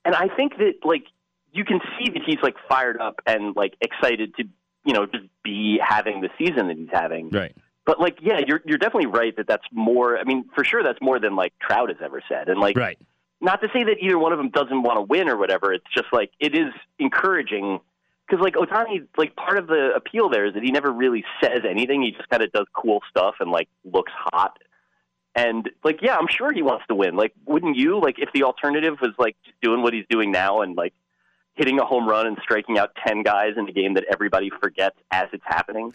And 0.06 0.16
I 0.16 0.28
think 0.36 0.58
that 0.58 0.76
like 0.84 1.06
you 1.54 1.66
can 1.66 1.80
see 1.98 2.10
that 2.12 2.22
he's 2.26 2.40
like 2.42 2.56
fired 2.68 3.00
up 3.00 3.22
and 3.26 3.56
like 3.56 3.76
excited 3.82 4.36
to 4.36 4.44
you 4.86 4.94
know 4.94 5.06
just 5.06 5.26
be 5.44 5.80
having 5.86 6.22
the 6.22 6.30
season 6.38 6.68
that 6.68 6.78
he's 6.78 6.90
having. 6.92 7.30
Right. 7.30 7.56
But 7.86 8.00
like, 8.00 8.20
yeah, 8.22 8.42
you're 8.46 8.62
you're 8.66 8.78
definitely 8.78 9.08
right 9.08 9.36
that 9.38 9.48
that's 9.48 9.66
more. 9.72 10.18
I 10.18 10.24
mean, 10.24 10.46
for 10.56 10.64
sure, 10.64 10.84
that's 10.84 11.02
more 11.02 11.20
than 11.20 11.36
like 11.36 11.54
Trout 11.60 11.90
has 11.90 11.98
ever 12.04 12.22
said. 12.30 12.48
And 12.48 12.60
like, 12.60 12.78
Right. 12.78 12.98
not 13.42 13.62
to 13.62 13.68
say 13.74 13.84
that 13.84 13.98
either 14.00 14.20
one 14.20 14.32
of 14.32 14.38
them 14.38 14.50
doesn't 14.50 14.84
want 14.84 14.98
to 14.98 15.02
win 15.02 15.28
or 15.28 15.38
whatever. 15.38 15.74
It's 15.74 15.86
just 15.94 16.08
like 16.12 16.32
it 16.40 16.56
is 16.56 16.74
encouraging 17.00 17.80
because 18.28 18.42
like 18.42 18.54
Ohtani, 18.54 19.08
like 19.18 19.36
part 19.36 19.58
of 19.58 19.68
the 19.68 19.92
appeal 19.96 20.30
there 20.30 20.46
is 20.46 20.54
that 20.54 20.64
he 20.64 20.72
never 20.72 20.92
really 20.92 21.24
says 21.44 21.62
anything. 21.70 22.02
He 22.04 22.12
just 22.12 22.30
kind 22.30 22.44
of 22.44 22.52
does 22.52 22.68
cool 22.74 23.02
stuff 23.10 23.36
and 23.40 23.52
like 23.52 23.68
looks 23.84 24.12
hot. 24.16 24.58
And 25.36 25.70
like, 25.84 26.00
yeah, 26.02 26.17
I'm 26.17 26.28
sure 26.28 26.52
he 26.52 26.62
wants 26.62 26.86
to 26.89 26.96
win. 26.96 27.15
Like, 27.15 27.34
wouldn't 27.46 27.78
you? 27.78 28.00
Like, 28.00 28.20
if 28.20 28.30
the 28.34 28.44
alternative 28.44 28.98
was 29.02 29.12
like 29.17 29.38
just 29.46 29.60
doing 29.62 29.82
what 29.82 29.94
he's 29.94 30.06
doing 30.10 30.32
now 30.32 30.62
and 30.62 30.76
like 30.76 30.94
hitting 31.56 31.80
a 31.80 31.86
home 31.86 32.08
run 32.08 32.28
and 32.28 32.38
striking 32.41 32.78
out 32.78 32.91
ten 33.06 33.24
guys 33.24 33.54
in 33.58 33.67
a 33.67 33.72
game 33.72 33.94
that 33.94 34.06
everybody 34.12 34.50
forgets 34.62 34.98
as 35.12 35.28
it's 35.32 35.44
happening. 35.46 35.94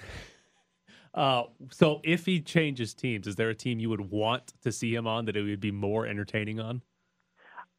Uh, 1.15 1.45
so 1.71 2.01
if 2.05 2.27
he 2.27 2.41
changes 2.41 2.93
teams, 2.93 3.27
is 3.27 3.37
there 3.37 3.49
a 3.49 3.55
team 3.55 3.79
you 3.79 3.89
would 3.89 4.11
want 4.11 4.53
to 4.63 4.71
see 4.71 4.95
him 4.95 5.07
on 5.07 5.25
that 5.25 5.37
it 5.37 5.43
would 5.43 5.61
be 5.61 5.73
more 5.73 6.07
entertaining 6.07 6.61
on? 6.61 6.83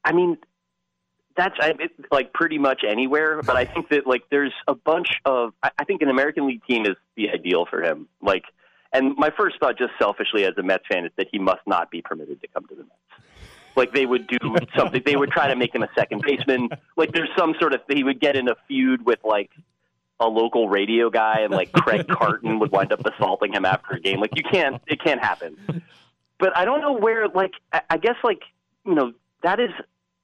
I 0.03 0.11
mean, 0.11 0.37
that's 1.35 1.55
I, 1.59 1.75
it, 1.79 1.91
like 2.11 2.33
pretty 2.33 2.57
much 2.57 2.83
anywhere. 2.87 3.41
But 3.43 3.55
I 3.55 3.65
think 3.65 3.89
that 3.89 4.07
like 4.07 4.23
there's 4.31 4.53
a 4.67 4.73
bunch 4.73 5.19
of 5.25 5.53
I, 5.61 5.69
I 5.77 5.83
think 5.83 6.01
an 6.01 6.09
American 6.09 6.47
League 6.47 6.63
team 6.67 6.85
is 6.85 6.95
the 7.15 7.29
ideal 7.29 7.67
for 7.69 7.83
him. 7.83 8.07
Like, 8.21 8.43
and 8.97 9.15
my 9.17 9.29
first 9.29 9.59
thought, 9.59 9.77
just 9.77 9.91
selfishly 9.99 10.43
as 10.43 10.53
a 10.57 10.63
Mets 10.63 10.85
fan, 10.89 11.05
is 11.05 11.11
that 11.17 11.27
he 11.31 11.39
must 11.39 11.61
not 11.65 11.91
be 11.91 12.01
permitted 12.01 12.41
to 12.41 12.47
come 12.47 12.65
to 12.67 12.75
the 12.75 12.83
Mets. 12.83 13.27
Like 13.75 13.93
they 13.93 14.05
would 14.05 14.27
do 14.27 14.37
something. 14.77 15.01
They 15.05 15.15
would 15.15 15.31
try 15.31 15.47
to 15.47 15.55
make 15.55 15.73
him 15.73 15.83
a 15.83 15.89
second 15.95 16.23
baseman. 16.23 16.69
Like 16.95 17.11
there's 17.13 17.29
some 17.37 17.53
sort 17.59 17.73
of 17.73 17.81
he 17.89 18.03
would 18.03 18.19
get 18.19 18.35
in 18.35 18.49
a 18.49 18.55
feud 18.67 19.05
with 19.05 19.19
like 19.23 19.51
a 20.19 20.27
local 20.27 20.67
radio 20.67 21.09
guy, 21.09 21.41
and 21.41 21.53
like 21.53 21.71
Craig 21.71 22.07
Carton 22.11 22.59
would 22.59 22.71
wind 22.71 22.91
up 22.91 23.05
assaulting 23.05 23.53
him 23.53 23.65
after 23.65 23.95
a 23.95 23.99
game. 23.99 24.19
Like 24.19 24.35
you 24.35 24.43
can't, 24.43 24.81
it 24.87 25.01
can't 25.01 25.23
happen. 25.23 25.83
But 26.39 26.57
I 26.57 26.65
don't 26.65 26.81
know 26.81 26.93
where. 26.93 27.27
Like 27.27 27.53
I, 27.71 27.81
I 27.91 27.97
guess 27.97 28.15
like 28.23 28.41
you 28.85 28.95
know 28.95 29.13
that 29.43 29.59
is 29.59 29.69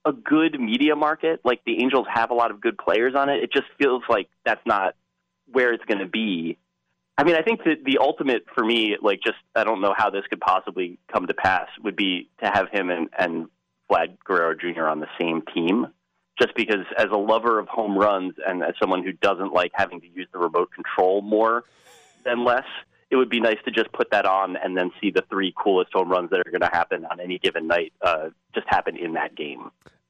a 0.05 0.11
good 0.11 0.59
media 0.59 0.95
market. 0.95 1.41
Like 1.43 1.61
the 1.65 1.81
Angels 1.81 2.07
have 2.11 2.31
a 2.31 2.33
lot 2.33 2.51
of 2.51 2.59
good 2.59 2.77
players 2.77 3.13
on 3.15 3.29
it. 3.29 3.43
It 3.43 3.53
just 3.53 3.67
feels 3.77 4.03
like 4.09 4.29
that's 4.43 4.65
not 4.65 4.95
where 5.51 5.73
it's 5.73 5.85
going 5.85 5.99
to 5.99 6.07
be. 6.07 6.57
I 7.17 7.23
mean, 7.23 7.35
I 7.35 7.41
think 7.41 7.63
that 7.65 7.83
the 7.85 7.99
ultimate 7.99 8.43
for 8.55 8.63
me, 8.63 8.97
like 9.01 9.19
just 9.23 9.37
I 9.55 9.63
don't 9.63 9.81
know 9.81 9.93
how 9.95 10.09
this 10.09 10.23
could 10.29 10.41
possibly 10.41 10.97
come 11.11 11.27
to 11.27 11.33
pass, 11.33 11.67
would 11.83 11.95
be 11.95 12.29
to 12.43 12.49
have 12.51 12.69
him 12.71 12.89
and, 12.89 13.09
and 13.17 13.47
Vlad 13.91 14.17
Guerrero 14.23 14.55
Jr. 14.55 14.85
on 14.85 14.99
the 14.99 15.07
same 15.19 15.43
team. 15.53 15.87
Just 16.41 16.55
because, 16.55 16.85
as 16.97 17.07
a 17.11 17.17
lover 17.17 17.59
of 17.59 17.67
home 17.67 17.95
runs 17.95 18.33
and 18.45 18.63
as 18.63 18.73
someone 18.81 19.03
who 19.03 19.11
doesn't 19.11 19.53
like 19.53 19.71
having 19.75 20.01
to 20.01 20.07
use 20.07 20.27
the 20.33 20.39
remote 20.39 20.71
control 20.73 21.21
more 21.21 21.63
than 22.25 22.43
less, 22.43 22.65
it 23.11 23.17
would 23.17 23.29
be 23.29 23.39
nice 23.39 23.59
to 23.65 23.71
just 23.71 23.91
put 23.91 24.09
that 24.09 24.25
on 24.25 24.57
and 24.57 24.75
then 24.75 24.89
see 24.99 25.11
the 25.11 25.23
three 25.29 25.53
coolest 25.55 25.91
home 25.93 26.09
runs 26.09 26.31
that 26.31 26.39
are 26.39 26.49
going 26.49 26.61
to 26.61 26.75
happen 26.75 27.05
on 27.05 27.19
any 27.19 27.37
given 27.37 27.67
night 27.67 27.93
uh, 28.01 28.29
just 28.55 28.65
happen 28.67 28.97
in 28.97 29.13
that 29.13 29.35
game. 29.35 29.69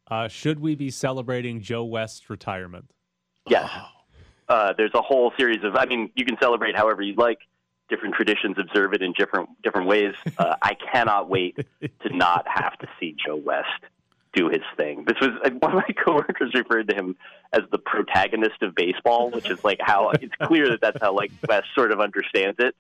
Uh, 0.09 0.29
should 0.29 0.61
we 0.61 0.75
be 0.75 0.89
celebrating 0.89 1.59
Joe 1.59 1.83
West's 1.83 2.29
retirement? 2.29 2.89
Yes. 3.49 3.69
Uh, 4.53 4.71
there's 4.77 4.93
a 4.93 5.01
whole 5.01 5.33
series 5.35 5.63
of. 5.63 5.75
I 5.75 5.87
mean, 5.87 6.11
you 6.13 6.25
can 6.25 6.37
celebrate 6.39 6.75
however 6.75 7.01
you 7.01 7.15
like. 7.15 7.39
Different 7.89 8.13
traditions 8.13 8.55
observe 8.59 8.93
it 8.93 9.01
in 9.01 9.13
different 9.17 9.49
different 9.63 9.87
ways. 9.87 10.13
Uh, 10.37 10.55
I 10.61 10.75
cannot 10.91 11.27
wait 11.27 11.57
to 11.81 12.15
not 12.15 12.45
have 12.47 12.77
to 12.79 12.87
see 12.99 13.15
Joe 13.25 13.35
West 13.35 13.67
do 14.33 14.49
his 14.49 14.61
thing. 14.77 15.05
This 15.07 15.17
was 15.19 15.29
one 15.59 15.71
of 15.71 15.77
my 15.77 15.93
coworkers 16.05 16.53
referred 16.53 16.87
to 16.89 16.95
him 16.95 17.15
as 17.51 17.61
the 17.71 17.79
protagonist 17.79 18.61
of 18.61 18.75
baseball, 18.75 19.31
which 19.31 19.49
is 19.49 19.63
like 19.63 19.79
how 19.81 20.09
it's 20.21 20.35
clear 20.43 20.69
that 20.69 20.81
that's 20.81 20.97
how 21.01 21.15
like 21.15 21.31
West 21.47 21.67
sort 21.73 21.91
of 21.91 21.99
understands 21.99 22.57
it. 22.59 22.75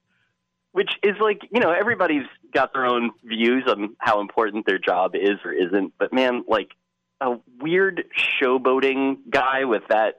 Which 0.73 0.91
is 1.01 1.15
like 1.19 1.41
you 1.51 1.59
know 1.59 1.71
everybody's 1.71 2.27
got 2.53 2.73
their 2.73 2.85
own 2.85 3.11
views 3.23 3.63
on 3.67 3.95
how 3.97 4.21
important 4.21 4.67
their 4.67 4.79
job 4.79 5.15
is 5.15 5.39
or 5.43 5.51
isn't, 5.51 5.93
but 5.97 6.13
man, 6.13 6.43
like 6.47 6.69
a 7.19 7.39
weird 7.59 8.05
showboating 8.39 9.17
guy 9.31 9.65
with 9.65 9.83
that 9.89 10.17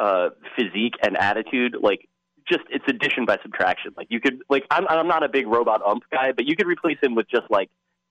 uh, 0.00 0.30
physique 0.56 0.94
and 1.02 1.16
attitude, 1.16 1.76
like 1.80 2.08
just 2.48 2.64
it's 2.70 2.84
addition 2.88 3.24
by 3.26 3.38
subtraction. 3.42 3.92
Like 3.96 4.08
you 4.10 4.20
could 4.20 4.42
like 4.48 4.64
I'm 4.70 4.86
I'm 4.88 5.08
not 5.08 5.22
a 5.22 5.28
big 5.28 5.46
robot 5.46 5.82
ump 5.84 6.04
guy, 6.10 6.32
but 6.32 6.46
you 6.46 6.56
could 6.56 6.66
replace 6.66 6.98
him 7.02 7.14
with 7.14 7.28
just 7.28 7.50
like 7.50 7.70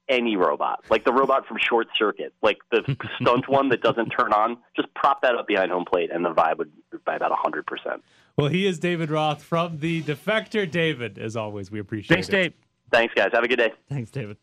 any 0.09 0.37
robot, 0.37 0.85
like 0.89 1.03
the 1.03 1.11
robot 1.11 1.45
from 1.47 1.57
Short 1.57 1.87
Circuit, 1.97 2.33
like 2.41 2.57
the 2.71 2.95
stunt 3.21 3.49
one 3.49 3.69
that 3.69 3.81
doesn't 3.81 4.09
turn 4.09 4.31
on. 4.33 4.57
Just 4.75 4.93
prop 4.93 5.21
that 5.21 5.35
up 5.35 5.47
behind 5.47 5.71
home 5.71 5.85
plate, 5.85 6.11
and 6.13 6.23
the 6.23 6.29
vibe 6.29 6.57
would 6.59 6.71
be 6.91 6.97
by 7.05 7.15
about 7.15 7.31
hundred 7.33 7.65
percent. 7.65 8.03
Well, 8.37 8.49
he 8.49 8.67
is 8.67 8.79
David 8.79 9.09
Roth 9.09 9.43
from 9.43 9.79
the 9.79 10.03
Defector. 10.03 10.69
David, 10.69 11.17
as 11.17 11.35
always, 11.35 11.71
we 11.71 11.79
appreciate 11.79 12.15
Thanks, 12.15 12.29
it. 12.29 12.31
Thanks, 12.31 12.45
Dave. 12.45 12.53
Thanks, 12.91 13.13
guys. 13.15 13.29
Have 13.33 13.43
a 13.43 13.47
good 13.47 13.57
day. 13.57 13.73
Thanks, 13.89 14.11
David. 14.11 14.37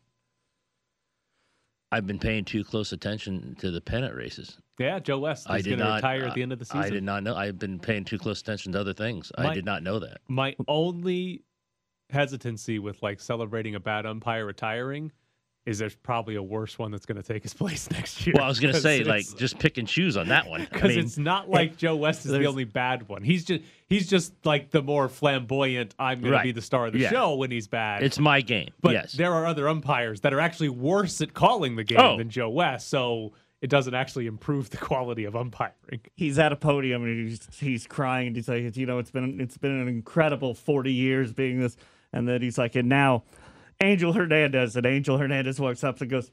I've 1.94 2.08
been 2.08 2.18
paying 2.18 2.44
too 2.44 2.64
close 2.64 2.90
attention 2.90 3.54
to 3.60 3.70
the 3.70 3.80
pennant 3.80 4.16
races. 4.16 4.58
Yeah, 4.80 4.98
Joe 4.98 5.20
West 5.20 5.46
is 5.48 5.64
going 5.64 5.78
to 5.78 5.84
retire 5.84 6.24
uh, 6.24 6.26
at 6.26 6.34
the 6.34 6.42
end 6.42 6.52
of 6.52 6.58
the 6.58 6.64
season. 6.64 6.80
I 6.80 6.90
did 6.90 7.04
not 7.04 7.22
know. 7.22 7.36
I've 7.36 7.56
been 7.56 7.78
paying 7.78 8.04
too 8.04 8.18
close 8.18 8.40
attention 8.40 8.72
to 8.72 8.80
other 8.80 8.92
things. 8.92 9.30
I 9.38 9.54
did 9.54 9.64
not 9.64 9.84
know 9.84 10.00
that. 10.00 10.18
My 10.26 10.56
only 10.66 11.44
hesitancy 12.10 12.80
with 12.80 13.00
like 13.00 13.20
celebrating 13.20 13.76
a 13.76 13.80
bad 13.80 14.06
umpire 14.06 14.44
retiring 14.44 15.12
is 15.66 15.78
there's 15.78 15.94
probably 15.94 16.34
a 16.34 16.42
worse 16.42 16.78
one 16.78 16.90
that's 16.90 17.06
going 17.06 17.16
to 17.16 17.22
take 17.22 17.42
his 17.42 17.54
place 17.62 17.90
next 17.90 18.26
year. 18.26 18.34
Well, 18.36 18.44
I 18.44 18.48
was 18.48 18.60
going 18.60 18.74
to 18.74 18.80
say, 18.80 19.02
like, 19.04 19.24
just 19.36 19.58
pick 19.58 19.78
and 19.78 19.88
choose 19.88 20.16
on 20.16 20.28
that 20.28 20.46
one. 20.46 20.60
I 20.62 20.64
because 20.66 20.90
mean, 20.90 20.98
it's 21.04 21.16
not 21.16 21.48
like 21.48 21.76
Joe 21.76 21.96
West 21.96 22.26
is 22.26 22.32
the 22.32 22.44
only 22.46 22.64
bad 22.64 23.08
one. 23.08 23.22
He's 23.22 23.44
just 23.44 23.62
he's 23.86 24.08
just 24.08 24.32
like 24.44 24.70
the 24.70 24.82
more 24.82 25.08
flamboyant. 25.08 25.94
I'm 25.98 26.20
going 26.20 26.32
to 26.34 26.42
be 26.42 26.52
the 26.52 26.62
star 26.62 26.86
of 26.86 26.92
the 26.92 27.00
Yeah. 27.00 27.10
show 27.10 27.34
when 27.36 27.50
he's 27.50 27.66
bad. 27.66 28.02
it's 28.02 28.18
my 28.18 28.40
game. 28.40 28.70
but 28.80 28.92
yes. 28.92 29.12
there 29.12 29.32
are 29.32 29.46
other 29.46 29.68
umpires 29.68 30.20
that 30.22 30.32
are 30.34 30.40
actually 30.40 30.68
worse 30.70 31.20
at 31.20 31.34
calling 31.34 31.76
the 31.76 31.84
game 31.84 31.98
Oh. 32.00 32.16
than 32.18 32.28
Joe 32.30 32.50
West. 32.50 32.88
So 32.88 33.32
it 33.62 33.70
doesn't 33.70 33.94
actually 33.94 34.26
improve 34.26 34.68
the 34.68 34.76
quality 34.90 35.24
of 35.24 35.34
umpiring. 35.34 35.72
He's 36.14 36.38
at 36.38 36.52
a 36.52 36.56
podium 36.56 37.04
and 37.04 37.28
he's 37.30 37.48
he's 37.58 37.86
crying 37.86 38.26
and 38.28 38.36
he's 38.36 38.48
like, 38.48 38.76
you 38.76 38.84
know, 38.84 38.98
it's 38.98 39.10
been 39.10 39.40
it's 39.40 39.56
been 39.56 39.72
an 39.80 39.88
incredible 39.88 40.52
forty 40.54 40.92
years 40.92 41.32
being 41.32 41.58
this, 41.60 41.76
and 42.12 42.28
then 42.28 42.42
he's 42.42 42.58
like, 42.58 42.74
and 42.74 42.88
now 42.88 43.22
Angel 43.82 44.12
Hernandez, 44.12 44.76
and 44.76 44.86
Angel 44.86 45.18
Hernandez 45.18 45.60
walks 45.60 45.84
up 45.84 46.00
and 46.00 46.10
goes, 46.10 46.30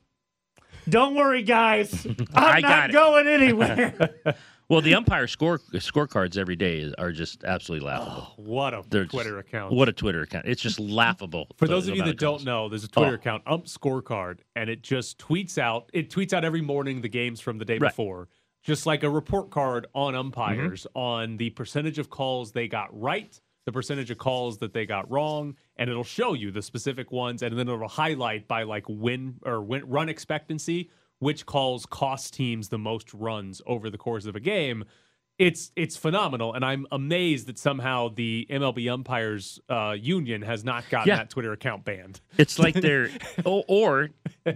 "Don't 0.90 1.16
worry, 1.16 1.44
guys, 1.44 2.06
I'm 2.34 2.62
not 2.62 2.90
it." 2.90 2.94
going 2.94 3.28
anywhere." 3.28 4.14
well, 4.70 4.82
the 4.82 4.96
umpire 4.96 5.28
score 5.28 5.60
scorecards 5.74 6.38
every 6.38 6.56
day 6.56 6.92
are 6.98 7.12
just 7.12 7.44
absolutely 7.44 7.88
laughable. 7.88 8.34
What 8.38 8.74
a 8.74 8.84
They're 8.90 9.04
just- 9.04 9.14
Twitter 9.14 9.40
account. 9.40 9.74
What 9.74 9.90
a 9.90 9.94
Twitter 9.94 10.22
account! 10.22 10.46
It's 10.48 10.62
just 10.62 10.80
laughable. 10.80 11.48
For 11.58 11.68
those 11.68 11.88
of 11.88 11.96
you 11.96 12.04
that 12.04 12.18
don't 12.18 12.44
know, 12.44 12.70
there's 12.70 12.84
a 12.84 12.88
Twitter 12.90 13.12
Oh. 13.12 13.16
account, 13.16 13.44
Ump 13.46 13.66
Scorecard, 13.66 14.40
and 14.56 14.70
it 14.70 14.82
just 14.82 15.18
tweets 15.18 15.58
out. 15.58 15.90
It 15.94 16.10
tweets 16.10 16.34
out 16.34 16.46
every 16.46 16.62
morning 16.62 17.02
the 17.02 17.10
games 17.10 17.40
from 17.42 17.58
the 17.58 17.66
day 17.66 17.78
Right. 17.78 17.90
before, 17.90 18.30
just 18.64 18.86
like 18.86 19.04
a 19.04 19.10
report 19.10 19.50
card 19.50 19.88
on 19.94 20.14
Mm-hmm. 20.14 20.20
umpires 20.20 20.88
on 20.94 21.38
the 21.38 21.50
percentage 21.52 21.98
of 22.00 22.10
calls 22.10 22.52
they 22.52 22.68
got 22.68 22.88
right, 22.98 23.40
the 23.66 23.72
percentage 23.72 24.10
of 24.12 24.18
calls 24.18 24.58
that 24.60 24.74
they 24.74 24.86
got 24.86 25.10
wrong, 25.12 25.56
and 25.82 25.90
it'll 25.90 26.04
show 26.04 26.34
you 26.34 26.52
the 26.52 26.62
specific 26.62 27.12
ones, 27.12 27.42
and 27.42 27.58
then 27.58 27.68
it'll 27.68 27.88
highlight 27.88 28.48
by 28.48 28.62
like 28.62 28.86
win 28.88 29.38
or 29.44 29.64
win 29.64 29.84
run 29.90 30.10
expectancy 30.10 30.92
which 31.18 31.46
calls 31.46 31.86
cost 31.86 32.34
teams 32.34 32.70
the 32.70 32.78
most 32.80 33.14
runs 33.14 33.62
over 33.68 33.92
the 33.92 33.98
course 33.98 34.26
of 34.26 34.36
a 34.36 34.40
game. 34.40 34.84
It's 35.42 35.72
it's 35.76 35.98
phenomenal, 35.98 36.54
and 36.54 36.64
I'm 36.64 36.86
amazed 36.92 37.48
that 37.48 37.58
somehow 37.58 38.10
the 38.10 38.46
MLB 38.52 38.92
umpires 38.94 39.60
uh, 39.70 39.96
union 40.00 40.44
has 40.44 40.64
not 40.64 40.88
gotten 40.92 41.08
Yeah. 41.08 41.16
that 41.16 41.32
Twitter 41.32 41.52
account 41.52 41.84
banned. 41.84 42.22
It's 42.38 42.60
like 42.60 42.76
they're 42.86 43.10
or, 43.44 43.64
or 43.68 44.10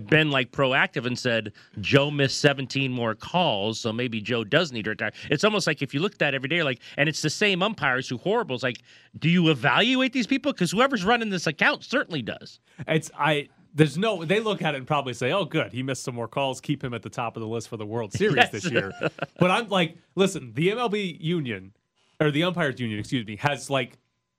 been 0.07 0.29
like 0.29 0.51
proactive 0.51 1.07
and 1.07 1.17
said 1.17 1.53
Joe 1.81 2.11
missed 2.11 2.39
17 2.39 2.91
more 2.91 3.15
calls, 3.15 3.79
so 3.79 3.91
maybe 3.91 4.21
Joe 4.21 4.43
does 4.43 4.71
need 4.71 4.83
to 4.83 4.91
retire. 4.91 5.11
It's 5.31 5.43
almost 5.43 5.65
like 5.65 5.81
if 5.81 5.91
you 5.95 6.01
look 6.01 6.13
at 6.13 6.19
that 6.19 6.35
every 6.35 6.49
day, 6.49 6.61
like, 6.61 6.79
and 6.97 7.09
it's 7.09 7.23
the 7.23 7.31
same 7.31 7.63
umpires 7.63 8.07
who 8.07 8.17
horrible. 8.17 8.53
It's 8.53 8.63
like, 8.63 8.77
do 9.17 9.27
you 9.27 9.49
evaluate 9.49 10.13
these 10.13 10.27
people? 10.27 10.53
Because 10.53 10.69
whoever's 10.69 11.03
running 11.03 11.31
this 11.31 11.47
account 11.47 11.83
certainly 11.83 12.21
does. 12.21 12.59
It's 12.87 13.09
I. 13.17 13.49
There's 13.75 13.97
no. 13.97 14.23
They 14.25 14.39
look 14.39 14.61
at 14.61 14.73
it 14.73 14.77
and 14.77 14.87
probably 14.87 15.13
say, 15.13 15.31
"Oh, 15.33 15.43
good, 15.45 15.73
he 15.73 15.83
missed 15.83 16.03
some 16.03 16.15
more 16.15 16.27
calls. 16.29 16.61
Keep 16.61 16.83
him 16.83 16.93
at 16.93 17.03
the 17.03 17.09
top 17.09 17.35
of 17.35 17.41
the 17.41 17.47
list 17.47 17.67
for 17.67 17.75
the 17.77 17.85
World 17.85 18.13
Series 18.13 18.37
Yes. 18.37 18.51
this 18.51 18.71
year." 18.71 18.93
but 19.39 19.51
I'm 19.51 19.67
like, 19.69 19.97
listen, 20.15 20.53
the 20.55 20.69
MLB 20.69 21.17
union 21.21 21.73
or 22.21 22.31
the 22.31 22.43
umpires 22.43 22.79
union, 22.79 22.99
excuse 22.99 23.27
me, 23.27 23.35
has 23.35 23.69
like 23.69 23.97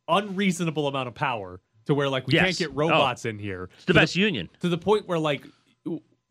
unreasonable 0.09 0.89
amount 0.89 1.09
of 1.09 1.15
power 1.15 1.61
to 1.87 1.95
where 1.95 2.09
like 2.09 2.27
we 2.27 2.35
Yes. 2.35 2.45
can't 2.45 2.59
get 2.59 2.69
oh. 2.71 2.75
robots 2.75 3.25
in 3.25 3.39
here. 3.39 3.69
It's 3.77 3.85
the 3.85 3.93
To 3.93 4.01
best 4.01 4.17
union. 4.17 4.49
to 4.61 4.69
the 4.69 4.79
point 4.79 5.07
where 5.07 5.19
like 5.19 5.45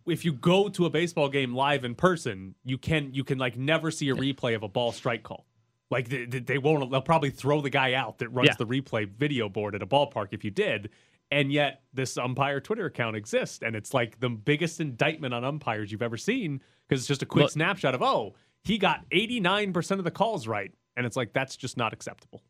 if 0.07 0.23
you 0.23 0.33
go 0.33 0.69
to 0.69 0.85
a 0.85 0.89
baseball 0.89 1.29
game 1.29 1.53
live 1.55 1.83
in 1.83 1.95
person, 1.95 2.55
you 2.63 2.77
can 2.77 3.13
you 3.13 3.23
can 3.23 3.37
like 3.37 3.57
never 3.57 3.91
see 3.91 4.09
a 4.09 4.15
replay 4.15 4.55
of 4.55 4.63
a 4.63 4.67
ball 4.67 4.91
strike 4.91 5.23
call. 5.23 5.45
Like 5.91 6.09
they, 6.09 6.25
they 6.25 6.39
they 6.39 6.57
won't. 6.57 6.89
They'll 6.91 7.01
probably 7.01 7.29
throw 7.29 7.61
the 7.61 7.69
guy 7.69 7.93
out 7.93 8.17
that 8.19 8.29
runs 8.29 8.47
Yeah. 8.49 8.55
the 8.57 8.65
replay 8.65 9.07
video 9.07 9.49
board 9.49 9.75
at 9.75 9.81
a 9.81 9.87
ballpark 9.87 10.27
if 10.31 10.43
you 10.43 10.51
did. 10.51 10.89
And 11.31 11.51
yet 11.51 11.81
this 11.93 12.17
umpire 12.17 12.59
Twitter 12.61 12.85
account 12.85 13.15
exists, 13.15 13.59
and 13.63 13.75
it's 13.75 13.93
like 13.93 14.19
the 14.19 14.29
biggest 14.29 14.79
indictment 14.79 15.33
on 15.33 15.43
umpires 15.43 15.91
you've 15.91 16.03
ever 16.03 16.17
seen 16.17 16.61
because 16.87 17.01
it's 17.01 17.07
just 17.07 17.23
a 17.23 17.25
quick 17.25 17.43
Look- 17.43 17.51
snapshot 17.51 17.95
of 17.95 18.01
oh 18.01 18.35
he 18.63 18.77
got 18.77 19.05
eighty 19.11 19.39
nine 19.39 19.73
percent 19.73 19.99
of 19.99 20.05
the 20.05 20.11
calls 20.11 20.47
right, 20.47 20.71
and 20.95 21.05
it's 21.05 21.15
like 21.15 21.33
that's 21.33 21.55
just 21.55 21.77
not 21.77 21.93
acceptable. 21.93 22.43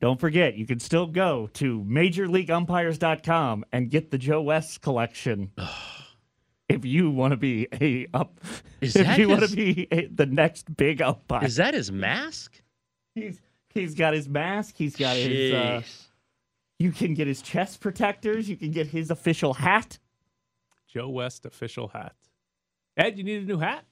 Don't 0.00 0.20
forget, 0.20 0.56
you 0.56 0.66
can 0.66 0.80
still 0.80 1.06
go 1.06 1.48
to 1.54 1.82
MajorLeagueUmpires.com 1.84 3.64
and 3.72 3.90
get 3.90 4.10
the 4.10 4.18
Joe 4.18 4.42
West 4.42 4.80
collection. 4.80 5.50
if 6.68 6.84
you 6.84 7.10
want 7.10 7.32
to 7.32 7.36
be 7.36 7.68
a 7.80 8.06
up, 8.12 8.40
Is 8.80 8.96
if 8.96 9.06
that 9.06 9.18
you 9.18 9.28
want 9.28 9.48
to 9.48 9.54
be 9.54 9.86
a, 9.90 10.06
the 10.06 10.26
next 10.26 10.76
big 10.76 11.00
umpire, 11.00 11.44
Is 11.44 11.56
that 11.56 11.74
his 11.74 11.90
mask? 11.90 12.60
he's 13.14 13.40
he's 13.70 13.94
got 13.94 14.14
his 14.14 14.28
mask. 14.28 14.74
He's 14.76 14.96
got 14.96 15.16
his. 15.16 15.54
Uh, 15.54 15.80
Jeez. 15.82 16.04
You 16.78 16.92
can 16.92 17.14
get 17.14 17.26
his 17.26 17.42
chest 17.42 17.80
protectors. 17.80 18.48
You 18.48 18.56
can 18.56 18.70
get 18.70 18.86
his 18.88 19.10
official 19.10 19.54
hat. 19.54 19.98
Joe 20.86 21.08
West 21.08 21.46
official 21.46 21.88
hat. 21.88 22.14
Ed, 22.96 23.18
you 23.18 23.24
need 23.24 23.42
a 23.42 23.46
new 23.46 23.58
hat. 23.58 23.84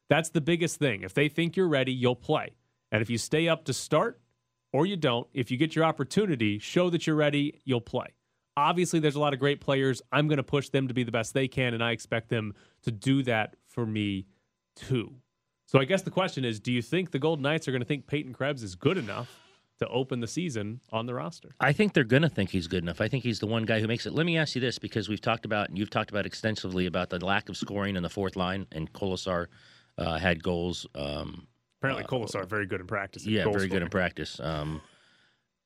That's 0.09 0.31
the 0.31 0.41
biggest 0.41 0.79
thing. 0.79 1.03
If 1.03 1.13
they 1.13 1.29
think 1.29 1.57
you're 1.57 1.69
ready, 1.69 1.93
you'll 1.93 2.17
play. 2.17 2.55
And 2.91 3.03
if 3.03 3.11
you 3.11 3.19
stay 3.19 3.49
up 3.49 3.65
to 3.65 3.73
start 3.73 4.21
or 4.73 4.87
you 4.87 4.97
don't, 4.97 5.27
if 5.33 5.51
you 5.51 5.57
get 5.57 5.75
your 5.75 5.85
opportunity, 5.85 6.59
show 6.59 6.91
that 6.91 7.07
you're 7.07 7.17
ready, 7.17 7.61
you'll 7.65 7.81
play. 7.81 8.09
Obviously, 8.57 8.99
there's 8.99 9.15
a 9.15 9.21
lot 9.21 9.33
of 9.33 9.39
great 9.39 9.61
players. 9.61 10.03
I'm 10.11 10.27
going 10.27 10.39
to 10.39 10.43
push 10.43 10.69
them 10.69 10.89
to 10.89 10.95
be 10.95 11.05
the 11.05 11.13
best 11.13 11.33
they 11.33 11.47
can, 11.47 11.75
and 11.75 11.83
I 11.83 11.93
expect 11.93 12.29
them 12.29 12.55
to 12.83 12.91
do 12.91 13.23
that 13.23 13.57
for 13.67 13.87
me 13.87 14.27
too. 14.75 15.15
So 15.67 15.79
I 15.79 15.85
guess 15.85 16.03
the 16.03 16.11
question 16.11 16.45
is 16.45 16.61
do 16.61 16.73
you 16.73 16.83
think 16.83 17.11
the 17.11 17.19
Golden 17.19 17.43
Knights 17.43 17.69
are 17.69 17.73
going 17.73 17.83
to 17.83 17.87
think 17.87 18.07
Peyton 18.07 18.33
Krebs 18.33 18.63
is 18.63 18.75
good 18.75 18.97
enough 18.97 19.29
to 19.81 19.89
open 19.89 20.21
the 20.21 20.27
season 20.27 20.81
on 20.91 21.07
the 21.07 21.15
roster? 21.15 21.51
I 21.61 21.73
think 21.73 21.93
they're 21.93 22.05
going 22.05 22.23
to 22.23 22.29
think 22.29 22.51
he's 22.51 22.67
good 22.67 22.83
enough. 22.83 23.01
I 23.01 23.09
think 23.09 23.23
he's 23.23 23.39
the 23.39 23.47
one 23.47 23.65
guy 23.65 23.81
who 23.81 23.87
makes 23.87 24.07
it. 24.07 24.15
Let 24.15 24.25
me 24.25 24.39
ask 24.39 24.55
you 24.55 24.61
this 24.61 24.79
because 24.79 25.09
we've 25.09 25.21
talked 25.21 25.45
about, 25.45 25.69
and 25.69 25.79
you've 25.79 25.91
talked 25.91 26.11
about 26.11 26.27
extensively 26.27 26.87
about 26.87 27.11
the 27.11 27.25
lack 27.25 27.49
of 27.49 27.57
scoring 27.57 27.97
in 27.97 28.03
the 28.03 28.09
fourth 28.09 28.35
line, 28.35 28.67
and 28.73 28.93
Kolesar 28.93 29.49
uh, 29.99 30.19
had 30.19 30.43
goals. 30.43 30.87
Um, 30.95 31.48
Apparently, 31.81 32.05
Kolesar 32.05 32.47
very 32.47 32.67
good 32.67 32.81
in 32.81 32.87
practice. 32.87 33.25
yeah, 33.25 33.45
very 33.45 33.69
good 33.69 33.83
in 33.83 33.89
practice. 33.89 34.41
Um, 34.41 34.81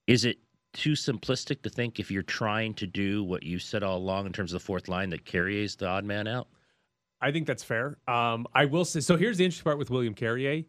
is 0.06 0.24
it 0.24 0.38
too 0.72 0.92
simplistic 0.92 1.62
to 1.62 1.70
think 1.70 2.00
if 2.00 2.10
you're 2.10 2.22
trying 2.22 2.74
to 2.74 2.86
do 2.86 3.24
what 3.24 3.42
you 3.42 3.58
said 3.58 3.82
all 3.82 3.98
along 3.98 4.26
in 4.26 4.32
terms 4.32 4.52
of 4.52 4.60
the 4.60 4.64
fourth 4.64 4.88
line 4.88 5.10
that 5.10 5.24
Carrier's 5.24 5.76
the 5.76 5.86
odd 5.86 6.04
man 6.04 6.26
out? 6.26 6.48
I 7.20 7.30
think 7.30 7.46
that's 7.46 7.62
fair. 7.62 7.98
Um, 8.08 8.46
I 8.54 8.64
will 8.64 8.84
say 8.84 9.00
so. 9.00 9.16
Here's 9.16 9.38
the 9.38 9.44
interesting 9.44 9.64
part 9.64 9.78
with 9.78 9.90
William 9.90 10.14
Carrier. 10.14 10.64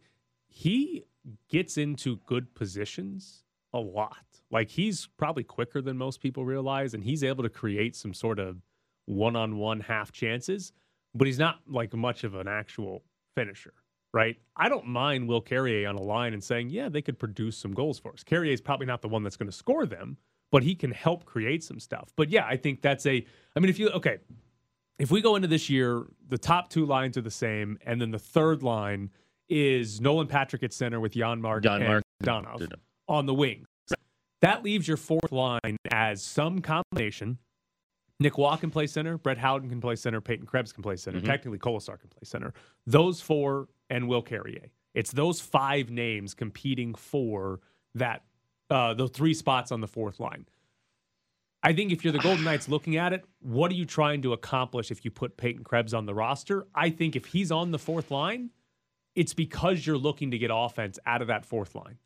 He 0.48 1.04
gets 1.50 1.78
into 1.78 2.18
good 2.28 2.54
positions 2.54 3.44
a 3.74 3.80
lot. 3.80 4.18
Like 4.52 4.70
he's 4.70 5.08
probably 5.18 5.44
quicker 5.44 5.82
than 5.82 5.98
most 5.98 6.22
people 6.22 6.46
realize, 6.46 6.94
and 6.94 7.04
he's 7.04 7.24
able 7.24 7.44
to 7.44 7.50
create 7.50 7.96
some 7.96 8.14
sort 8.14 8.40
of 8.40 8.62
one-on-one 9.06 9.80
half 9.82 10.12
chances. 10.12 10.74
But 11.16 11.26
he's 11.28 11.40
not 11.40 11.60
like 11.68 11.94
much 11.94 12.24
of 12.24 12.36
an 12.36 12.48
actual 12.48 13.04
finisher, 13.36 13.74
right? 14.14 14.38
I 14.56 14.70
don't 14.70 14.88
mind 14.88 15.28
Will 15.28 15.42
Carrier 15.42 15.88
on 15.90 15.96
a 15.96 16.02
line 16.02 16.34
and 16.34 16.44
saying, 16.44 16.70
yeah, 16.70 16.88
they 16.90 17.02
could 17.02 17.18
produce 17.18 17.58
some 17.58 17.74
goals 17.74 18.00
for 18.00 18.14
us. 18.14 18.24
Carrier 18.24 18.54
is 18.54 18.62
probably 18.62 18.86
not 18.86 19.02
the 19.02 19.08
one 19.08 19.24
that's 19.24 19.36
going 19.36 19.50
to 19.50 19.56
score 19.56 19.86
them, 19.86 20.18
but 20.52 20.64
he 20.64 20.76
can 20.76 20.92
help 20.92 21.26
create 21.26 21.64
some 21.64 21.80
stuff. 21.80 22.14
But 22.16 22.30
yeah, 22.30 22.46
I 22.46 22.56
think 22.56 22.82
that's 22.82 23.06
a. 23.06 23.26
I 23.56 23.60
mean, 23.60 23.70
if 23.70 23.80
you 23.80 23.90
okay, 23.90 24.20
if 25.00 25.12
we 25.12 25.22
go 25.22 25.36
into 25.36 25.48
this 25.48 25.70
year, 25.70 26.06
the 26.30 26.38
top 26.38 26.70
two 26.70 26.86
lines 26.86 27.18
are 27.18 27.22
the 27.22 27.32
same, 27.32 27.78
and 27.86 28.00
then 28.00 28.12
the 28.12 28.20
third 28.20 28.64
line 28.64 29.10
is 29.50 30.00
Nolan 30.00 30.28
Patrick 30.28 30.64
at 30.64 30.74
center 30.74 31.00
with 31.00 31.14
Janmark 31.14 31.64
Jan 31.64 31.82
and. 31.82 32.04
Donov 32.24 32.72
on 33.08 33.26
the 33.26 33.34
wing. 33.34 33.66
That 34.42 34.64
leaves 34.64 34.88
your 34.88 34.98
fourth 34.98 35.32
line 35.32 35.78
as 35.92 36.22
some 36.22 36.62
combination. 36.62 37.38
Nick 38.20 38.38
Roy 38.38 38.56
can 38.56 38.70
play 38.70 38.88
center, 38.88 39.18
Brett 39.18 39.38
Howden 39.38 39.70
can 39.70 39.82
play 39.82 39.96
center, 39.96 40.22
Peyton 40.22 40.46
Krebs 40.46 40.72
can 40.72 40.84
play 40.84 40.96
center, 40.96 41.20
Mhm. 41.20 41.26
technically 41.26 41.60
Kolesar 41.60 42.00
can 42.00 42.10
play 42.10 42.22
center. 42.24 42.54
Those 42.86 43.22
four 43.22 43.70
and 43.90 44.08
Will 44.08 44.22
Carrier. 44.22 44.70
It's 44.94 45.12
those 45.12 45.42
five 45.42 45.90
names 45.90 46.34
competing 46.34 46.94
for 46.96 47.60
that 47.96 48.24
uh, 48.70 48.94
the 48.94 49.08
three 49.08 49.34
spots 49.34 49.72
on 49.72 49.82
the 49.82 49.88
fourth 49.88 50.20
line. 50.20 50.46
I 51.62 51.74
think 51.74 51.92
if 51.92 52.04
you're 52.04 52.14
the 52.14 52.20
Golden 52.20 52.44
Knights 52.44 52.68
looking 52.68 52.98
at 52.98 53.14
it, 53.14 53.24
what 53.40 53.72
are 53.72 53.76
you 53.76 53.86
trying 53.86 54.22
to 54.24 54.34
accomplish 54.34 54.90
if 54.90 55.06
you 55.06 55.12
put 55.12 55.38
Peyton 55.38 55.64
Krebs 55.64 55.94
on 55.94 56.06
the 56.06 56.14
roster? 56.14 56.68
I 56.74 56.90
think 56.90 57.16
if 57.16 57.26
he's 57.28 57.52
on 57.52 57.72
the 57.72 57.78
fourth 57.80 58.10
line, 58.10 58.50
it's 59.16 59.34
because 59.34 59.86
you're 59.86 59.98
looking 59.98 60.32
to 60.32 60.38
get 60.38 60.50
offense 60.52 60.98
out 61.06 61.22
of 61.22 61.28
that 61.28 61.46
fourth 61.46 61.76
line. 61.76 61.98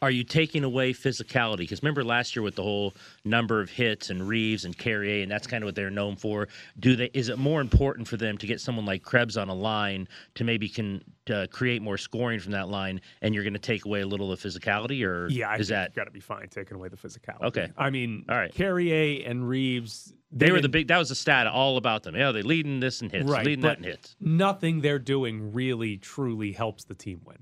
Are 0.00 0.10
you 0.10 0.24
taking 0.24 0.64
away 0.64 0.92
physicality? 0.92 1.58
Because 1.58 1.82
remember 1.82 2.04
last 2.04 2.36
year 2.36 2.42
with 2.42 2.54
the 2.54 2.62
whole 2.62 2.94
number 3.24 3.60
of 3.60 3.70
hits 3.70 4.10
and 4.10 4.26
Reaves 4.26 4.64
and 4.64 4.76
Carrier, 4.76 5.22
and 5.22 5.30
that's 5.30 5.46
kind 5.46 5.62
of 5.62 5.66
what 5.66 5.74
they're 5.74 5.90
known 5.90 6.16
for. 6.16 6.48
Do 6.78 6.96
they? 6.96 7.10
Is 7.14 7.28
it 7.28 7.38
more 7.38 7.60
important 7.60 8.06
for 8.06 8.16
them 8.16 8.38
to 8.38 8.46
get 8.46 8.60
someone 8.60 8.86
like 8.86 9.02
Krebs 9.02 9.36
on 9.36 9.48
a 9.48 9.54
line 9.54 10.08
to 10.34 10.44
maybe 10.44 10.68
can 10.68 11.02
to 11.26 11.46
create 11.48 11.82
more 11.82 11.98
scoring 11.98 12.40
from 12.40 12.52
that 12.52 12.68
line, 12.68 13.00
and 13.22 13.34
you're 13.34 13.44
going 13.44 13.52
to 13.52 13.58
take 13.58 13.84
away 13.84 14.00
a 14.00 14.06
little 14.06 14.32
of 14.32 14.40
physicality, 14.40 15.04
or 15.04 15.28
Yeah, 15.28 15.50
I 15.50 15.56
is 15.56 15.68
think 15.68 15.68
that 15.68 15.94
got 15.94 16.04
to 16.04 16.10
be 16.10 16.20
fine 16.20 16.48
taking 16.48 16.76
away 16.76 16.88
the 16.88 16.96
physicality. 16.96 17.42
Okay. 17.42 17.70
I 17.76 17.90
mean, 17.90 18.24
All 18.28 18.36
right. 18.36 18.52
Carrier 18.54 19.28
and 19.28 19.46
Reaves, 19.46 20.14
they, 20.32 20.50
were 20.50 20.60
the 20.60 20.68
big? 20.68 20.88
That 20.88 20.98
was 20.98 21.10
the 21.10 21.14
stat 21.14 21.46
all 21.46 21.76
about 21.76 22.02
them. 22.02 22.14
Yeah, 22.14 22.32
they're 22.32 22.42
leading 22.42 22.80
this 22.80 23.02
in 23.02 23.10
hits, 23.10 23.28
right, 23.28 23.44
leading 23.44 23.62
that 23.62 23.78
in 23.78 23.84
hits. 23.84 24.16
Nothing 24.20 24.80
they're 24.80 24.98
doing 24.98 25.52
really 25.52 25.96
truly 25.98 26.52
helps 26.52 26.84
the 26.84 26.94
team 26.94 27.20
win. 27.24 27.38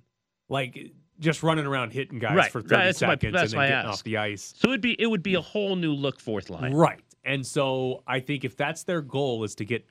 Like 0.48 0.92
just 1.20 1.42
running 1.42 1.66
around 1.66 1.92
hitting 1.92 2.18
guys 2.18 2.36
Right, 2.36 2.50
for 2.50 2.60
right, 2.60 2.68
30 2.68 2.84
that's 2.84 2.98
seconds 2.98 3.32
that's 3.32 3.52
and 3.52 3.60
then 3.62 3.68
getting 3.70 3.86
ask. 3.90 3.98
off 4.00 4.04
the 4.04 4.16
ice. 4.18 4.54
So 4.56 4.68
it'd 4.68 4.80
be 4.80 5.00
it 5.00 5.06
would 5.06 5.22
be 5.22 5.34
a 5.34 5.40
whole 5.40 5.76
new 5.76 5.92
look 5.92 6.20
fourth 6.20 6.50
line. 6.50 6.72
Right. 6.74 7.00
And 7.24 7.44
so 7.44 8.02
I 8.06 8.20
think 8.20 8.44
if 8.44 8.56
that's 8.56 8.84
their 8.84 9.02
goal 9.02 9.42
is 9.44 9.54
to 9.56 9.64
get 9.64 9.84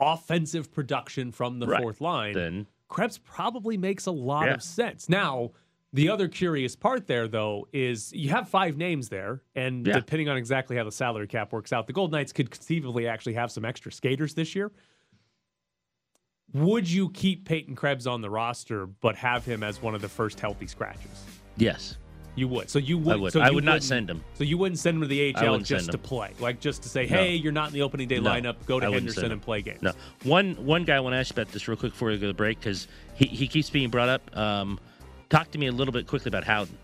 offensive 0.00 0.72
production 0.72 1.30
from 1.32 1.58
the 1.58 1.66
Right. 1.66 1.80
fourth 1.80 2.00
line, 2.00 2.34
Then 2.34 2.66
Krebs 2.88 3.18
probably 3.18 3.76
makes 3.76 4.06
a 4.06 4.10
lot 4.12 4.46
Yeah. 4.46 4.54
of 4.54 4.62
sense. 4.62 5.08
Now, 5.08 5.52
the 5.92 6.08
other 6.08 6.26
curious 6.28 6.74
part 6.76 7.06
there, 7.06 7.28
though, 7.28 7.68
is 7.72 8.12
you 8.12 8.28
have 8.30 8.48
five 8.48 8.76
names 8.76 9.08
there, 9.08 9.42
and 9.54 9.86
Yeah. 9.86 9.94
depending 9.94 10.28
on 10.28 10.36
exactly 10.36 10.76
how 10.76 10.84
the 10.84 10.92
salary 10.92 11.28
cap 11.28 11.52
works 11.52 11.72
out, 11.72 11.86
the 11.86 11.92
Gold 11.92 12.10
Knights 12.12 12.32
could 12.32 12.50
conceivably 12.50 13.06
actually 13.06 13.34
have 13.34 13.50
some 13.52 13.64
extra 13.64 13.92
skaters 13.92 14.34
this 14.34 14.54
year. 14.54 14.72
Would 16.54 16.88
you 16.88 17.10
keep 17.10 17.44
Peyton 17.44 17.74
Krebs 17.74 18.06
on 18.06 18.20
the 18.20 18.30
roster, 18.30 18.86
but 18.86 19.16
have 19.16 19.44
him 19.44 19.62
as 19.62 19.82
one 19.82 19.94
of 19.94 20.00
the 20.00 20.08
first 20.08 20.40
healthy 20.40 20.66
scratches? 20.66 21.24
yes, 21.56 21.96
You 22.36 22.48
would. 22.48 22.68
So 22.70 22.78
you 22.80 22.96
would. 22.98 23.12
I 23.12 23.16
would. 23.16 23.32
So 23.32 23.40
I 23.40 23.50
would 23.50 23.64
not 23.64 23.82
send 23.82 24.08
him. 24.10 24.22
So 24.34 24.42
you 24.44 24.56
wouldn't 24.58 24.78
send 24.78 24.96
him 24.96 25.02
to 25.02 25.06
the 25.08 25.34
AHL 25.34 25.58
just 25.58 25.90
to 25.92 25.98
play, 25.98 26.32
like 26.40 26.58
just 26.60 26.82
to 26.84 26.88
say, 26.88 27.06
No. 27.06 27.16
"Hey, 27.16 27.34
you're 27.34 27.52
not 27.52 27.68
in 27.68 27.74
the 27.74 27.82
opening 27.82 28.08
day 28.08 28.18
No, 28.18 28.30
lineup. 28.30 28.56
Go 28.66 28.80
to 28.80 28.86
I 28.86 28.90
Henderson 28.90 29.30
and 29.30 29.40
play 29.42 29.62
games." 29.62 29.82
No, 29.82 29.92
one 30.24 30.54
one 30.64 30.82
guy 30.84 30.96
I 30.96 31.00
want 31.00 31.14
to 31.14 31.18
ask 31.18 31.30
about 31.30 31.48
this 31.52 31.68
real 31.68 31.76
quick 31.76 31.92
before 31.92 32.08
we 32.08 32.16
go 32.16 32.22
to 32.22 32.26
the 32.28 32.34
break 32.34 32.58
because 32.58 32.88
he, 33.14 33.26
he 33.26 33.46
keeps 33.46 33.70
being 33.70 33.88
brought 33.90 34.08
up. 34.08 34.36
Um, 34.36 34.80
talk 35.28 35.50
to 35.52 35.58
me 35.58 35.66
a 35.68 35.72
little 35.72 35.92
bit 35.92 36.06
quickly 36.08 36.28
about 36.28 36.42
Howden. 36.44 36.76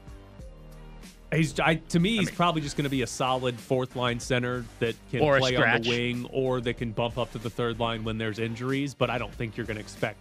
He's 1.33 1.59
I, 1.61 1.77
to 1.77 2.01
me, 2.01 2.17
he's 2.17 2.31
probably 2.31 2.61
just 2.61 2.77
going 2.77 2.85
to 2.85 2.91
be 2.91 3.03
a 3.03 3.07
solid 3.07 3.59
fourth 3.59 3.95
line 3.95 4.19
center 4.19 4.65
that 4.81 4.97
can 5.11 5.21
play 5.41 5.57
on 5.57 5.63
the 5.83 5.89
wing 5.91 6.27
or 6.33 6.61
that 6.63 6.75
can 6.79 6.91
bump 6.93 7.19
up 7.19 7.31
to 7.33 7.39
the 7.39 7.51
third 7.51 7.79
line 7.79 8.03
when 8.03 8.19
there's 8.19 8.39
injuries. 8.39 8.95
But 8.95 9.11
I 9.11 9.19
don't 9.19 9.33
think 9.35 9.57
you're 9.57 9.67
going 9.67 9.77
to 9.77 9.81
expect. 9.83 10.19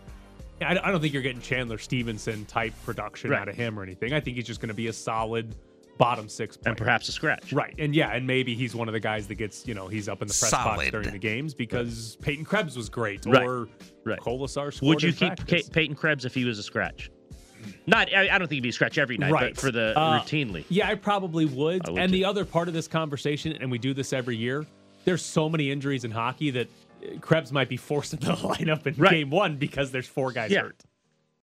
I, 0.62 0.78
I 0.84 0.92
don't 0.92 1.02
think 1.02 1.14
you're 1.14 1.24
getting 1.24 1.42
Chandler 1.42 1.78
Stephenson 1.80 2.46
type 2.46 2.74
production 2.86 3.32
Right. 3.32 3.42
out 3.42 3.48
of 3.48 3.56
him 3.56 3.80
or 3.80 3.84
anything. 3.84 4.14
I 4.14 4.20
think 4.20 4.36
he's 4.38 4.46
just 4.46 4.60
going 4.60 4.68
to 4.70 4.74
be 4.76 4.88
a 4.88 4.94
solid 4.94 5.56
bottom 5.98 6.30
six 6.30 6.56
player. 6.58 6.72
and 6.72 6.78
perhaps 6.78 7.10
a 7.10 7.12
scratch. 7.12 7.52
Right. 7.52 7.74
And 7.80 7.94
yeah, 7.96 8.10
and 8.14 8.26
maybe 8.28 8.56
he's 8.56 8.76
one 8.76 8.88
of 8.88 8.94
the 8.94 9.00
guys 9.00 9.28
that 9.28 9.36
gets, 9.36 9.68
you 9.68 9.74
know, 9.74 9.88
he's 9.88 10.08
up 10.08 10.22
in 10.22 10.28
the 10.28 10.34
press 10.34 10.52
box 10.52 10.78
during 10.92 11.12
the 11.12 11.18
games 11.18 11.54
because 11.54 12.18
Peyton 12.22 12.46
Krebs 12.46 12.78
was 12.78 12.88
great 12.88 13.26
Right. 13.26 13.44
or 13.44 13.68
Right. 14.06 14.20
Would 14.90 15.02
you 15.04 15.12
keep. 15.14 15.72
Peyton 15.72 15.96
Krebs 15.96 16.24
if 16.24 16.34
he 16.34 16.46
was 16.46 16.60
a 16.60 16.64
scratch? 16.64 17.10
Not, 17.88 18.14
I, 18.14 18.30
I 18.30 18.38
don't 18.38 18.48
think 18.48 18.58
he'd 18.58 18.62
be 18.62 18.72
scratch 18.72 18.98
every 18.98 19.18
night, 19.18 19.32
Right. 19.32 19.54
but 19.56 19.62
for 19.62 19.72
the 19.72 19.98
Uh, 19.98 20.20
routinely. 20.22 20.64
Yeah, 20.70 20.88
I 20.90 20.96
probably 20.96 21.46
would. 21.46 21.88
I 21.88 21.92
would 21.92 22.00
and 22.02 22.12
too. 22.12 22.18
the 22.20 22.26
other 22.26 22.46
part 22.46 22.68
of 22.68 22.74
this 22.74 22.88
conversation, 22.88 23.54
and 23.54 23.70
we 23.72 23.78
do 23.78 23.94
this 23.94 24.14
every 24.14 24.36
year, 24.38 24.66
there's 25.06 25.24
so 25.24 25.50
many 25.50 25.72
injuries 25.72 26.04
in 26.04 26.12
hockey 26.12 26.52
that 26.52 26.68
uh, 27.04 27.18
Krebs 27.20 27.52
might 27.52 27.70
be 27.70 27.78
forced 27.78 28.14
into 28.14 28.28
the 28.28 28.34
lineup 28.36 28.86
in 28.88 28.96
Right. 28.98 29.12
game 29.12 29.30
one 29.30 29.56
because 29.58 29.92
there's 29.92 30.08
four 30.08 30.32
guys 30.32 30.52
Yeah. 30.52 30.62
hurt. 30.64 30.76